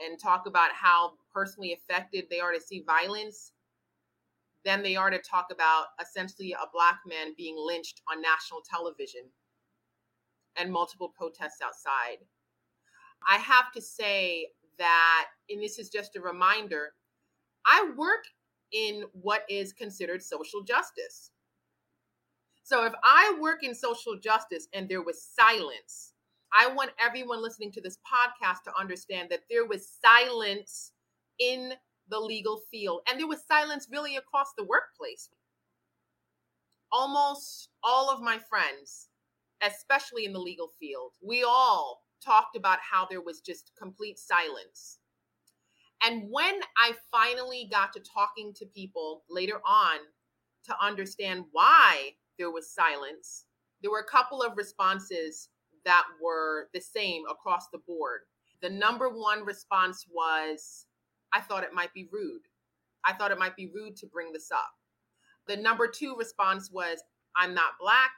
and 0.04 0.20
talk 0.20 0.46
about 0.48 0.72
how 0.72 1.14
personally 1.34 1.74
affected 1.74 2.26
they 2.30 2.40
are 2.40 2.54
to 2.54 2.62
see 2.62 2.84
violence 2.86 3.52
than 4.66 4.84
they 4.84 4.96
are 4.96 5.10
to 5.10 5.20
talk 5.20 5.48
about 5.52 5.88
essentially 6.02 6.54
a 6.54 6.70
black 6.74 7.00
man 7.08 7.34
being 7.38 7.56
lynched 7.58 8.02
on 8.12 8.22
national 8.22 8.62
television 8.70 9.22
and 10.58 10.72
multiple 10.72 11.10
protests 11.10 11.62
outside. 11.64 12.18
I 13.28 13.38
have 13.38 13.72
to 13.74 13.82
say 13.82 14.48
that, 14.78 15.28
and 15.50 15.62
this 15.62 15.80
is 15.80 15.90
just 15.90 16.16
a 16.16 16.22
reminder, 16.22 16.94
I 17.66 17.92
work 17.98 18.26
in 18.72 19.04
what 19.14 19.44
is 19.50 19.74
considered 19.74 20.22
social 20.22 20.62
justice. 20.62 21.32
So 22.64 22.86
if 22.86 22.94
I 23.04 23.38
work 23.42 23.64
in 23.64 23.74
social 23.74 24.18
justice 24.18 24.68
and 24.74 24.88
there 24.88 25.02
was 25.02 25.22
silence, 25.22 26.09
I 26.58 26.68
want 26.68 26.92
everyone 27.00 27.42
listening 27.42 27.72
to 27.74 27.82
this 27.82 27.98
podcast 27.98 28.64
to 28.64 28.72
understand 28.80 29.30
that 29.30 29.42
there 29.50 29.66
was 29.66 29.88
silence 30.02 30.92
in 31.40 31.74
the 32.10 32.20
legal 32.20 32.62
field 32.72 33.02
and 33.10 33.20
there 33.20 33.28
was 33.28 33.44
silence 33.48 33.88
really 33.92 34.18
across 34.18 34.54
the 34.58 34.64
workplace. 34.64 35.30
Almost 36.92 37.70
all 37.84 38.10
of 38.10 38.22
my 38.22 38.40
friends 38.40 39.10
especially 39.62 40.26
in 40.26 40.34
the 40.34 40.40
legal 40.40 40.72
field, 40.80 41.12
we 41.22 41.44
all 41.44 42.04
talked 42.24 42.56
about 42.56 42.80
how 42.80 43.06
there 43.06 43.22
was 43.22 43.42
just 43.42 43.72
complete 43.78 44.18
silence. 44.18 45.00
And 46.04 46.24
when 46.30 46.62
I 46.78 46.94
finally 47.12 47.68
got 47.70 47.92
to 47.94 48.00
talking 48.00 48.54
to 48.56 48.66
people 48.66 49.24
later 49.30 49.60
on 49.68 49.98
to 50.66 50.76
understand 50.82 51.44
why 51.52 52.12
there 52.38 52.52
was 52.52 52.74
silence, 52.74 53.46
there 53.82 53.92
were 53.92 54.00
a 54.08 54.12
couple 54.12 54.42
of 54.42 54.56
responses 54.56 55.50
that 55.86 56.04
were 56.22 56.70
the 56.74 56.82
same 56.82 57.24
across 57.30 57.70
the 57.70 57.80
board. 57.80 58.22
The 58.62 58.70
number 58.70 59.10
one 59.10 59.46
response 59.46 60.06
was, 60.12 60.86
I 61.34 61.42
thought 61.42 61.64
it 61.64 61.74
might 61.74 61.94
be 61.94 62.10
rude. 62.12 62.42
I 63.06 63.14
thought 63.14 63.32
it 63.32 63.40
might 63.40 63.56
be 63.56 63.72
rude 63.74 63.96
to 63.98 64.08
bring 64.08 64.34
this 64.34 64.52
up. 64.52 64.72
The 65.48 65.58
number 65.58 65.88
two 65.88 66.16
response 66.18 66.72
was, 66.72 67.00
I'm 67.36 67.54
not 67.54 67.74
black. 67.80 68.12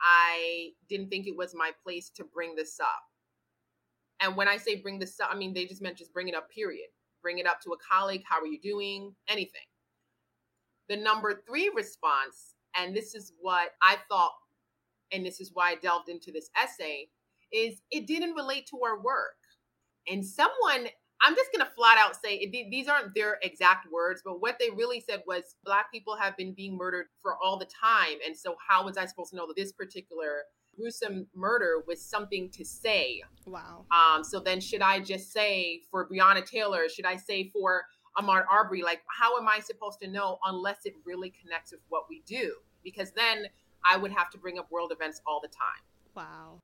I 0.00 0.70
didn't 0.88 1.08
think 1.08 1.26
it 1.26 1.36
was 1.36 1.54
my 1.54 1.70
place 1.82 2.10
to 2.10 2.24
bring 2.24 2.54
this 2.54 2.78
up. 2.80 3.02
And 4.20 4.36
when 4.36 4.48
I 4.48 4.56
say 4.56 4.76
bring 4.76 4.98
this 4.98 5.18
up, 5.20 5.30
I 5.32 5.36
mean, 5.36 5.52
they 5.52 5.66
just 5.66 5.82
meant 5.82 5.98
just 5.98 6.12
bring 6.12 6.28
it 6.28 6.34
up, 6.34 6.50
period. 6.50 6.88
Bring 7.22 7.38
it 7.38 7.46
up 7.46 7.60
to 7.62 7.72
a 7.72 7.76
colleague. 7.78 8.22
How 8.28 8.40
are 8.40 8.46
you 8.46 8.60
doing? 8.60 9.14
Anything. 9.28 9.62
The 10.88 10.96
number 10.96 11.42
three 11.46 11.70
response, 11.74 12.54
and 12.76 12.94
this 12.94 13.14
is 13.14 13.32
what 13.40 13.70
I 13.82 13.96
thought, 14.08 14.32
and 15.12 15.24
this 15.24 15.40
is 15.40 15.50
why 15.52 15.70
I 15.70 15.74
delved 15.76 16.08
into 16.08 16.32
this 16.32 16.50
essay, 16.60 17.08
is 17.52 17.80
it 17.90 18.06
didn't 18.06 18.34
relate 18.34 18.66
to 18.68 18.78
our 18.84 19.00
work. 19.00 19.36
And 20.08 20.24
someone, 20.24 20.88
I'm 21.20 21.34
just 21.34 21.50
going 21.52 21.64
to 21.64 21.72
flat 21.72 21.98
out 21.98 22.16
say 22.16 22.36
it, 22.36 22.70
these 22.70 22.88
aren't 22.88 23.14
their 23.14 23.38
exact 23.42 23.90
words, 23.90 24.22
but 24.24 24.40
what 24.40 24.58
they 24.58 24.70
really 24.70 25.00
said 25.00 25.22
was 25.26 25.56
Black 25.64 25.90
people 25.92 26.16
have 26.16 26.36
been 26.36 26.52
being 26.52 26.76
murdered 26.76 27.06
for 27.22 27.36
all 27.42 27.58
the 27.58 27.66
time. 27.66 28.18
And 28.24 28.36
so, 28.36 28.56
how 28.68 28.84
was 28.84 28.96
I 28.96 29.06
supposed 29.06 29.30
to 29.30 29.36
know 29.36 29.46
that 29.46 29.56
this 29.56 29.72
particular 29.72 30.42
gruesome 30.76 31.26
murder 31.34 31.82
was 31.86 32.04
something 32.04 32.50
to 32.50 32.64
say? 32.64 33.22
Wow. 33.46 33.86
Um, 33.90 34.22
so 34.22 34.40
then, 34.40 34.60
should 34.60 34.82
I 34.82 35.00
just 35.00 35.32
say 35.32 35.82
for 35.90 36.08
Breonna 36.08 36.44
Taylor? 36.44 36.88
Should 36.88 37.06
I 37.06 37.16
say 37.16 37.50
for 37.50 37.84
Ahmaud 38.18 38.44
Arbery? 38.50 38.82
Like, 38.82 39.00
how 39.08 39.38
am 39.38 39.48
I 39.48 39.60
supposed 39.60 40.00
to 40.02 40.08
know 40.08 40.38
unless 40.44 40.84
it 40.84 40.94
really 41.04 41.32
connects 41.42 41.72
with 41.72 41.80
what 41.88 42.04
we 42.08 42.22
do? 42.26 42.54
Because 42.84 43.12
then 43.12 43.46
I 43.84 43.96
would 43.96 44.12
have 44.12 44.30
to 44.30 44.38
bring 44.38 44.58
up 44.58 44.70
world 44.70 44.92
events 44.92 45.20
all 45.26 45.40
the 45.40 45.48
time. 45.48 45.82
Wow. 46.14 46.60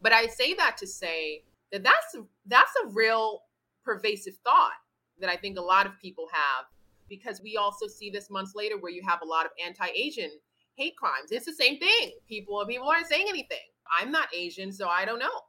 But 0.00 0.12
I 0.12 0.26
say 0.26 0.54
that 0.54 0.76
to 0.78 0.86
say 0.86 1.44
that 1.72 1.82
that's 1.82 2.16
that's 2.46 2.72
a 2.84 2.88
real 2.88 3.42
pervasive 3.84 4.34
thought 4.44 4.72
that 5.20 5.30
I 5.30 5.36
think 5.36 5.58
a 5.58 5.62
lot 5.62 5.86
of 5.86 5.98
people 6.00 6.28
have 6.32 6.66
because 7.08 7.40
we 7.42 7.56
also 7.56 7.86
see 7.86 8.10
this 8.10 8.30
months 8.30 8.54
later 8.54 8.76
where 8.78 8.92
you 8.92 9.02
have 9.06 9.20
a 9.22 9.26
lot 9.26 9.46
of 9.46 9.52
anti-Asian 9.64 10.30
hate 10.74 10.96
crimes. 10.96 11.30
It's 11.30 11.46
the 11.46 11.52
same 11.52 11.78
thing. 11.78 12.12
People 12.28 12.64
people 12.66 12.88
aren't 12.88 13.06
saying 13.06 13.26
anything. 13.28 13.58
I'm 13.98 14.10
not 14.10 14.28
Asian, 14.34 14.72
so 14.72 14.88
I 14.88 15.04
don't 15.04 15.18
know. 15.18 15.40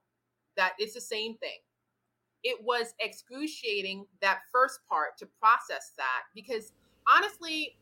That 0.56 0.74
it's 0.80 0.94
the 0.94 1.02
same 1.02 1.38
thing. 1.38 1.60
It 2.44 2.64
was 2.64 2.94
excruciating 3.00 4.06
that 4.22 4.40
first 4.52 4.80
part 4.88 5.18
to 5.20 5.28
process 5.40 5.92
that 5.98 6.24
because 6.34 6.72
honestly, 7.12 7.78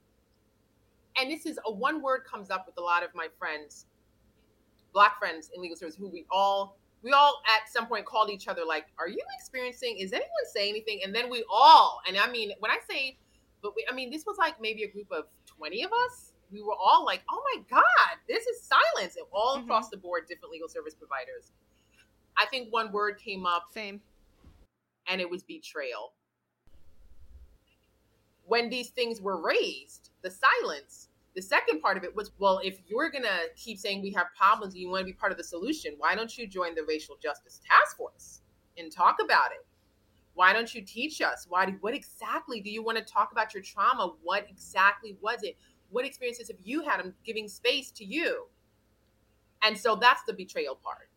and 1.20 1.32
this 1.32 1.46
is 1.46 1.60
a 1.66 1.72
one 1.72 2.02
word 2.02 2.22
comes 2.30 2.50
up 2.50 2.66
with 2.66 2.78
a 2.78 2.82
lot 2.82 3.04
of 3.04 3.10
my 3.16 3.28
friends, 3.38 3.86
black 4.94 5.18
friends 5.20 5.50
in 5.54 5.62
legal 5.62 5.78
service, 5.78 5.96
who 5.96 6.08
we 6.08 6.26
all 6.32 6.78
we 7.02 7.12
all 7.12 7.42
at 7.56 7.72
some 7.72 7.86
point 7.86 8.06
called 8.06 8.30
each 8.30 8.48
other 8.48 8.64
like, 8.66 8.88
"Are 8.98 9.08
you 9.08 9.22
experiencing? 9.38 9.98
Is 10.00 10.12
anyone 10.12 10.30
saying 10.54 10.72
anything?" 10.72 11.02
And 11.04 11.14
then 11.14 11.30
we 11.30 11.44
all, 11.50 12.02
and 12.08 12.18
I 12.18 12.30
mean, 12.30 12.52
when 12.60 12.72
I 12.72 12.80
say, 12.90 13.18
but 13.62 13.76
we, 13.76 13.86
I 13.90 13.94
mean, 13.94 14.10
this 14.10 14.26
was 14.26 14.38
like 14.38 14.60
maybe 14.60 14.84
a 14.84 14.90
group 14.90 15.12
of 15.12 15.26
twenty 15.46 15.84
of 15.84 15.92
us. 16.06 16.34
We 16.52 16.62
were 16.62 16.76
all 16.76 17.06
like, 17.06 17.24
"Oh 17.30 17.42
my 17.56 17.64
god, 17.70 18.18
this 18.28 18.46
is 18.48 18.62
silence!" 18.62 19.16
And 19.18 19.26
all 19.32 19.56
mm-hmm. 19.58 19.66
across 19.66 19.90
the 19.90 19.98
board, 19.98 20.28
different 20.28 20.52
legal 20.52 20.70
service 20.70 20.96
providers. 20.96 21.52
I 22.38 22.46
think 22.48 22.72
one 22.74 22.92
word 22.92 23.20
came 23.20 23.46
up. 23.46 23.68
Same. 23.74 24.02
And 25.08 25.22
it 25.22 25.30
was 25.30 25.44
betrayal. 25.44 26.14
When 28.46 28.70
these 28.70 28.90
things 28.90 29.22
were 29.22 29.42
raised, 29.42 30.12
the 30.22 30.32
silence 30.32 31.10
the 31.36 31.42
second 31.42 31.82
part 31.82 31.98
of 31.98 32.04
it 32.06 32.16
was, 32.16 32.32
well, 32.40 32.62
if 32.64 32.80
you're 32.88 33.12
going 33.12 33.24
to 33.24 33.50
keep 33.58 33.78
saying 33.78 34.02
we 34.02 34.12
have 34.12 34.28
problems 34.38 34.74
and 34.74 34.82
you 34.82 34.90
want 34.90 35.02
to 35.02 35.06
be 35.06 35.14
part 35.14 35.34
of 35.34 35.38
the 35.38 35.44
solution, 35.44 35.94
why 35.98 36.16
don't 36.16 36.36
you 36.38 36.48
join 36.48 36.74
the 36.76 36.84
racial 36.88 37.18
justice 37.22 37.60
task 37.70 37.98
force 37.98 38.42
and 38.78 38.90
talk 38.92 39.18
about 39.24 39.52
it? 39.52 39.66
Why 40.34 40.54
don't 40.54 40.74
you 40.74 40.82
teach 40.82 41.22
us? 41.22 41.46
Why? 41.48 41.76
What 41.82 41.94
exactly 41.94 42.62
do 42.62 42.70
you 42.70 42.84
want 42.84 42.98
to 42.98 43.04
talk 43.04 43.32
about 43.34 43.54
your 43.54 43.64
trauma? 43.64 44.14
What 44.24 44.48
exactly 44.50 45.18
was 45.22 45.44
it? 45.44 45.58
What 45.90 46.06
experiences 46.06 46.48
have 46.48 46.58
you 46.64 46.84
had? 46.84 47.00
I'm 47.00 47.14
giving 47.26 47.48
space 47.48 47.92
to 47.92 48.06
you. 48.06 48.48
And 49.62 49.78
so 49.78 49.96
that's 49.96 50.24
the 50.24 50.34
betrayal 50.34 50.76
part. 50.76 51.10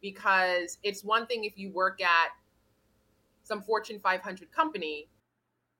Because 0.00 0.78
it's 0.82 1.04
one 1.04 1.26
thing 1.26 1.44
if 1.44 1.58
you 1.58 1.70
work 1.70 2.00
at 2.02 2.28
some 3.42 3.62
Fortune 3.62 3.98
500 4.02 4.52
company 4.52 5.08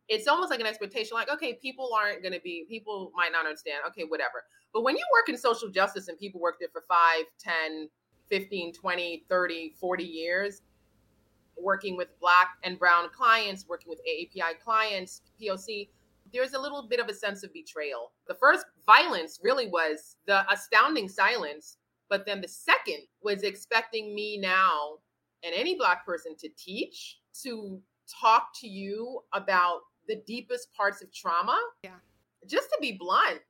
it's 0.09 0.26
almost 0.26 0.50
like 0.50 0.61
an 0.61 0.66
expectation 0.66 1.14
like 1.14 1.30
okay 1.30 1.54
people 1.54 1.90
aren't 1.98 2.22
going 2.22 2.32
to 2.32 2.40
be 2.40 2.64
people 2.68 3.12
might 3.14 3.32
not 3.32 3.46
understand 3.46 3.78
okay 3.86 4.04
whatever. 4.04 4.44
But 4.72 4.82
when 4.82 4.96
you 4.96 5.04
work 5.12 5.28
in 5.28 5.36
social 5.36 5.68
justice 5.68 6.09
and 6.09 6.18
people 6.18 6.40
work 6.40 6.56
there 6.59 6.68
for 6.72 6.84
5 6.88 7.24
10 7.38 7.88
15 8.28 8.72
20 8.72 9.24
30 9.28 9.74
40 9.78 10.04
years 10.04 10.62
working 11.61 11.96
with 11.96 12.09
black 12.20 12.50
and 12.62 12.78
brown 12.78 13.09
clients 13.11 13.66
working 13.68 13.88
with 13.88 14.00
aapi 14.09 14.59
clients 14.62 15.22
poc 15.40 15.88
there's 16.32 16.52
a 16.52 16.61
little 16.61 16.86
bit 16.86 17.00
of 17.00 17.09
a 17.09 17.14
sense 17.14 17.42
of 17.42 17.50
betrayal. 17.54 18.12
The 18.26 18.34
first 18.34 18.66
violence 18.84 19.40
really 19.42 19.66
was 19.66 20.16
the 20.26 20.50
astounding 20.52 21.09
silence 21.09 21.78
but 22.09 22.24
then 22.24 22.40
the 22.40 22.48
second 22.48 23.02
was 23.22 23.42
expecting 23.42 24.14
me 24.14 24.38
now 24.38 24.98
and 25.44 25.54
any 25.54 25.76
black 25.76 26.04
person 26.04 26.34
to 26.36 26.48
teach 26.56 27.18
to 27.42 27.80
talk 28.09 28.48
to 28.61 28.68
you 28.68 29.20
about 29.32 29.80
the 30.09 30.22
deepest 30.26 30.72
parts 30.72 31.02
of 31.02 31.12
trauma. 31.12 31.59
Yeah. 31.82 31.96
Just 32.46 32.68
to 32.70 32.78
be 32.80 32.92
blunt, 32.92 33.40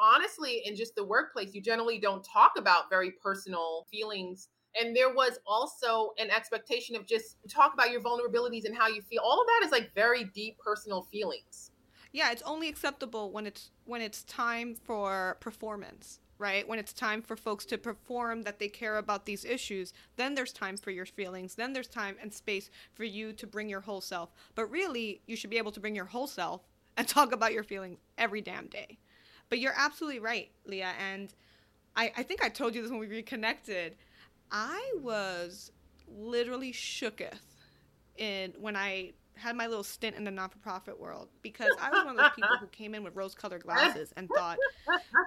honestly, 0.00 0.62
in 0.64 0.76
just 0.76 0.94
the 0.94 1.04
workplace, 1.04 1.54
you 1.54 1.60
generally 1.60 1.98
don't 1.98 2.24
talk 2.24 2.52
about 2.56 2.90
very 2.90 3.12
personal 3.22 3.86
feelings. 3.90 4.48
And 4.78 4.94
there 4.94 5.12
was 5.12 5.38
also 5.46 6.12
an 6.18 6.30
expectation 6.30 6.96
of 6.96 7.06
just 7.06 7.38
talk 7.50 7.72
about 7.72 7.90
your 7.90 8.00
vulnerabilities 8.00 8.66
and 8.66 8.76
how 8.76 8.88
you 8.88 9.00
feel. 9.02 9.22
All 9.24 9.40
of 9.40 9.46
that 9.46 9.66
is 9.66 9.72
like 9.72 9.94
very 9.94 10.24
deep 10.34 10.58
personal 10.58 11.02
feelings. 11.02 11.70
Yeah, 12.12 12.30
it's 12.30 12.42
only 12.42 12.68
acceptable 12.68 13.30
when 13.30 13.46
it's 13.46 13.70
when 13.84 14.00
it's 14.00 14.22
time 14.24 14.74
for 14.74 15.36
performance 15.40 16.20
right? 16.38 16.66
When 16.66 16.78
it's 16.78 16.92
time 16.92 17.22
for 17.22 17.36
folks 17.36 17.64
to 17.66 17.78
perform 17.78 18.42
that 18.42 18.58
they 18.58 18.68
care 18.68 18.98
about 18.98 19.26
these 19.26 19.44
issues, 19.44 19.92
then 20.16 20.34
there's 20.34 20.52
time 20.52 20.76
for 20.76 20.90
your 20.90 21.06
feelings. 21.06 21.54
Then 21.54 21.72
there's 21.72 21.88
time 21.88 22.16
and 22.20 22.32
space 22.32 22.70
for 22.94 23.04
you 23.04 23.32
to 23.34 23.46
bring 23.46 23.68
your 23.68 23.80
whole 23.80 24.00
self. 24.00 24.30
But 24.54 24.70
really, 24.70 25.22
you 25.26 25.36
should 25.36 25.50
be 25.50 25.58
able 25.58 25.72
to 25.72 25.80
bring 25.80 25.94
your 25.94 26.04
whole 26.04 26.26
self 26.26 26.62
and 26.96 27.06
talk 27.08 27.32
about 27.32 27.52
your 27.52 27.64
feelings 27.64 27.98
every 28.18 28.40
damn 28.40 28.66
day. 28.66 28.98
But 29.48 29.60
you're 29.60 29.74
absolutely 29.76 30.20
right, 30.20 30.50
Leah. 30.66 30.92
And 30.98 31.32
I, 31.94 32.12
I 32.16 32.22
think 32.22 32.42
I 32.44 32.48
told 32.48 32.74
you 32.74 32.82
this 32.82 32.90
when 32.90 33.00
we 33.00 33.06
reconnected. 33.06 33.96
I 34.50 34.94
was 35.00 35.72
literally 36.08 36.72
shooketh 36.72 37.40
in 38.16 38.52
when 38.58 38.76
I 38.76 39.12
had 39.36 39.56
my 39.56 39.66
little 39.66 39.84
stint 39.84 40.16
in 40.16 40.24
the 40.24 40.30
not-for-profit 40.30 40.98
world 40.98 41.28
because 41.42 41.70
I 41.80 41.90
was 41.90 42.04
one 42.04 42.18
of 42.18 42.22
those 42.22 42.34
people 42.34 42.56
who 42.58 42.66
came 42.68 42.94
in 42.94 43.04
with 43.04 43.14
rose-colored 43.14 43.62
glasses 43.62 44.12
and 44.16 44.28
thought 44.34 44.58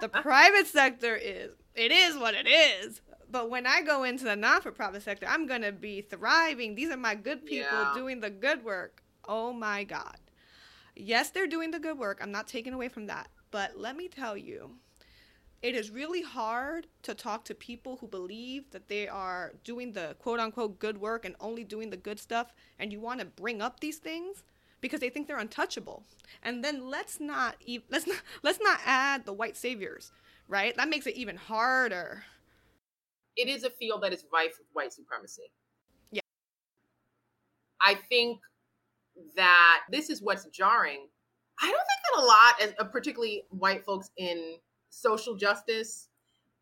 the 0.00 0.08
private 0.08 0.66
sector 0.66 1.16
is 1.16 1.52
it 1.74 1.92
is 1.92 2.16
what 2.16 2.34
it 2.34 2.46
is. 2.48 3.00
But 3.30 3.48
when 3.48 3.66
I 3.66 3.82
go 3.82 4.02
into 4.02 4.24
the 4.24 4.34
not-for-profit 4.34 5.02
sector, 5.02 5.26
I'm 5.28 5.46
going 5.46 5.62
to 5.62 5.72
be 5.72 6.00
thriving. 6.02 6.74
These 6.74 6.90
are 6.90 6.96
my 6.96 7.14
good 7.14 7.46
people 7.46 7.70
yeah. 7.70 7.92
doing 7.94 8.20
the 8.20 8.30
good 8.30 8.64
work. 8.64 9.02
Oh 9.28 9.52
my 9.52 9.84
god. 9.84 10.18
Yes, 10.96 11.30
they're 11.30 11.46
doing 11.46 11.70
the 11.70 11.78
good 11.78 11.98
work. 11.98 12.18
I'm 12.20 12.32
not 12.32 12.48
taking 12.48 12.72
away 12.72 12.88
from 12.88 13.06
that. 13.06 13.28
But 13.52 13.78
let 13.78 13.96
me 13.96 14.08
tell 14.08 14.36
you, 14.36 14.72
it 15.62 15.74
is 15.74 15.90
really 15.90 16.22
hard 16.22 16.86
to 17.02 17.14
talk 17.14 17.44
to 17.44 17.54
people 17.54 17.98
who 18.00 18.08
believe 18.08 18.70
that 18.70 18.88
they 18.88 19.06
are 19.08 19.52
doing 19.64 19.92
the 19.92 20.16
quote 20.18 20.40
unquote 20.40 20.78
good 20.78 20.98
work 20.98 21.24
and 21.24 21.36
only 21.40 21.64
doing 21.64 21.90
the 21.90 21.96
good 21.96 22.18
stuff 22.18 22.52
and 22.78 22.92
you 22.92 23.00
want 23.00 23.20
to 23.20 23.26
bring 23.26 23.60
up 23.60 23.80
these 23.80 23.98
things 23.98 24.42
because 24.80 25.00
they 25.00 25.10
think 25.10 25.26
they're 25.26 25.38
untouchable. 25.38 26.04
And 26.42 26.64
then 26.64 26.88
let's 26.88 27.20
not 27.20 27.56
e- 27.64 27.84
let's 27.90 28.06
not 28.06 28.22
let's 28.42 28.60
not 28.62 28.80
add 28.84 29.26
the 29.26 29.32
white 29.32 29.56
saviors 29.56 30.12
right? 30.50 30.76
That 30.76 30.88
makes 30.90 31.06
it 31.06 31.14
even 31.14 31.36
harder. 31.36 32.24
It 33.36 33.48
is 33.48 33.64
a 33.64 33.70
field 33.70 34.02
that 34.02 34.12
is 34.12 34.24
rife 34.32 34.56
with 34.58 34.66
white 34.72 34.92
supremacy. 34.92 35.50
Yeah. 36.10 36.20
I 37.80 37.94
think 37.94 38.40
that 39.36 39.80
this 39.90 40.10
is 40.10 40.20
what's 40.20 40.44
jarring. 40.46 41.06
I 41.62 41.66
don't 41.66 41.72
think 41.72 42.00
that 42.04 42.22
a 42.22 42.26
lot 42.26 42.62
of 42.80 42.86
uh, 42.86 42.90
particularly 42.90 43.44
white 43.50 43.84
folks 43.84 44.10
in 44.18 44.56
social 44.90 45.36
justice, 45.36 46.08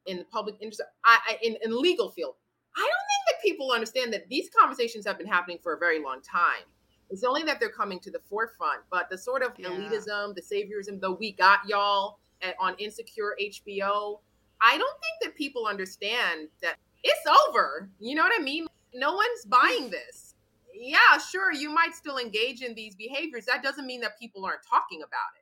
in 0.09 0.19
the 0.19 0.25
public 0.25 0.57
interest, 0.61 0.83
I, 1.05 1.19
I, 1.29 1.39
in, 1.43 1.57
in 1.63 1.81
legal 1.81 2.11
field. 2.11 2.35
I 2.77 2.81
don't 2.81 2.89
think 2.89 3.29
that 3.29 3.43
people 3.43 3.73
understand 3.73 4.13
that 4.13 4.29
these 4.29 4.49
conversations 4.59 5.07
have 5.07 5.19
been 5.19 5.27
happening 5.27 5.59
for 5.63 5.75
a 5.75 5.79
very 5.79 6.03
long 6.03 6.21
time. 6.23 6.65
It's 7.11 7.25
only 7.25 7.43
that 7.45 7.61
they're 7.61 7.71
coming 7.71 8.01
to 8.01 8.11
the 8.11 8.21
forefront, 8.29 8.81
but 8.91 9.09
the 9.11 9.17
sort 9.17 9.43
of 9.43 9.53
yeah. 9.59 9.69
elitism, 9.69 10.35
the 10.35 10.43
saviorism, 10.43 11.01
the 11.01 11.13
we 11.13 11.33
got 11.33 11.61
y'all 11.67 12.19
at, 12.43 12.55
on 12.61 12.75
Insecure 12.79 13.37
HBO, 13.41 14.21
I 14.61 14.77
don't 14.77 14.97
think 15.01 15.23
that 15.23 15.35
people 15.37 15.67
understand 15.67 16.49
that 16.63 16.77
it's 17.03 17.27
over. 17.49 17.89
You 17.99 18.15
know 18.15 18.23
what 18.23 18.39
I 18.39 18.43
mean? 18.43 18.67
No 18.95 19.15
one's 19.15 19.45
buying 19.47 19.91
this. 19.91 20.35
Yeah, 20.75 21.19
sure, 21.19 21.53
you 21.53 21.71
might 21.71 21.95
still 21.95 22.19
engage 22.19 22.63
in 22.63 22.75
these 22.75 22.95
behaviors. 22.95 23.47
That 23.47 23.63
doesn't 23.63 23.87
mean 23.87 24.01
that 24.03 24.19
people 24.19 24.45
aren't 24.45 24.63
talking 24.69 25.01
about 25.01 25.35
it 25.37 25.38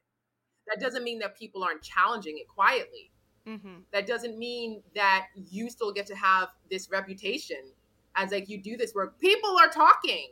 that 0.68 0.80
doesn't 0.80 1.04
mean 1.04 1.18
that 1.20 1.36
people 1.38 1.62
aren't 1.62 1.82
challenging 1.82 2.38
it 2.38 2.48
quietly. 2.48 3.10
Mm-hmm. 3.46 3.80
That 3.92 4.06
doesn't 4.06 4.38
mean 4.38 4.82
that 4.94 5.26
you 5.34 5.70
still 5.70 5.92
get 5.92 6.06
to 6.06 6.16
have 6.16 6.48
this 6.70 6.90
reputation 6.90 7.58
as 8.16 8.32
like 8.32 8.48
you 8.48 8.60
do 8.60 8.76
this 8.76 8.94
work. 8.94 9.18
People 9.20 9.56
are 9.58 9.68
talking. 9.68 10.28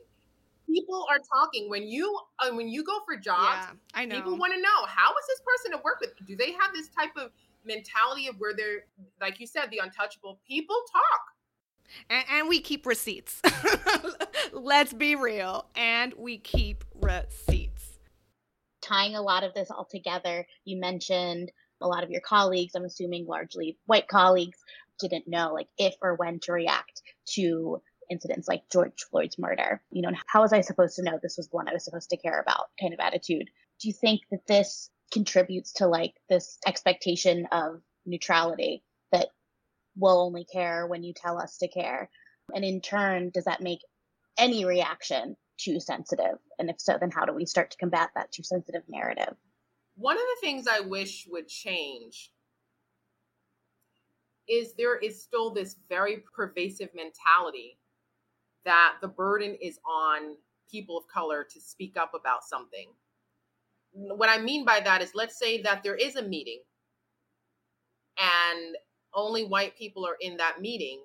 People 0.68 1.06
are 1.08 1.18
talking 1.18 1.68
when 1.68 1.86
you 1.86 2.18
uh, 2.40 2.50
when 2.50 2.68
you 2.68 2.82
go 2.82 2.98
for 3.06 3.16
jobs. 3.16 3.68
Yeah, 3.68 3.70
I 3.94 4.04
know. 4.06 4.16
People 4.16 4.36
want 4.36 4.54
to 4.54 4.60
know 4.60 4.86
how 4.86 5.10
is 5.10 5.26
this 5.28 5.40
person 5.46 5.78
to 5.78 5.84
work 5.84 6.00
with? 6.00 6.14
Do 6.26 6.36
they 6.36 6.52
have 6.52 6.72
this 6.74 6.88
type 6.88 7.16
of 7.16 7.30
mentality 7.64 8.26
of 8.26 8.36
where 8.38 8.54
they're 8.54 8.86
like 9.20 9.38
you 9.38 9.46
said, 9.46 9.66
the 9.70 9.80
untouchable? 9.82 10.40
People 10.48 10.76
talk. 10.90 11.20
And, 12.08 12.24
and 12.32 12.48
we 12.48 12.60
keep 12.60 12.86
receipts. 12.86 13.42
Let's 14.52 14.92
be 14.92 15.14
real. 15.14 15.66
And 15.76 16.14
we 16.16 16.38
keep 16.38 16.82
receipts 16.94 17.53
tying 18.84 19.16
a 19.16 19.22
lot 19.22 19.44
of 19.44 19.54
this 19.54 19.70
all 19.70 19.86
together, 19.90 20.46
you 20.64 20.78
mentioned 20.78 21.50
a 21.80 21.88
lot 21.88 22.04
of 22.04 22.10
your 22.10 22.20
colleagues, 22.20 22.74
I'm 22.74 22.84
assuming 22.84 23.26
largely 23.26 23.78
white 23.86 24.08
colleagues, 24.08 24.58
didn't 25.00 25.26
know 25.26 25.52
like 25.52 25.68
if 25.76 25.94
or 26.00 26.14
when 26.14 26.38
to 26.40 26.52
react 26.52 27.02
to 27.34 27.82
incidents 28.10 28.46
like 28.48 28.68
George 28.70 29.02
Floyd's 29.10 29.38
murder. 29.38 29.82
You 29.90 30.02
know, 30.02 30.10
how 30.26 30.42
was 30.42 30.52
I 30.52 30.60
supposed 30.60 30.96
to 30.96 31.02
know 31.02 31.18
this 31.20 31.36
was 31.36 31.48
the 31.48 31.56
one 31.56 31.68
I 31.68 31.72
was 31.72 31.84
supposed 31.84 32.10
to 32.10 32.16
care 32.16 32.40
about 32.40 32.66
kind 32.80 32.92
of 32.92 33.00
attitude? 33.00 33.50
Do 33.80 33.88
you 33.88 33.94
think 33.94 34.22
that 34.30 34.46
this 34.46 34.90
contributes 35.12 35.72
to 35.74 35.86
like 35.86 36.14
this 36.28 36.58
expectation 36.66 37.46
of 37.50 37.80
neutrality 38.06 38.82
that 39.12 39.28
we'll 39.96 40.20
only 40.20 40.44
care 40.44 40.86
when 40.86 41.02
you 41.02 41.12
tell 41.12 41.38
us 41.38 41.58
to 41.58 41.68
care? 41.68 42.10
And 42.54 42.64
in 42.64 42.80
turn, 42.80 43.30
does 43.30 43.44
that 43.44 43.62
make 43.62 43.80
any 44.36 44.64
reaction 44.64 45.36
too 45.58 45.80
sensitive? 45.80 46.38
And 46.58 46.70
if 46.70 46.80
so, 46.80 46.96
then 46.98 47.10
how 47.10 47.24
do 47.24 47.32
we 47.32 47.46
start 47.46 47.70
to 47.70 47.76
combat 47.76 48.10
that 48.14 48.32
too 48.32 48.42
sensitive 48.42 48.82
narrative? 48.88 49.34
One 49.96 50.16
of 50.16 50.22
the 50.22 50.46
things 50.46 50.66
I 50.66 50.80
wish 50.80 51.26
would 51.30 51.48
change 51.48 52.30
is 54.48 54.74
there 54.74 54.98
is 54.98 55.22
still 55.22 55.52
this 55.52 55.76
very 55.88 56.22
pervasive 56.36 56.90
mentality 56.94 57.78
that 58.64 58.94
the 59.00 59.08
burden 59.08 59.56
is 59.60 59.78
on 59.86 60.36
people 60.70 60.98
of 60.98 61.04
color 61.06 61.44
to 61.44 61.60
speak 61.60 61.96
up 61.96 62.12
about 62.14 62.44
something. 62.44 62.88
What 63.92 64.28
I 64.28 64.38
mean 64.38 64.64
by 64.64 64.80
that 64.80 65.02
is, 65.02 65.12
let's 65.14 65.38
say 65.38 65.62
that 65.62 65.82
there 65.82 65.94
is 65.94 66.16
a 66.16 66.22
meeting 66.22 66.60
and 68.18 68.76
only 69.14 69.44
white 69.44 69.76
people 69.78 70.04
are 70.04 70.16
in 70.20 70.36
that 70.38 70.60
meeting, 70.60 71.02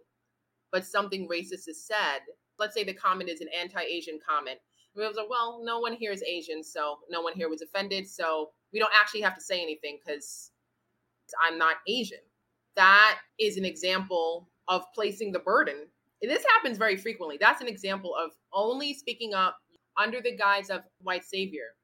but 0.71 0.85
something 0.85 1.27
racist 1.27 1.67
is 1.67 1.85
said 1.85 2.21
let's 2.59 2.73
say 2.73 2.83
the 2.83 2.93
comment 2.93 3.29
is 3.29 3.41
an 3.41 3.47
anti-Asian 3.59 4.19
comment. 4.27 4.59
We 4.95 5.07
was 5.07 5.15
like, 5.15 5.29
well, 5.29 5.61
no 5.63 5.79
one 5.79 5.93
here 5.93 6.11
is 6.11 6.23
Asian, 6.23 6.63
so 6.63 6.99
no 7.09 7.21
one 7.21 7.33
here 7.33 7.49
was 7.49 7.61
offended. 7.61 8.07
So 8.07 8.49
we 8.73 8.79
don't 8.79 8.91
actually 8.93 9.21
have 9.21 9.35
to 9.35 9.41
say 9.41 9.61
anything 9.61 9.97
because 10.05 10.51
I'm 11.45 11.57
not 11.57 11.77
Asian. 11.87 12.19
That 12.75 13.19
is 13.39 13.57
an 13.57 13.65
example 13.65 14.49
of 14.67 14.83
placing 14.93 15.31
the 15.31 15.39
burden. 15.39 15.87
And 16.21 16.29
this 16.29 16.43
happens 16.55 16.77
very 16.77 16.97
frequently. 16.97 17.37
That's 17.39 17.61
an 17.61 17.67
example 17.67 18.13
of 18.15 18.31
only 18.53 18.93
speaking 18.93 19.33
up 19.33 19.57
under 19.97 20.21
the 20.21 20.35
guise 20.35 20.69
of 20.69 20.81
white 21.01 21.23
savior 21.23 21.75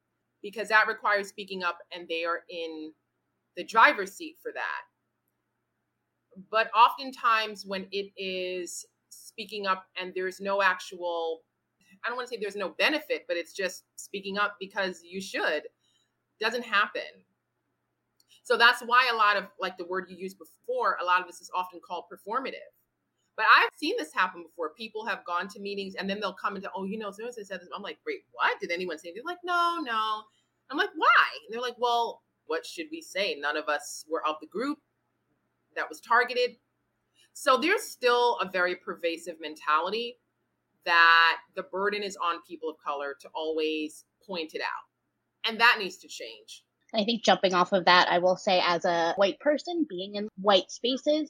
because 0.42 0.68
that 0.70 0.88
requires 0.88 1.28
speaking 1.28 1.64
up 1.64 1.78
and 1.92 2.08
they 2.08 2.24
are 2.24 2.42
in 2.50 2.92
the 3.56 3.64
driver's 3.64 4.14
seat 4.14 4.38
for 4.42 4.52
that. 4.54 4.82
But 6.52 6.70
oftentimes, 6.76 7.66
when 7.66 7.88
it 7.92 8.12
is 8.18 8.86
speaking 9.36 9.68
up 9.68 9.86
and 10.00 10.14
there's 10.16 10.40
no 10.40 10.62
actual, 10.62 11.42
I 12.04 12.08
don't 12.08 12.16
want 12.16 12.30
to 12.30 12.34
say 12.34 12.40
there's 12.40 12.56
no 12.56 12.70
benefit, 12.80 13.26
but 13.28 13.36
it's 13.36 13.52
just 13.52 13.84
speaking 13.98 14.38
up 14.38 14.56
because 14.62 15.02
you 15.04 15.20
should, 15.20 15.64
doesn't 16.40 16.64
happen. 16.64 17.02
So 18.44 18.56
that's 18.56 18.82
why 18.82 19.10
a 19.12 19.16
lot 19.16 19.36
of, 19.36 19.44
like 19.60 19.78
the 19.78 19.84
word 19.84 20.06
you 20.08 20.16
used 20.16 20.38
before, 20.38 20.98
a 21.02 21.06
lot 21.06 21.20
of 21.20 21.28
this 21.28 21.42
is 21.42 21.52
often 21.54 21.82
called 21.86 22.06
performative. 22.10 22.72
But 23.36 23.48
I've 23.54 23.70
seen 23.76 23.96
this 23.98 24.14
happen 24.14 24.44
before. 24.44 24.70
People 24.70 25.06
have 25.06 25.26
gone 25.26 25.50
to 25.50 25.60
meetings 25.60 25.96
and 25.96 26.10
then 26.10 26.22
they'll 26.22 26.32
come 26.32 26.56
into, 26.56 26.70
oh, 26.74 26.86
you 26.86 26.98
know, 26.98 27.12
so 27.12 27.30
said 27.30 27.60
this. 27.60 27.68
I'm 27.76 27.82
like, 27.82 27.98
wait, 28.08 28.22
what? 28.32 28.58
Did 28.62 28.72
anyone 28.72 28.98
say? 28.98 29.12
They're 29.14 29.24
like, 29.26 29.40
no, 29.44 29.80
no. 29.84 30.22
I'm 30.70 30.78
like, 30.78 30.92
why? 30.96 31.26
And 31.46 31.54
they're 31.54 31.62
like, 31.62 31.76
well, 31.78 32.22
what 32.46 32.66
should 32.66 32.88
we 32.90 33.02
say? 33.02 33.36
None 33.38 33.58
of 33.58 33.68
us 33.68 34.06
were 34.10 34.26
of 34.26 34.38
the 34.40 34.48
group 34.48 34.80
that 35.76 35.90
was 35.90 36.00
targeted. 36.00 36.56
So 37.38 37.58
there's 37.58 37.84
still 37.84 38.38
a 38.38 38.50
very 38.50 38.78
pervasive 38.78 39.36
mentality 39.42 40.18
that 40.86 41.38
the 41.56 41.64
burden 41.64 42.02
is 42.02 42.16
on 42.16 42.38
people 42.48 42.70
of 42.70 42.78
color 42.78 43.14
to 43.20 43.30
always 43.36 44.06
point 44.26 44.56
it 44.56 44.62
out. 44.62 45.50
And 45.50 45.60
that 45.60 45.76
needs 45.78 45.98
to 45.98 46.08
change. 46.08 46.64
I 46.94 47.04
think 47.04 47.26
jumping 47.26 47.54
off 47.54 47.74
of 47.74 47.86
that, 47.86 48.08
I 48.10 48.20
will 48.20 48.38
say, 48.38 48.62
as 48.66 48.86
a 48.86 49.14
white 49.18 49.38
person 49.42 49.86
being 49.90 50.16
in 50.16 50.30
white 50.38 50.72
spaces, 50.72 51.30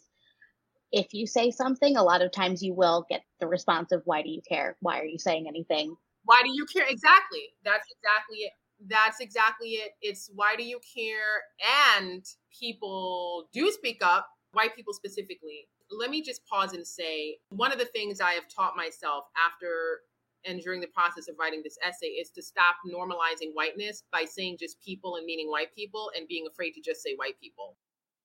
if 0.91 1.07
you 1.11 1.25
say 1.25 1.49
something, 1.49 1.97
a 1.97 2.03
lot 2.03 2.21
of 2.21 2.31
times 2.31 2.61
you 2.61 2.75
will 2.75 3.07
get 3.09 3.21
the 3.39 3.47
response 3.47 3.91
of, 3.91 4.03
Why 4.05 4.21
do 4.21 4.29
you 4.29 4.41
care? 4.47 4.77
Why 4.81 4.99
are 4.99 5.05
you 5.05 5.17
saying 5.17 5.47
anything? 5.47 5.95
Why 6.23 6.41
do 6.43 6.51
you 6.53 6.67
care? 6.71 6.85
Exactly. 6.87 7.49
That's 7.63 7.87
exactly 7.97 8.37
it. 8.37 8.51
That's 8.87 9.19
exactly 9.21 9.69
it. 9.69 9.93
It's 10.03 10.29
why 10.35 10.55
do 10.55 10.63
you 10.63 10.79
care? 10.95 11.41
And 11.89 12.23
people 12.59 13.49
do 13.51 13.71
speak 13.71 14.01
up, 14.03 14.27
white 14.51 14.75
people 14.75 14.93
specifically. 14.93 15.67
Let 15.91 16.09
me 16.09 16.21
just 16.21 16.45
pause 16.47 16.73
and 16.73 16.85
say 16.85 17.37
one 17.49 17.71
of 17.71 17.79
the 17.79 17.85
things 17.85 18.21
I 18.21 18.31
have 18.31 18.47
taught 18.47 18.75
myself 18.75 19.25
after 19.45 20.01
and 20.45 20.61
during 20.61 20.79
the 20.79 20.87
process 20.87 21.27
of 21.27 21.35
writing 21.39 21.61
this 21.63 21.77
essay 21.83 22.07
is 22.07 22.29
to 22.31 22.41
stop 22.41 22.75
normalizing 22.87 23.51
whiteness 23.53 24.03
by 24.11 24.25
saying 24.25 24.57
just 24.59 24.79
people 24.81 25.15
and 25.15 25.25
meaning 25.25 25.49
white 25.49 25.73
people 25.73 26.11
and 26.15 26.27
being 26.27 26.45
afraid 26.47 26.71
to 26.71 26.81
just 26.81 27.01
say 27.01 27.15
white 27.15 27.39
people. 27.41 27.75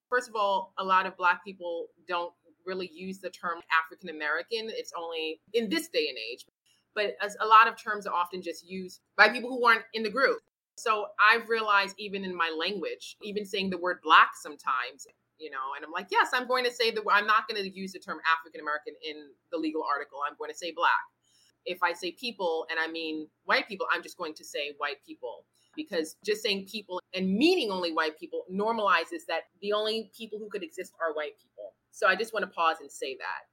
First 0.09 0.29
of 0.29 0.37
all, 0.37 0.75
a 0.79 0.85
lot 0.85 1.07
of 1.07 1.17
black 1.17 1.45
people 1.45 1.87
don't 2.07 2.33
really 2.67 2.91
use 2.93 3.21
the 3.21 3.31
term 3.31 3.61
African 3.83 4.11
American. 4.11 4.69
It's 4.69 4.93
only 4.99 5.41
in 5.55 5.71
this 5.71 5.89
day 5.89 6.09
and 6.09 6.19
age 6.31 6.45
but 6.95 7.17
as 7.21 7.37
a 7.41 7.47
lot 7.47 7.69
of 7.69 7.77
terms 7.77 8.07
are 8.07 8.15
often 8.15 8.43
just 8.43 8.69
used 8.69 9.01
by 9.17 9.29
people 9.29 9.51
who 9.51 9.65
aren't 9.65 9.85
in 9.95 10.03
the 10.03 10.11
group. 10.11 10.41
So 10.77 11.07
I've 11.21 11.49
realized 11.49 11.95
even 11.99 12.25
in 12.25 12.35
my 12.35 12.55
language, 12.59 13.17
even 13.23 13.45
saying 13.45 13.71
the 13.71 13.79
word 13.79 13.99
black 14.03 14.31
sometimes, 14.35 15.07
you 15.41 15.51
know, 15.51 15.75
and 15.75 15.85
I'm 15.85 15.91
like, 15.91 16.09
yes, 16.11 16.29
I'm 16.33 16.47
going 16.47 16.65
to 16.65 16.73
say 16.73 16.91
that 16.91 17.03
I'm 17.11 17.27
not 17.27 17.49
going 17.49 17.63
to 17.63 17.69
use 17.71 17.93
the 17.93 17.99
term 17.99 18.19
African 18.31 18.61
American 18.61 18.95
in 19.03 19.31
the 19.51 19.59
legal 19.59 19.83
article. 19.83 20.19
I'm 20.27 20.37
going 20.39 20.51
to 20.51 20.57
say 20.57 20.73
black. 20.77 21.03
If 21.65 21.83
I 21.83 21.93
say 21.93 22.13
people 22.13 22.67
and 22.71 22.79
I 22.79 22.91
mean 22.91 23.27
white 23.45 23.67
people, 23.69 23.87
I'm 23.93 24.03
just 24.03 24.17
going 24.17 24.35
to 24.35 24.45
say 24.45 24.75
white 24.79 25.05
people 25.07 25.47
because 25.77 26.17
just 26.25 26.43
saying 26.43 26.67
people 26.71 27.01
and 27.15 27.33
meaning 27.33 27.71
only 27.71 27.93
white 27.93 28.19
people 28.19 28.45
normalizes 28.53 29.25
that 29.29 29.43
the 29.61 29.73
only 29.73 30.11
people 30.17 30.39
who 30.39 30.49
could 30.51 30.63
exist 30.63 30.93
are 31.01 31.15
white 31.15 31.39
people. 31.41 31.75
So 31.91 32.07
I 32.07 32.17
just 32.17 32.33
want 32.33 32.45
to 32.45 32.51
pause 32.51 32.77
and 32.81 32.91
say 32.91 33.17
that. 33.19 33.49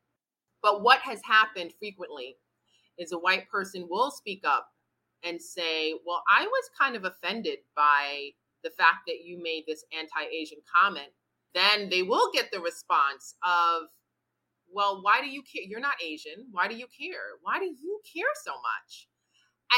But 0.62 0.84
what 0.84 1.00
has 1.00 1.20
happened 1.24 1.74
frequently 1.80 2.38
is 2.98 3.12
a 3.12 3.20
white 3.20 3.50
person 3.50 3.88
will 3.90 4.12
speak 4.12 4.44
up 4.46 4.68
and 5.24 5.42
say, 5.42 5.94
Well, 6.06 6.24
I 6.30 6.46
was 6.46 6.70
kind 6.80 6.96
of 6.96 7.06
offended 7.06 7.60
by 7.76 8.30
the 8.64 8.70
fact 8.72 9.06
that 9.08 9.24
you 9.24 9.42
made 9.42 9.64
this 9.68 9.84
anti 9.98 10.30
Asian 10.34 10.60
comment. 10.74 11.12
Then 11.54 11.90
they 11.90 12.04
will 12.04 12.32
get 12.34 12.52
the 12.52 12.60
response 12.60 13.36
of, 13.44 13.84
Well, 14.72 15.02
why 15.02 15.22
do 15.22 15.28
you 15.28 15.42
care? 15.42 15.64
You're 15.64 15.80
not 15.80 16.02
Asian. 16.04 16.48
Why 16.52 16.68
do 16.68 16.76
you 16.76 16.88
care? 16.88 17.38
Why 17.42 17.60
do 17.60 17.66
you 17.66 18.00
care 18.14 18.34
so 18.44 18.52
much? 18.52 19.08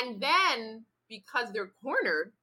And 0.01 0.21
then 0.21 0.85
because 1.09 1.51
they're 1.51 1.71
cornered, 1.81 2.33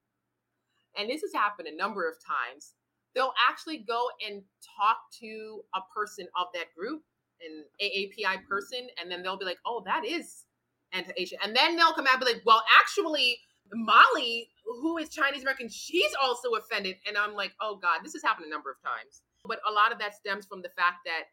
and 0.98 1.08
this 1.08 1.22
has 1.22 1.32
happened 1.32 1.68
a 1.68 1.76
number 1.76 2.08
of 2.08 2.16
times, 2.24 2.74
they'll 3.14 3.34
actually 3.48 3.78
go 3.78 4.08
and 4.26 4.42
talk 4.78 4.98
to 5.20 5.62
a 5.74 5.80
person 5.94 6.26
of 6.38 6.48
that 6.54 6.74
group, 6.76 7.02
an 7.40 7.64
AAPI 7.82 8.44
person, 8.48 8.88
and 9.00 9.10
then 9.10 9.22
they'll 9.22 9.38
be 9.38 9.44
like, 9.44 9.58
oh, 9.64 9.82
that 9.86 10.04
is 10.04 10.44
anti-Asian. 10.92 11.38
And 11.42 11.54
then 11.54 11.76
they'll 11.76 11.94
come 11.94 12.06
out 12.06 12.14
and 12.14 12.20
be 12.20 12.32
like, 12.32 12.42
well, 12.44 12.62
actually, 12.78 13.38
Molly, 13.72 14.48
who 14.66 14.98
is 14.98 15.08
Chinese 15.08 15.42
American, 15.42 15.68
she's 15.68 16.14
also 16.22 16.50
offended. 16.54 16.96
And 17.06 17.16
I'm 17.16 17.34
like, 17.34 17.52
oh 17.60 17.78
God, 17.80 18.00
this 18.02 18.12
has 18.12 18.22
happened 18.22 18.46
a 18.46 18.50
number 18.50 18.70
of 18.70 18.76
times. 18.82 19.22
But 19.44 19.60
a 19.68 19.72
lot 19.72 19.92
of 19.92 19.98
that 19.98 20.14
stems 20.14 20.46
from 20.46 20.62
the 20.62 20.70
fact 20.70 20.98
that 21.06 21.24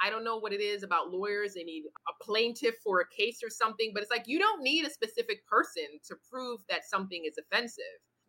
I 0.00 0.10
don't 0.10 0.24
know 0.24 0.38
what 0.38 0.52
it 0.52 0.60
is 0.60 0.82
about 0.82 1.10
lawyers. 1.10 1.54
They 1.54 1.64
need 1.64 1.84
a 2.08 2.24
plaintiff 2.24 2.76
for 2.84 3.00
a 3.00 3.08
case 3.08 3.40
or 3.42 3.50
something, 3.50 3.90
but 3.92 4.02
it's 4.02 4.12
like 4.12 4.28
you 4.28 4.38
don't 4.38 4.62
need 4.62 4.86
a 4.86 4.90
specific 4.90 5.46
person 5.46 5.86
to 6.06 6.16
prove 6.30 6.60
that 6.68 6.88
something 6.88 7.24
is 7.26 7.36
offensive. 7.38 7.84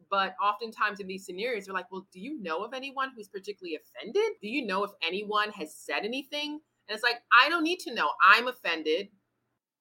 But 0.10 0.36
oftentimes 0.42 1.00
in 1.00 1.08
these 1.08 1.26
scenarios, 1.26 1.68
you're 1.68 1.76
like, 1.76 1.92
well, 1.92 2.08
do 2.12 2.20
you 2.20 2.42
know 2.42 2.64
of 2.64 2.74
anyone 2.74 3.10
who's 3.16 3.28
particularly 3.28 3.78
offended? 3.78 4.32
Do 4.42 4.48
you 4.48 4.66
know 4.66 4.84
if 4.84 4.92
anyone 5.06 5.52
has 5.52 5.76
said 5.76 6.06
anything? 6.06 6.60
And 6.88 6.96
it's 6.96 7.04
like, 7.04 7.22
I 7.40 7.50
don't 7.50 7.64
need 7.64 7.80
to 7.82 7.94
know. 7.94 8.10
I'm 8.26 8.48
offended 8.48 9.10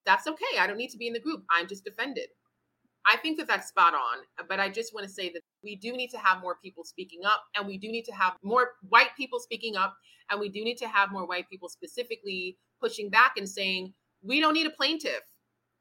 that's 0.08 0.26
okay. 0.26 0.58
I 0.58 0.66
don't 0.66 0.78
need 0.78 0.90
to 0.90 0.96
be 0.96 1.06
in 1.06 1.12
the 1.12 1.20
group. 1.20 1.44
I'm 1.50 1.68
just 1.68 1.86
offended. 1.86 2.28
I 3.06 3.16
think 3.16 3.38
that 3.38 3.48
that's 3.48 3.68
spot 3.68 3.94
on. 3.94 4.18
But 4.48 4.60
I 4.60 4.68
just 4.68 4.94
want 4.94 5.06
to 5.06 5.12
say 5.12 5.30
that 5.32 5.42
we 5.62 5.76
do 5.76 5.92
need 5.92 6.10
to 6.10 6.18
have 6.18 6.40
more 6.40 6.56
people 6.62 6.84
speaking 6.84 7.20
up, 7.24 7.44
and 7.56 7.66
we 7.66 7.78
do 7.78 7.88
need 7.88 8.04
to 8.04 8.12
have 8.12 8.34
more 8.42 8.72
white 8.88 9.16
people 9.16 9.40
speaking 9.40 9.76
up, 9.76 9.96
and 10.30 10.40
we 10.40 10.48
do 10.48 10.62
need 10.62 10.76
to 10.78 10.88
have 10.88 11.10
more 11.10 11.26
white 11.26 11.48
people 11.48 11.68
specifically 11.68 12.56
pushing 12.80 13.10
back 13.10 13.32
and 13.36 13.48
saying, 13.48 13.92
we 14.22 14.40
don't 14.40 14.54
need 14.54 14.66
a 14.66 14.70
plaintiff. 14.70 15.22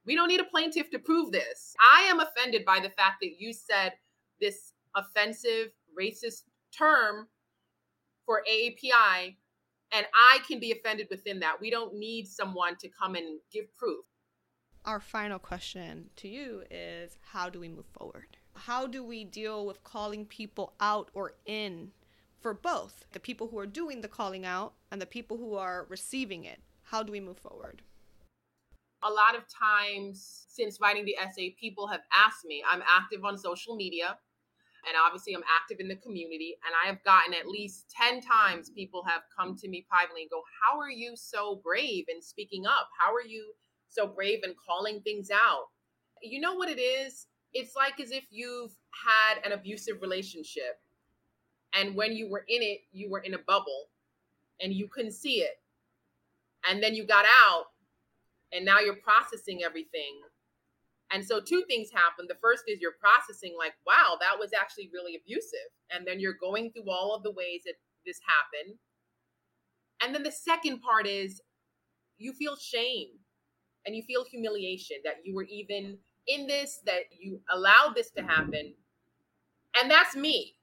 We 0.05 0.15
don't 0.15 0.29
need 0.29 0.39
a 0.39 0.45
plaintiff 0.45 0.89
to 0.91 0.99
prove 0.99 1.31
this. 1.31 1.75
I 1.81 2.03
am 2.03 2.19
offended 2.19 2.63
by 2.63 2.79
the 2.79 2.89
fact 2.89 3.17
that 3.21 3.39
you 3.39 3.51
said 3.51 3.93
this 4.39 4.73
offensive, 4.95 5.71
racist 5.99 6.43
term 6.75 7.27
for 8.25 8.43
AAPI, 8.49 9.35
and 9.91 10.05
I 10.13 10.39
can 10.47 10.59
be 10.59 10.71
offended 10.71 11.07
within 11.09 11.39
that. 11.39 11.59
We 11.59 11.69
don't 11.69 11.95
need 11.95 12.27
someone 12.27 12.75
to 12.77 12.89
come 12.89 13.15
and 13.15 13.39
give 13.51 13.73
proof 13.73 14.05
our 14.87 15.01
final 15.01 15.37
question 15.37 16.09
to 16.15 16.29
you 16.29 16.63
is 16.71 17.17
how 17.21 17.49
do 17.49 17.59
we 17.59 17.67
move 17.67 17.85
forward? 17.87 18.37
How 18.55 18.87
do 18.87 19.03
we 19.03 19.25
deal 19.25 19.65
with 19.65 19.83
calling 19.83 20.25
people 20.25 20.73
out 20.79 21.09
or 21.13 21.33
in 21.45 21.91
for 22.39 22.53
both 22.53 23.05
the 23.11 23.19
people 23.19 23.49
who 23.49 23.59
are 23.59 23.65
doing 23.65 23.99
the 23.99 24.07
calling 24.07 24.45
out 24.45 24.73
and 24.89 25.01
the 25.01 25.05
people 25.05 25.35
who 25.35 25.55
are 25.55 25.85
receiving 25.89 26.45
it? 26.45 26.61
How 26.83 27.03
do 27.03 27.11
we 27.11 27.19
move 27.19 27.37
forward? 27.37 27.81
A 29.03 29.09
lot 29.11 29.35
of 29.35 29.43
times 29.47 30.45
since 30.47 30.79
writing 30.79 31.03
the 31.03 31.17
essay, 31.17 31.53
people 31.59 31.87
have 31.87 32.01
asked 32.15 32.45
me, 32.45 32.63
I'm 32.67 32.81
active 32.81 33.25
on 33.25 33.37
social 33.37 33.75
media 33.75 34.17
and 34.87 34.95
obviously 35.05 35.35
I'm 35.35 35.43
active 35.53 35.81
in 35.81 35.89
the 35.89 35.97
community. 35.97 36.55
And 36.65 36.73
I 36.81 36.87
have 36.87 37.03
gotten 37.03 37.33
at 37.33 37.45
least 37.45 37.93
10 38.01 38.21
times 38.21 38.69
people 38.69 39.03
have 39.03 39.23
come 39.37 39.57
to 39.57 39.67
me 39.67 39.85
privately 39.89 40.21
and 40.21 40.29
go, 40.29 40.43
How 40.63 40.79
are 40.79 40.89
you 40.89 41.17
so 41.17 41.59
brave 41.61 42.05
in 42.07 42.21
speaking 42.21 42.65
up? 42.65 42.87
How 42.97 43.13
are 43.13 43.25
you 43.25 43.53
so 43.97 44.07
brave 44.07 44.39
and 44.43 44.53
calling 44.57 45.01
things 45.01 45.29
out. 45.31 45.65
You 46.21 46.39
know 46.39 46.55
what 46.55 46.69
it 46.69 46.79
is? 46.79 47.27
It's 47.53 47.75
like 47.75 47.99
as 47.99 48.11
if 48.11 48.25
you've 48.29 48.71
had 48.91 49.45
an 49.45 49.53
abusive 49.53 50.01
relationship 50.01 50.79
and 51.73 51.95
when 51.95 52.13
you 52.13 52.29
were 52.29 52.43
in 52.47 52.61
it, 52.61 52.81
you 52.91 53.09
were 53.09 53.19
in 53.19 53.33
a 53.33 53.39
bubble 53.39 53.89
and 54.61 54.73
you 54.73 54.87
couldn't 54.87 55.11
see 55.11 55.41
it. 55.41 55.61
And 56.67 56.81
then 56.81 56.95
you 56.95 57.05
got 57.05 57.25
out 57.45 57.65
and 58.51 58.65
now 58.65 58.79
you're 58.79 58.95
processing 58.95 59.61
everything. 59.63 60.21
And 61.11 61.23
so 61.23 61.39
two 61.39 61.63
things 61.69 61.89
happen. 61.91 62.25
The 62.27 62.37
first 62.41 62.63
is 62.67 62.81
you're 62.81 62.97
processing 62.99 63.55
like, 63.57 63.73
wow, 63.85 64.17
that 64.19 64.39
was 64.39 64.51
actually 64.59 64.89
really 64.93 65.15
abusive. 65.15 65.69
And 65.91 66.05
then 66.05 66.19
you're 66.19 66.37
going 66.41 66.71
through 66.71 66.89
all 66.89 67.15
of 67.15 67.23
the 67.23 67.31
ways 67.31 67.61
that 67.65 67.75
this 68.05 68.19
happened. 68.25 68.77
And 70.03 70.13
then 70.13 70.23
the 70.23 70.31
second 70.31 70.81
part 70.81 71.07
is 71.07 71.41
you 72.17 72.33
feel 72.33 72.55
shame 72.55 73.07
and 73.87 73.95
you 73.95 74.03
feel 74.03 74.25
humiliation 74.25 74.97
that 75.05 75.15
you 75.23 75.33
were 75.33 75.45
even 75.45 75.97
in 76.27 76.45
this, 76.45 76.81
that 76.85 77.03
you 77.17 77.39
allowed 77.49 77.95
this 77.95 78.11
to 78.11 78.21
happen. 78.21 78.73
And 79.81 79.89
that's 79.89 80.15
me. 80.15 80.55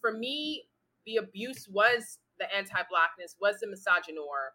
For 0.00 0.12
me, 0.12 0.64
the 1.04 1.16
abuse 1.16 1.68
was 1.68 2.18
the 2.38 2.46
anti 2.54 2.80
Blackness, 2.88 3.34
was 3.40 3.58
the 3.60 3.66
misogynoir. 3.66 4.54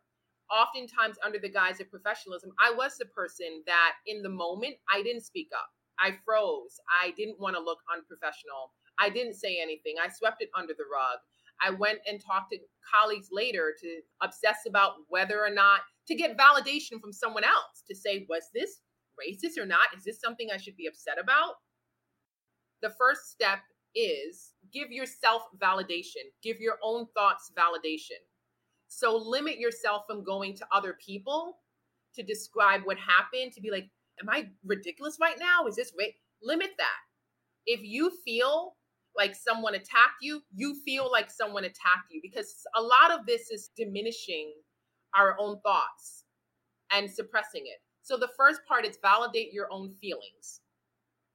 Oftentimes, 0.50 1.18
under 1.26 1.40
the 1.40 1.50
guise 1.50 1.82
of 1.82 1.90
professionalism, 1.90 2.52
I 2.64 2.74
was 2.74 2.98
the 2.98 3.06
person 3.06 3.64
that 3.66 3.94
in 4.08 4.24
the 4.24 4.30
moment 4.30 4.76
I 4.94 5.04
didn't 5.04 5.26
speak 5.26 5.50
up. 5.54 5.68
I 6.00 6.16
froze. 6.26 6.80
I 7.04 7.12
didn't 7.18 7.40
want 7.40 7.56
to 7.56 7.62
look 7.62 7.80
unprofessional. 7.94 8.72
I 9.00 9.10
didn't 9.10 9.36
say 9.36 9.60
anything. 9.62 9.96
I 10.04 10.10
swept 10.10 10.42
it 10.42 10.50
under 10.58 10.74
the 10.74 10.86
rug. 10.92 11.20
I 11.62 11.72
went 11.72 12.00
and 12.08 12.22
talked 12.22 12.52
to 12.52 12.60
colleagues 12.94 13.30
later 13.32 13.74
to 13.82 14.00
obsess 14.22 14.58
about 14.68 14.94
whether 15.08 15.42
or 15.44 15.50
not 15.50 15.82
to 16.08 16.16
get 16.16 16.38
validation 16.38 17.00
from 17.00 17.14
someone 17.14 17.44
else 17.44 17.84
to 17.88 17.96
say, 17.96 18.26
was 18.30 18.44
this 18.54 18.82
racist 19.20 19.62
or 19.62 19.66
not? 19.66 19.88
Is 19.96 20.04
this 20.04 20.20
something 20.20 20.50
I 20.54 20.58
should 20.58 20.76
be 20.76 20.88
upset 20.88 21.18
about? 21.22 21.54
The 22.82 22.90
first 22.90 23.32
step 23.32 23.60
is 23.96 24.52
give 24.74 24.92
yourself 24.92 25.44
validation, 25.62 26.26
give 26.42 26.58
your 26.60 26.78
own 26.84 27.06
thoughts 27.16 27.52
validation. 27.58 28.20
So 28.88 29.16
limit 29.16 29.58
yourself 29.58 30.04
from 30.08 30.24
going 30.24 30.56
to 30.58 30.66
other 30.72 30.98
people 31.04 31.60
to 32.16 32.24
describe 32.24 32.82
what 32.84 32.98
happened, 32.98 33.54
to 33.54 33.62
be 33.62 33.72
like, 33.72 33.90
am 34.22 34.30
I 34.30 34.50
ridiculous 34.66 35.18
right 35.22 35.38
now? 35.40 35.66
Is 35.68 35.76
this 35.76 35.94
right? 35.98 36.14
Limit 36.44 36.72
that. 36.78 37.00
If 37.66 37.82
you 37.84 38.12
feel 38.26 38.76
like 39.16 39.36
someone 39.36 39.76
attacked 39.76 40.22
you, 40.22 40.42
you 40.54 40.76
feel 40.86 41.12
like 41.12 41.30
someone 41.30 41.66
attacked 41.66 42.12
you 42.12 42.20
because 42.22 42.64
a 42.76 42.82
lot 42.82 43.12
of 43.12 43.26
this 43.26 43.52
is 43.52 43.70
diminishing 43.76 44.54
our 45.16 45.36
own 45.40 45.60
thoughts 45.62 46.26
and 46.92 47.10
suppressing 47.10 47.64
it. 47.66 47.80
So 48.02 48.18
the 48.18 48.30
first 48.38 48.62
part 48.68 48.86
is 48.86 48.98
validate 49.02 49.54
your 49.54 49.68
own 49.72 49.92
feelings. 49.92 50.62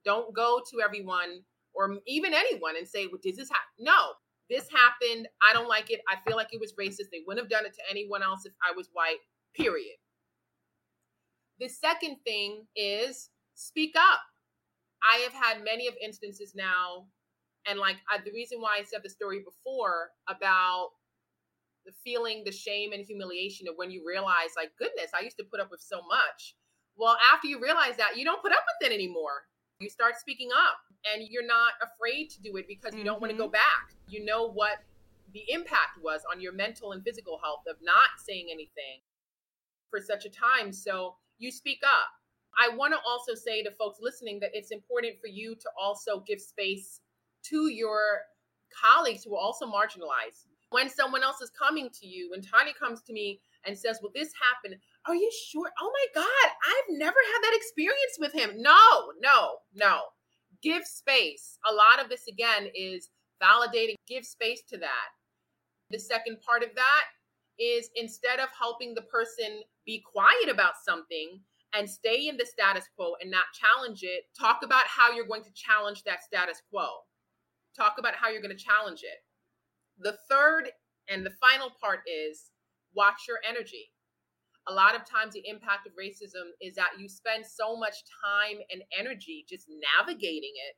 Don't 0.05 0.35
go 0.35 0.61
to 0.70 0.81
everyone 0.81 1.43
or 1.74 1.99
even 2.07 2.35
anyone 2.35 2.76
and 2.76 2.87
say, 2.87 3.07
well, 3.07 3.20
"Did 3.22 3.37
this 3.37 3.49
happen?" 3.49 3.68
No, 3.79 4.14
this 4.51 4.68
happened. 4.70 5.29
I 5.43 5.53
don't 5.53 5.68
like 5.68 5.91
it. 5.91 6.01
I 6.09 6.16
feel 6.26 6.37
like 6.37 6.53
it 6.53 6.61
was 6.61 6.74
racist. 6.74 7.11
They 7.11 7.22
wouldn't 7.26 7.45
have 7.45 7.51
done 7.51 7.66
it 7.66 7.74
to 7.74 7.91
anyone 7.91 8.22
else 8.22 8.47
if 8.47 8.53
I 8.62 8.72
was 8.72 8.89
white. 8.93 9.18
Period. 9.55 9.97
The 11.59 11.68
second 11.68 12.16
thing 12.24 12.66
is 12.76 13.31
speak 13.55 13.95
up. 13.97 14.20
I 15.03 15.18
have 15.18 15.33
had 15.33 15.64
many 15.64 15.87
of 15.87 15.95
instances 16.03 16.55
now 16.55 17.07
and 17.66 17.78
like 17.78 17.96
I, 18.11 18.18
the 18.24 18.32
reason 18.32 18.61
why 18.61 18.78
I 18.80 18.84
said 18.84 19.00
the 19.02 19.11
story 19.11 19.40
before 19.44 20.11
about 20.28 20.90
the 21.86 21.92
feeling 22.04 22.42
the 22.44 22.52
shame 22.52 22.92
and 22.92 23.04
humiliation 23.04 23.66
of 23.68 23.74
when 23.76 23.90
you 23.90 24.04
realize 24.06 24.52
like 24.56 24.70
goodness 24.78 25.11
i 25.18 25.24
used 25.24 25.38
to 25.38 25.44
put 25.44 25.61
up 25.61 25.70
with 25.70 25.80
so 25.80 26.00
much. 26.09 26.54
Well 26.96 27.16
after 27.32 27.46
you 27.46 27.61
realize 27.61 27.96
that 27.96 28.16
you 28.16 28.24
don't 28.24 28.42
put 28.42 28.52
up 28.52 28.64
with 28.66 28.90
it 28.90 28.94
anymore. 28.94 29.46
You 29.80 29.88
start 29.88 30.18
speaking 30.18 30.50
up 30.52 30.78
and 31.12 31.26
you're 31.30 31.46
not 31.46 31.74
afraid 31.80 32.30
to 32.30 32.42
do 32.42 32.56
it 32.56 32.66
because 32.68 32.92
you 32.92 33.00
mm-hmm. 33.00 33.06
don't 33.06 33.20
want 33.20 33.30
to 33.32 33.38
go 33.38 33.48
back. 33.48 33.94
You 34.09 34.24
know 34.24 34.50
what 34.50 34.78
the 35.32 35.44
impact 35.48 36.02
was 36.02 36.22
on 36.30 36.40
your 36.40 36.52
mental 36.52 36.92
and 36.92 37.04
physical 37.04 37.38
health 37.42 37.62
of 37.68 37.76
not 37.82 38.18
saying 38.24 38.48
anything 38.50 39.00
for 39.90 40.00
such 40.00 40.24
a 40.24 40.30
time 40.30 40.72
so 40.72 41.14
you 41.38 41.50
speak 41.50 41.80
up. 41.84 42.11
I 42.59 42.74
want 42.74 42.92
to 42.92 42.98
also 43.06 43.34
say 43.34 43.62
to 43.62 43.70
folks 43.72 43.98
listening 44.00 44.40
that 44.40 44.50
it's 44.52 44.72
important 44.72 45.14
for 45.20 45.28
you 45.28 45.54
to 45.54 45.68
also 45.80 46.24
give 46.26 46.40
space 46.40 47.00
to 47.45 47.68
your 47.68 48.20
colleagues 48.82 49.24
who 49.24 49.34
are 49.34 49.41
also 49.41 49.66
marginalized. 49.66 50.47
When 50.70 50.91
someone 50.91 51.22
else 51.22 51.41
is 51.41 51.51
coming 51.51 51.89
to 52.01 52.07
you, 52.07 52.30
when 52.30 52.43
Tanya 52.43 52.74
comes 52.78 53.03
to 53.03 53.12
me 53.12 53.41
and 53.64 53.76
says, 53.76 54.01
Well, 54.03 54.12
this 54.14 54.32
happened, 54.53 54.78
are 55.07 55.14
you 55.14 55.30
sure? 55.49 55.70
Oh 55.80 55.93
my 55.93 56.22
God, 56.22 56.53
I've 56.66 56.99
never 56.99 57.16
had 57.16 57.43
that 57.43 57.57
experience 57.57 58.18
with 58.18 58.34
him. 58.34 58.61
No, 58.61 59.12
no, 59.22 59.57
no. 59.74 60.01
Give 60.62 60.84
space. 60.84 61.59
A 61.70 61.72
lot 61.72 62.03
of 62.03 62.11
this, 62.11 62.26
again, 62.28 62.68
is 62.74 63.09
validating, 63.43 63.95
give 64.07 64.26
space 64.26 64.62
to 64.68 64.76
that. 64.78 65.09
The 65.91 65.99
second 65.99 66.39
part 66.43 66.62
of 66.62 66.74
that 66.74 67.05
is 67.59 67.89
instead 67.97 68.39
of 68.39 68.49
helping 68.59 68.95
the 68.95 69.03
person 69.03 69.62
be 69.86 70.03
quiet 70.05 70.49
about 70.51 70.74
something 70.84 71.41
and 71.74 71.89
stay 71.89 72.28
in 72.28 72.36
the 72.36 72.47
status 72.47 72.84
quo 72.97 73.14
and 73.20 73.30
not 73.30 73.45
challenge 73.55 74.03
it, 74.03 74.24
talk 74.39 74.61
about 74.62 74.84
how 74.86 75.12
you're 75.12 75.26
going 75.26 75.45
to 75.45 75.53
challenge 75.53 76.03
that 76.05 76.22
status 76.22 76.62
quo. 76.70 76.86
Talk 77.79 77.95
about 78.03 78.18
how 78.18 78.26
you're 78.26 78.43
going 78.43 78.57
to 78.57 78.59
challenge 78.59 79.07
it. 79.07 79.22
The 80.03 80.18
third 80.26 80.74
and 81.07 81.22
the 81.22 81.31
final 81.39 81.70
part 81.70 82.03
is 82.11 82.51
watch 82.91 83.31
your 83.31 83.39
energy. 83.47 83.95
A 84.66 84.74
lot 84.74 84.99
of 84.99 85.07
times, 85.07 85.33
the 85.33 85.47
impact 85.47 85.87
of 85.87 85.95
racism 85.95 86.51
is 86.61 86.74
that 86.74 86.99
you 86.99 87.09
spend 87.09 87.47
so 87.47 87.79
much 87.79 88.03
time 88.18 88.59
and 88.74 88.83
energy 88.99 89.47
just 89.49 89.70
navigating 89.70 90.59
it 90.59 90.74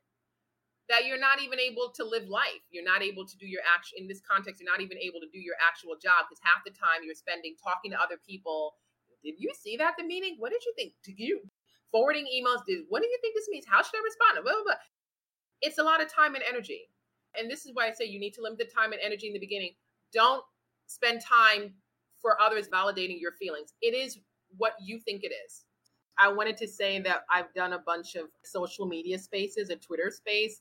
that 0.93 1.07
you're 1.09 1.19
not 1.19 1.41
even 1.41 1.57
able 1.57 1.89
to 1.97 2.05
live 2.05 2.29
life. 2.29 2.61
You're 2.69 2.85
not 2.85 3.01
able 3.01 3.25
to 3.25 3.37
do 3.41 3.49
your 3.49 3.65
action 3.65 3.97
in 3.97 4.07
this 4.07 4.21
context. 4.21 4.61
You're 4.61 4.71
not 4.71 4.85
even 4.85 4.99
able 5.01 5.25
to 5.25 5.31
do 5.33 5.41
your 5.41 5.57
actual 5.57 5.97
job 5.97 6.29
because 6.29 6.43
half 6.45 6.61
the 6.69 6.75
time 6.77 7.01
you're 7.03 7.17
spending 7.17 7.57
talking 7.57 7.97
to 7.97 7.99
other 7.99 8.21
people. 8.21 8.77
Did 9.25 9.41
you 9.41 9.57
see 9.57 9.81
that 9.81 9.97
the 9.97 10.05
meeting? 10.05 10.37
What 10.37 10.53
did 10.53 10.63
you 10.69 10.75
think? 10.77 10.93
Did 11.01 11.17
you 11.17 11.41
forwarding 11.89 12.29
emails? 12.29 12.61
Did 12.69 12.85
what 12.93 13.01
do 13.01 13.09
you 13.09 13.19
think 13.25 13.33
this 13.33 13.49
means? 13.49 13.65
How 13.65 13.81
should 13.81 13.97
I 13.97 14.05
respond? 14.05 14.45
Blah, 14.45 14.53
blah, 14.53 14.77
blah 14.77 14.83
it's 15.63 15.79
a 15.79 15.83
lot 15.83 16.03
of 16.03 16.13
time 16.13 16.35
and 16.35 16.45
energy. 16.49 16.91
And 17.39 17.51
this 17.51 17.65
is 17.65 17.73
why 17.75 17.89
I 17.89 17.93
say 17.93 18.05
you 18.07 18.19
need 18.19 18.35
to 18.35 18.43
limit 18.43 18.59
the 18.59 18.65
time 18.65 18.93
and 18.93 19.01
energy 19.05 19.27
in 19.27 19.33
the 19.33 19.39
beginning. 19.39 19.73
Don't 20.13 20.43
spend 20.87 21.21
time 21.21 21.75
for 22.21 22.41
others 22.41 22.69
validating 22.69 23.21
your 23.21 23.33
feelings. 23.33 23.75
It 23.81 23.95
is 23.95 24.19
what 24.57 24.73
you 24.81 24.99
think 24.99 25.23
it 25.23 25.33
is. 25.47 25.65
I 26.19 26.31
wanted 26.31 26.57
to 26.59 26.69
say 26.69 26.99
that 27.01 27.23
I've 27.33 27.53
done 27.55 27.73
a 27.73 27.79
bunch 27.79 28.15
of 28.15 28.27
social 28.45 28.85
media 28.87 29.19
spaces, 29.19 29.71
a 29.71 29.77
Twitter 29.77 30.11
space, 30.11 30.61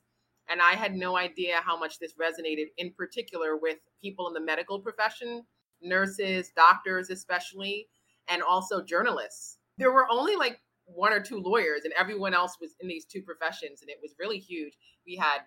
and 0.49 0.61
I 0.61 0.71
had 0.71 0.95
no 0.95 1.17
idea 1.17 1.57
how 1.63 1.77
much 1.77 1.99
this 1.99 2.13
resonated, 2.13 2.67
in 2.77 2.91
particular 2.91 3.57
with 3.57 3.77
people 4.01 4.27
in 4.27 4.33
the 4.33 4.39
medical 4.39 4.79
profession, 4.79 5.43
nurses, 5.81 6.51
doctors, 6.55 7.09
especially, 7.09 7.87
and 8.27 8.41
also 8.41 8.81
journalists. 8.81 9.57
There 9.77 9.91
were 9.91 10.07
only 10.09 10.35
like 10.35 10.59
one 10.93 11.13
or 11.13 11.19
two 11.19 11.39
lawyers 11.39 11.81
and 11.83 11.93
everyone 11.97 12.33
else 12.33 12.57
was 12.59 12.75
in 12.79 12.87
these 12.87 13.05
two 13.05 13.21
professions 13.21 13.81
and 13.81 13.89
it 13.89 13.99
was 14.01 14.15
really 14.19 14.39
huge. 14.39 14.73
We 15.05 15.15
had 15.15 15.39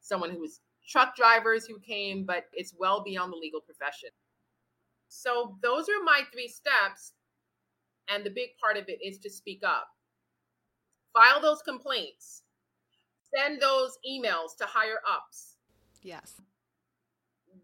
someone 0.00 0.30
who 0.30 0.40
was 0.40 0.60
truck 0.88 1.16
drivers 1.16 1.66
who 1.66 1.78
came 1.78 2.24
but 2.24 2.44
it's 2.52 2.74
well 2.78 3.02
beyond 3.04 3.32
the 3.32 3.36
legal 3.36 3.60
profession. 3.60 4.10
So 5.08 5.56
those 5.62 5.88
are 5.88 6.02
my 6.04 6.22
three 6.32 6.48
steps 6.48 7.12
and 8.08 8.24
the 8.24 8.30
big 8.30 8.50
part 8.62 8.76
of 8.76 8.88
it 8.88 8.98
is 9.02 9.18
to 9.20 9.30
speak 9.30 9.62
up. 9.64 9.88
File 11.12 11.40
those 11.40 11.62
complaints. 11.62 12.42
Send 13.34 13.60
those 13.60 13.98
emails 14.08 14.56
to 14.58 14.64
higher 14.64 15.00
ups. 15.10 15.56
Yes. 16.02 16.40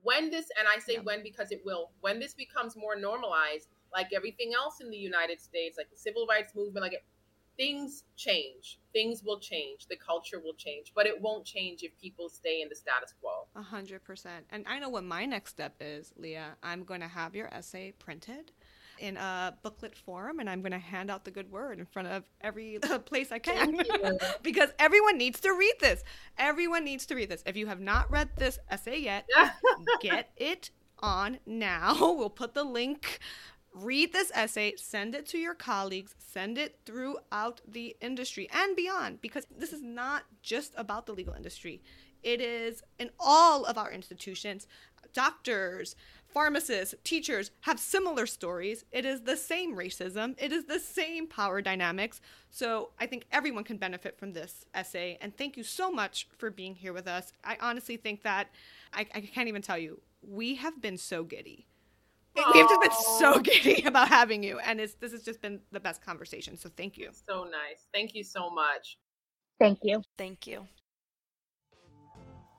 When 0.03 0.31
this 0.31 0.47
and 0.59 0.69
i 0.69 0.79
say 0.79 0.95
yeah. 0.95 1.01
when 1.01 1.23
because 1.23 1.51
it 1.51 1.63
will 1.65 1.93
when 2.01 2.19
this 2.19 2.35
becomes 2.35 2.77
more 2.77 2.95
normalized 2.95 3.69
like 3.91 4.09
everything 4.15 4.53
else 4.55 4.81
in 4.83 4.91
the 4.91 4.99
united 4.99 5.41
states 5.41 5.79
like 5.79 5.89
the 5.89 5.97
civil 5.97 6.27
rights 6.27 6.55
movement 6.55 6.83
like 6.83 7.03
things 7.57 8.05
change. 8.17 8.79
Things 8.93 9.23
will 9.25 9.39
change. 9.39 9.87
The 9.89 9.97
culture 9.97 10.41
will 10.41 10.55
change, 10.55 10.93
but 10.95 11.07
it 11.07 11.21
won't 11.21 11.45
change 11.45 11.83
if 11.83 11.99
people 12.01 12.29
stay 12.29 12.63
in 12.63 12.69
the 12.69 12.75
status 12.75 13.15
quo. 13.21 13.47
A 13.57 13.63
hundred 13.63 14.05
percent. 14.05 14.47
And 14.51 14.65
I 14.69 14.79
know 14.79 14.89
what 14.89 15.05
my 15.05 15.25
next 15.25 15.51
step 15.51 15.75
is, 15.81 16.13
Leah. 16.17 16.57
I'm 16.63 16.85
going 16.85 17.01
to 17.01 17.09
have 17.09 17.35
your 17.35 17.53
essay 17.53 17.93
printed 17.99 18.53
in 18.99 19.17
a 19.17 19.55
booklet 19.63 19.97
form 19.97 20.39
and 20.39 20.49
I'm 20.49 20.61
going 20.61 20.73
to 20.73 20.79
hand 20.79 21.11
out 21.11 21.25
the 21.25 21.31
good 21.31 21.51
word 21.51 21.79
in 21.79 21.87
front 21.87 22.09
of 22.09 22.25
every 22.41 22.79
place 23.05 23.33
I 23.33 23.39
can 23.39 23.77
because 24.43 24.71
everyone 24.79 25.19
needs 25.19 25.41
to 25.41 25.53
read 25.53 25.75
this. 25.81 26.03
Everyone 26.39 26.85
needs 26.85 27.07
to 27.07 27.15
read 27.15 27.29
this. 27.29 27.43
If 27.47 27.57
you 27.57 27.67
have 27.67 27.81
not 27.81 28.11
read 28.11 28.31
this 28.37 28.59
essay 28.71 29.01
yet, 29.01 29.29
get 30.01 30.31
it 30.37 30.71
on 31.01 31.39
now. 31.47 31.97
We'll 32.15 32.31
put 32.31 32.55
the 32.55 32.65
link 32.65 33.19
read 33.75 34.13
this 34.13 34.31
essay, 34.35 34.75
send 34.77 35.15
it 35.15 35.27
to 35.27 35.39
your 35.39 35.55
colleagues, 35.55 36.15
send 36.19 36.57
it 36.57 36.79
throughout 36.87 37.61
the 37.67 37.97
industry 38.01 38.49
and 38.53 38.77
beyond, 38.77 39.21
because 39.21 39.47
this 39.57 39.73
is 39.73 39.83
not 39.83 40.25
just 40.43 40.73
about 40.77 41.07
the 41.07 41.13
legal 41.13 41.35
industry. 41.35 41.83
It 42.23 42.41
is 42.41 42.83
in 42.99 43.11
all 43.21 43.65
of 43.65 43.77
our 43.77 43.93
institutions. 43.93 44.67
Doctors, 45.13 45.95
pharmacists, 46.27 46.95
teachers 47.05 47.51
have 47.61 47.79
similar 47.79 48.27
stories. 48.27 48.85
It 48.91 49.05
is 49.05 49.23
the 49.23 49.37
same 49.37 49.77
racism, 49.77 50.35
it 50.39 50.53
is 50.53 50.65
the 50.65 50.81
same 50.81 51.27
power 51.27 51.61
dynamics. 51.61 52.21
So 52.51 52.91
I 52.99 53.07
think 53.07 53.27
everyone 53.31 53.65
can 53.65 53.77
benefit 53.77 54.19
from 54.19 54.33
this 54.33 54.65
essay. 54.73 55.19
And 55.21 55.37
thank 55.37 55.57
you 55.57 55.63
so 55.63 55.91
much 55.91 56.29
for 56.39 56.51
being 56.51 56.75
here 56.75 56.93
with 56.93 57.07
us. 57.07 57.33
I 57.45 57.59
honestly 57.61 57.97
think 57.97 58.23
that 58.23 58.49
I, 58.93 59.01
I 59.15 59.21
can't 59.21 59.49
even 59.49 59.63
tell 59.63 59.79
you, 59.79 60.01
we 60.23 60.55
have 60.55 60.81
been 60.81 60.97
so 60.97 61.25
giddy 61.25 61.67
We've 62.37 62.69
just 62.69 62.81
been 62.81 62.91
so 63.19 63.39
giddy 63.41 63.83
about 63.87 64.09
having 64.09 64.43
you, 64.43 64.59
and 64.59 64.81
it's 64.81 64.95
this 64.95 65.13
has 65.13 65.23
just 65.23 65.41
been 65.41 65.61
the 65.71 65.81
best 65.81 66.03
conversation. 66.03 66.57
So 66.57 66.69
thank 66.77 66.99
you. 66.99 67.11
So 67.29 67.45
nice. 67.45 67.87
Thank 67.93 68.15
you 68.15 68.25
so 68.25 68.51
much. 68.51 68.99
Thank 69.61 69.79
you. 69.83 70.03
Thank 70.19 70.47
you. 70.47 70.67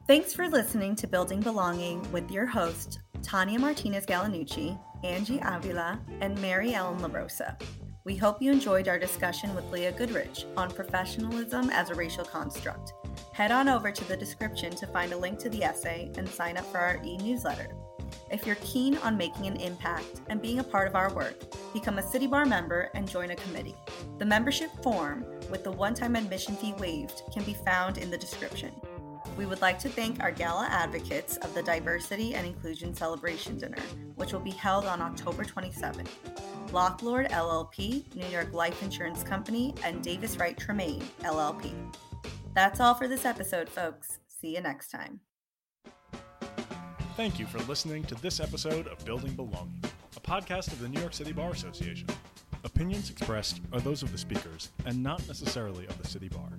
Thanks 0.07 0.33
for 0.33 0.47
listening 0.47 0.95
to 0.97 1.07
Building 1.07 1.41
Belonging 1.41 2.09
with 2.11 2.29
your 2.29 2.45
host, 2.45 2.99
Tanya 3.23 3.59
Martinez 3.59 4.05
Gallinucci, 4.05 4.79
Angie 5.03 5.41
Avila, 5.43 5.99
and 6.21 6.39
Mary 6.41 6.73
Ellen 6.73 6.99
La 6.99 7.09
Rosa. 7.11 7.57
We 8.05 8.15
hope 8.15 8.39
you 8.39 8.51
enjoyed 8.51 8.87
our 8.87 8.99
discussion 8.99 9.55
with 9.55 9.71
Leah 9.71 9.93
Goodridge 9.93 10.45
on 10.55 10.69
professionalism 10.69 11.71
as 11.71 11.89
a 11.89 11.95
racial 11.95 12.23
construct. 12.23 12.93
Head 13.33 13.51
on 13.51 13.67
over 13.67 13.91
to 13.91 14.07
the 14.07 14.15
description 14.15 14.75
to 14.75 14.85
find 14.85 15.11
a 15.11 15.17
link 15.17 15.39
to 15.39 15.49
the 15.49 15.63
essay 15.63 16.11
and 16.15 16.29
sign 16.29 16.55
up 16.55 16.65
for 16.67 16.77
our 16.77 17.01
e 17.03 17.17
newsletter. 17.17 17.67
If 18.31 18.45
you're 18.45 18.55
keen 18.55 18.97
on 18.97 19.17
making 19.17 19.47
an 19.47 19.57
impact 19.57 20.21
and 20.29 20.41
being 20.41 20.59
a 20.59 20.63
part 20.63 20.87
of 20.87 20.95
our 20.95 21.13
work, 21.13 21.35
become 21.73 21.97
a 21.97 22.03
City 22.03 22.27
Bar 22.27 22.45
member 22.45 22.89
and 22.95 23.09
join 23.09 23.31
a 23.31 23.35
committee. 23.35 23.75
The 24.17 24.25
membership 24.25 24.71
form, 24.83 25.25
with 25.49 25.63
the 25.63 25.71
one 25.71 25.93
time 25.93 26.15
admission 26.15 26.55
fee 26.55 26.73
waived, 26.79 27.21
can 27.33 27.43
be 27.43 27.53
found 27.53 27.97
in 27.97 28.09
the 28.09 28.17
description. 28.17 28.71
We 29.37 29.45
would 29.45 29.61
like 29.61 29.79
to 29.79 29.89
thank 29.89 30.21
our 30.21 30.31
gala 30.31 30.67
advocates 30.69 31.37
of 31.37 31.53
the 31.53 31.63
Diversity 31.63 32.35
and 32.35 32.47
Inclusion 32.47 32.93
Celebration 32.93 33.57
Dinner, 33.57 33.81
which 34.15 34.31
will 34.31 34.39
be 34.39 34.51
held 34.51 34.85
on 34.85 35.01
October 35.01 35.43
27th. 35.43 36.07
Locke 36.71 37.03
Lord 37.03 37.29
LLP, 37.29 38.15
New 38.15 38.27
York 38.27 38.53
Life 38.53 38.81
Insurance 38.81 39.23
Company, 39.23 39.73
and 39.83 40.01
Davis 40.01 40.37
Wright 40.37 40.57
Tremaine 40.57 41.03
LLP. 41.21 41.73
That's 42.53 42.79
all 42.79 42.93
for 42.93 43.07
this 43.07 43.25
episode, 43.25 43.67
folks. 43.67 44.19
See 44.27 44.55
you 44.55 44.61
next 44.61 44.89
time. 44.89 45.19
Thank 47.15 47.39
you 47.39 47.45
for 47.45 47.59
listening 47.59 48.03
to 48.05 48.15
this 48.15 48.41
episode 48.41 48.87
of 48.87 49.03
Building 49.05 49.35
Belonging, 49.35 49.81
a 50.17 50.19
podcast 50.19 50.73
of 50.73 50.81
the 50.81 50.89
New 50.89 50.99
York 50.99 51.13
City 51.13 51.31
Bar 51.31 51.51
Association. 51.51 52.09
Opinions 52.65 53.09
expressed 53.09 53.61
are 53.71 53.79
those 53.79 54.03
of 54.03 54.11
the 54.11 54.17
speakers 54.17 54.73
and 54.85 55.01
not 55.01 55.25
necessarily 55.25 55.87
of 55.87 55.97
the 55.97 56.05
City 56.05 56.27
Bar. 56.27 56.49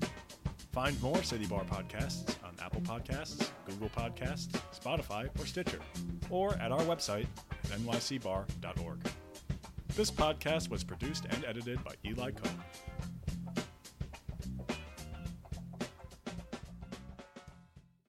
Find 0.72 1.00
more 1.02 1.22
City 1.22 1.44
Bar 1.44 1.64
podcasts 1.64 2.36
on 2.42 2.54
Apple 2.64 2.80
Podcasts, 2.80 3.50
Google 3.66 3.90
Podcasts, 3.90 4.58
Spotify, 4.74 5.28
or 5.38 5.44
Stitcher, 5.44 5.80
or 6.30 6.54
at 6.54 6.72
our 6.72 6.80
website 6.80 7.26
nycbar.org. 7.68 8.98
This 9.94 10.10
podcast 10.10 10.70
was 10.70 10.82
produced 10.82 11.26
and 11.28 11.44
edited 11.44 11.84
by 11.84 11.92
Eli 12.06 12.30
Cohen. 12.30 12.62